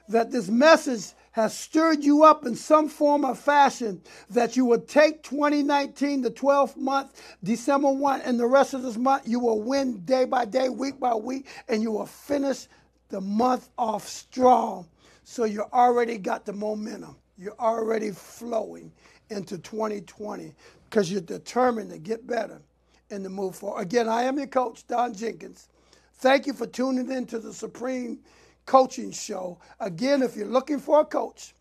that 0.09 0.31
this 0.31 0.49
message 0.49 1.13
has 1.37 1.55
stirred 1.55 2.03
you 2.03 2.25
up 2.25 2.47
in 2.47 2.57
some 2.57 2.89
form 2.89 3.23
or 3.23 3.35
fashion 3.35 4.01
that 4.31 4.57
you 4.57 4.65
will 4.65 4.81
take 4.81 5.23
2019, 5.23 6.23
the 6.23 6.31
12th 6.31 6.79
month, 6.79 7.21
December 7.45 7.91
1, 7.91 8.23
and 8.23 8.41
the 8.41 8.47
rest 8.47 8.73
of 8.73 8.83
this 8.83 8.97
month, 8.97 9.29
you 9.29 9.39
will 9.39 9.61
win 9.61 9.99
day 10.07 10.25
by 10.25 10.47
day, 10.47 10.71
week 10.71 10.99
by 10.99 11.15
week, 11.15 11.47
and 11.69 11.83
you 11.83 11.91
will 11.91 12.07
finish 12.07 12.69
the 13.11 13.21
month 13.21 13.69
off 13.77 14.09
strong 14.09 14.89
so 15.25 15.45
you 15.45 15.63
already 15.75 16.17
got 16.17 16.47
the 16.47 16.55
momentum. 16.55 17.15
You're 17.37 17.61
already 17.61 18.13
flowing 18.13 18.91
into 19.29 19.59
2020 19.59 20.55
because 20.89 21.13
you're 21.13 21.21
determined 21.21 21.91
to 21.91 21.99
get 21.99 22.27
better 22.27 22.63
and 23.11 23.23
to 23.25 23.29
move 23.29 23.57
forward. 23.57 23.83
Again, 23.83 24.09
I 24.09 24.23
am 24.23 24.39
your 24.39 24.47
coach, 24.47 24.87
Don 24.87 25.13
Jenkins. 25.13 25.69
Thank 26.15 26.47
you 26.47 26.55
for 26.55 26.67
tuning 26.67 27.13
in 27.13 27.27
to 27.27 27.39
the 27.39 27.53
Supreme 27.53 28.21
Coaching 28.67 29.13
Show. 29.13 29.59
Again, 29.81 30.23
if 30.23 30.37
you're 30.37 30.47
looking 30.47 30.81
for 30.81 31.01
a 31.01 31.05
coach, 31.05 31.55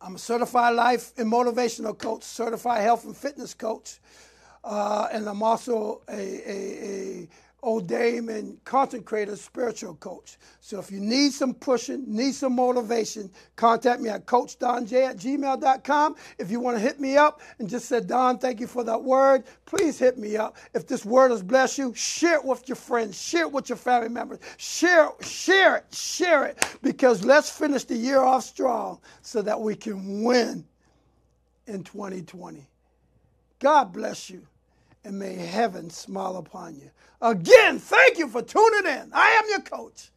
I'm 0.00 0.16
a 0.16 0.18
certified 0.18 0.74
life 0.74 1.12
and 1.16 1.32
motivational 1.32 1.96
coach, 1.96 2.24
certified 2.24 2.82
health 2.82 3.04
and 3.04 3.16
fitness 3.16 3.54
coach, 3.54 4.00
uh, 4.64 5.08
and 5.12 5.28
I'm 5.28 5.42
also 5.42 6.02
a, 6.08 6.12
a, 6.14 6.84
a 7.22 7.28
ordained 7.64 8.28
and 8.28 8.62
consecrated 8.64 9.38
spiritual 9.38 9.94
coach. 9.96 10.36
So 10.60 10.78
if 10.78 10.90
you 10.90 11.00
need 11.00 11.32
some 11.32 11.54
pushing, 11.54 12.04
need 12.06 12.34
some 12.34 12.54
motivation, 12.54 13.30
contact 13.56 14.00
me 14.00 14.10
at 14.10 14.26
coachdonj 14.26 14.92
at 14.92 15.16
gmail.com. 15.16 16.16
If 16.38 16.50
you 16.50 16.60
want 16.60 16.76
to 16.76 16.80
hit 16.80 17.00
me 17.00 17.16
up 17.16 17.40
and 17.58 17.68
just 17.68 17.86
say, 17.86 18.00
Don, 18.00 18.38
thank 18.38 18.60
you 18.60 18.66
for 18.66 18.84
that 18.84 19.02
word, 19.02 19.44
please 19.64 19.98
hit 19.98 20.18
me 20.18 20.36
up. 20.36 20.56
If 20.74 20.86
this 20.86 21.04
word 21.04 21.30
has 21.30 21.42
blessed 21.42 21.78
you, 21.78 21.94
share 21.94 22.36
it 22.36 22.44
with 22.44 22.68
your 22.68 22.76
friends, 22.76 23.20
share 23.20 23.42
it 23.42 23.52
with 23.52 23.68
your 23.68 23.78
family 23.78 24.10
members, 24.10 24.40
share, 24.58 25.08
share 25.22 25.76
it, 25.76 25.94
share 25.94 26.44
it, 26.44 26.78
because 26.82 27.24
let's 27.24 27.50
finish 27.50 27.84
the 27.84 27.96
year 27.96 28.20
off 28.20 28.44
strong 28.44 29.00
so 29.22 29.40
that 29.42 29.58
we 29.58 29.74
can 29.74 30.22
win 30.22 30.64
in 31.66 31.82
2020. 31.82 32.68
God 33.58 33.92
bless 33.92 34.28
you 34.28 34.46
and 35.04 35.18
may 35.18 35.34
heaven 35.34 35.90
smile 35.90 36.36
upon 36.36 36.76
you. 36.76 36.90
Again, 37.20 37.78
thank 37.78 38.18
you 38.18 38.28
for 38.28 38.42
tuning 38.42 38.86
in. 38.86 39.10
I 39.12 39.30
am 39.30 39.44
your 39.50 39.60
coach, 39.60 40.10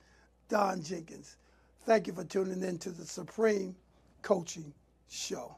Don 0.49 0.81
Jenkins. 0.81 1.37
Thank 1.85 2.07
you 2.07 2.13
for 2.13 2.23
tuning 2.23 2.63
in 2.63 2.77
to 2.79 2.91
the 2.91 3.05
Supreme 3.05 3.75
Coaching 4.21 4.73
Show. 5.07 5.57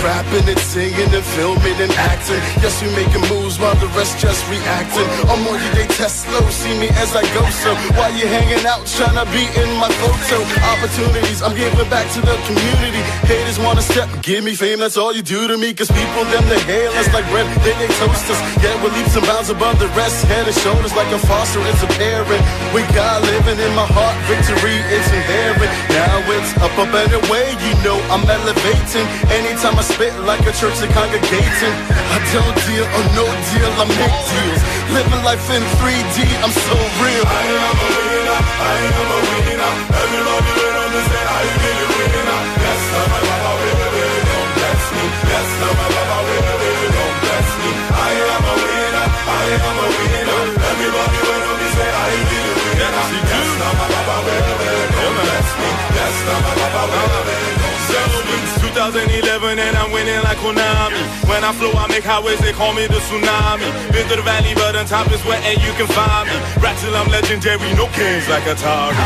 Rapping 0.00 0.48
and 0.48 0.58
singing 0.58 1.12
and 1.12 1.26
filming 1.36 1.76
and 1.76 1.92
acting. 1.92 2.40
Yes, 2.64 2.80
we 2.80 2.88
making 2.96 3.20
moves 3.28 3.60
while 3.60 3.76
the 3.76 3.86
rest 3.92 4.16
just 4.16 4.40
reacting. 4.48 5.04
I'm 5.28 5.44
on 5.44 5.60
you, 5.60 5.70
they 5.76 5.84
test 5.92 6.24
slow. 6.24 6.40
See 6.48 6.72
me 6.80 6.88
as 6.96 7.12
I 7.12 7.20
go. 7.36 7.44
So 7.60 7.76
while 8.00 8.08
you 8.16 8.24
hanging 8.24 8.64
out, 8.64 8.88
trying 8.88 9.20
to 9.20 9.28
be 9.28 9.44
in 9.60 9.68
my 9.76 9.92
photo. 10.00 10.40
Opportunities, 10.72 11.44
I'm 11.44 11.52
giving 11.52 11.84
back 11.92 12.08
to 12.16 12.20
the 12.24 12.32
community. 12.48 13.04
Haters 13.28 13.60
wanna 13.60 13.84
step, 13.84 14.08
give 14.22 14.42
me 14.42 14.56
fame, 14.56 14.80
that's 14.80 14.96
all 14.96 15.12
you 15.12 15.20
do 15.20 15.46
to 15.48 15.58
me. 15.60 15.74
Cause 15.76 15.92
people, 15.92 16.24
them, 16.32 16.48
they 16.48 16.60
hail 16.64 16.92
us 16.96 17.12
like 17.12 17.28
bread, 17.28 17.44
they 17.60 17.76
toast 18.00 18.24
us. 18.32 18.40
Yeah, 18.64 18.72
we're 18.80 18.96
leaps 18.96 19.16
and 19.20 19.26
bounds 19.28 19.50
above 19.52 19.78
the 19.78 19.88
rest. 19.92 20.24
Head 20.32 20.48
and 20.48 20.56
shoulders 20.64 20.96
like 20.96 21.12
a 21.12 21.20
foster 21.28 21.60
is 21.60 21.82
a 21.84 21.90
parent. 22.00 22.40
We 22.72 22.88
got 22.96 23.20
living 23.28 23.60
in 23.60 23.72
my 23.76 23.84
heart, 23.84 24.16
victory 24.24 24.80
is 24.96 25.06
inherent. 25.12 25.72
Now 25.92 26.24
it's 26.40 26.56
up, 26.64 26.72
up 26.80 26.88
and 26.88 27.12
away, 27.20 27.52
you 27.60 27.72
know 27.84 28.00
I'm 28.08 28.24
elevating. 28.24 29.04
Anytime 29.28 29.76
I 29.76 29.89
spit 29.94 30.14
like 30.26 30.44
a 30.46 30.52
church 30.52 30.76
that 30.82 30.90
congregating. 30.92 31.76
I 32.14 32.18
don't 32.34 32.56
deal 32.66 32.86
or 32.86 33.04
no 33.16 33.26
deal, 33.50 33.70
I 33.80 33.84
make 33.88 34.18
deals. 34.30 34.60
Living 34.94 35.22
life 35.24 35.46
in 35.50 35.62
3D, 35.78 36.16
I'm 36.42 36.54
so 36.54 36.76
real. 37.02 37.24
I 37.26 37.42
am 37.50 37.78
a 37.80 37.88
winner, 37.90 38.40
I 38.40 38.76
am 38.86 39.10
a 39.10 39.18
winner. 39.30 39.72
Everybody 39.90 40.52
around 40.60 40.90
me 40.94 41.00
say 41.10 41.22
I 41.22 41.42
am 41.50 41.62
a 41.70 41.86
winner. 41.90 42.40
Yes, 42.60 42.82
I'm 42.98 43.12
a 43.14 43.20
baba 43.26 43.52
winner, 43.60 43.90
really 43.94 44.22
don't 44.30 44.50
bless 44.58 44.84
me. 44.94 45.04
Yes, 45.30 45.48
I'm 45.60 45.80
a 45.80 45.86
baba 45.94 46.18
winner, 46.26 46.56
really 46.60 46.90
don't 46.96 47.16
bless 47.24 47.48
me. 47.60 47.70
I 47.90 48.12
am 48.20 48.44
a 48.50 48.54
winner, 48.60 49.06
I 49.10 49.46
am 49.54 49.78
a 49.80 49.86
winner. 49.96 50.40
Everybody 50.70 51.18
around 51.24 51.58
me 51.60 51.68
say 51.76 51.88
I 51.88 52.10
am 52.10 52.30
a 52.30 52.54
winner. 52.60 53.04
Yes, 53.30 53.50
I'm 53.64 53.80
a 53.80 53.86
baba 53.90 54.16
winner, 54.26 54.56
really 54.60 54.86
don't 54.94 55.16
bless 55.24 55.48
me. 55.60 55.68
A 56.00 56.42
baba 56.60 56.82
winner, 56.90 57.22
really 57.26 57.34
don't 57.34 57.50
bless 57.50 57.54
me. 57.54 57.59
2011 58.90 59.62
and 59.62 59.74
I'm 59.78 59.94
winning 59.94 60.18
like 60.26 60.42
Konami. 60.42 60.98
When 61.30 61.46
I 61.46 61.54
flow, 61.54 61.70
I 61.78 61.86
make 61.86 62.02
highways, 62.02 62.42
they 62.42 62.50
call 62.50 62.74
me 62.74 62.90
the 62.90 62.98
tsunami. 63.06 63.70
Been 63.94 64.02
through 64.10 64.18
the 64.18 64.26
valley, 64.26 64.50
but 64.58 64.74
on 64.74 64.82
top 64.90 65.06
is 65.14 65.22
where 65.22 65.38
and 65.46 65.62
you 65.62 65.70
can 65.78 65.86
find 65.94 66.26
me. 66.26 66.34
Rap 66.58 66.74
till 66.82 66.90
I'm 66.98 67.06
legendary, 67.06 67.70
no 67.78 67.86
kings 67.94 68.26
like 68.26 68.42
Atari. 68.50 68.98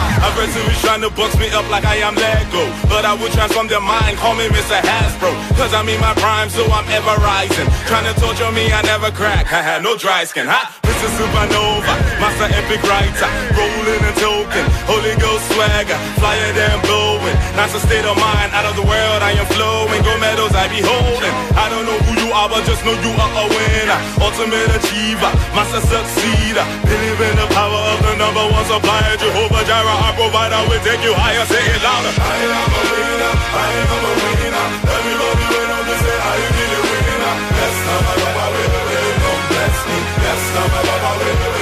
Series 0.45 0.80
trying 0.80 1.01
to 1.01 1.11
box 1.12 1.37
me 1.37 1.49
up 1.53 1.68
like 1.68 1.85
I 1.85 2.01
am 2.01 2.16
Lego. 2.16 2.64
But 2.89 3.05
I 3.05 3.12
would 3.12 3.32
transform 3.32 3.68
their 3.68 3.85
mind, 3.85 4.16
call 4.16 4.32
me 4.37 4.49
Mr. 4.49 4.80
Hasbro. 4.80 5.32
Cause 5.57 5.72
I'm 5.76 5.89
in 5.89 6.01
my 6.01 6.16
prime, 6.16 6.49
so 6.49 6.64
I'm 6.72 6.89
ever 6.89 7.16
rising. 7.20 7.68
Trying 7.85 8.09
to 8.09 8.14
torture 8.20 8.53
me, 8.53 8.72
I 8.72 8.80
never 8.89 9.12
crack. 9.12 9.53
I 9.53 9.61
had 9.61 9.82
no 9.85 9.97
dry 9.97 10.24
skin, 10.24 10.49
huh? 10.49 10.64
Mr. 10.85 11.09
Supernova, 11.16 11.95
master 12.20 12.49
epic 12.57 12.80
writer. 12.89 13.28
Rolling 13.57 14.01
and 14.01 14.16
token, 14.16 14.64
Holy 14.89 15.16
Ghost 15.20 15.45
swagger. 15.53 15.99
Flyer 16.20 16.53
than 16.57 16.80
blowing. 16.89 17.37
That's 17.57 17.74
a 17.76 17.80
state 17.80 18.05
of 18.05 18.16
mind, 18.16 18.53
out 18.53 18.64
of 18.64 18.76
the 18.76 18.87
world, 18.89 19.20
I 19.20 19.32
am 19.37 19.47
flow 19.53 19.74
and 19.91 20.03
gold 20.07 20.20
medals 20.22 20.55
I 20.55 20.70
be 20.70 20.79
holding. 20.79 21.35
I 21.59 21.66
don't 21.72 21.87
know 21.87 21.99
who 22.07 22.12
you 22.22 22.29
are, 22.31 22.49
but 22.49 22.62
just 22.62 22.85
know 22.87 22.95
you 22.95 23.12
are 23.18 23.33
a 23.43 23.45
winner. 23.51 23.99
Ultimate 24.22 24.70
achiever, 24.79 25.31
master 25.57 25.83
succeeder. 25.83 26.64
Believe 26.87 27.20
in 27.20 27.37
the 27.43 27.49
power 27.51 27.81
of 27.93 27.99
the 28.07 28.14
number 28.14 28.45
one 28.47 28.66
supplier, 28.70 29.16
Jehovah 29.18 29.64
Jireh, 29.66 29.99
our 30.07 30.14
provider. 30.14 30.61
will 30.70 30.83
take 30.87 31.03
you 31.03 31.14
higher, 31.14 31.45
say 31.51 31.62
it 31.62 31.83
louder. 31.83 32.12
I 32.14 32.37
am 32.47 32.70
a 32.70 32.83
winner, 32.95 33.33
I 33.35 33.68
am 33.83 33.91
a 33.91 34.12
winner. 34.22 34.66
Everybody 34.95 35.45
win 35.51 35.70
up 35.75 35.87
and 35.91 36.01
say, 36.05 36.16
I 36.22 36.35
am 36.47 36.57
a 36.62 36.81
winner. 36.87 37.35
That's 37.59 37.79
not 37.87 38.01
my 38.07 38.14
love, 38.22 38.39
I 38.39 38.49
Best 38.55 39.03
win. 39.03 39.41
Bless 39.51 39.79
me. 39.89 39.99
That's 40.22 40.47
not 40.55 40.66
my 40.70 40.81
love, 40.87 41.05
I 41.05 41.14
win. 41.18 41.54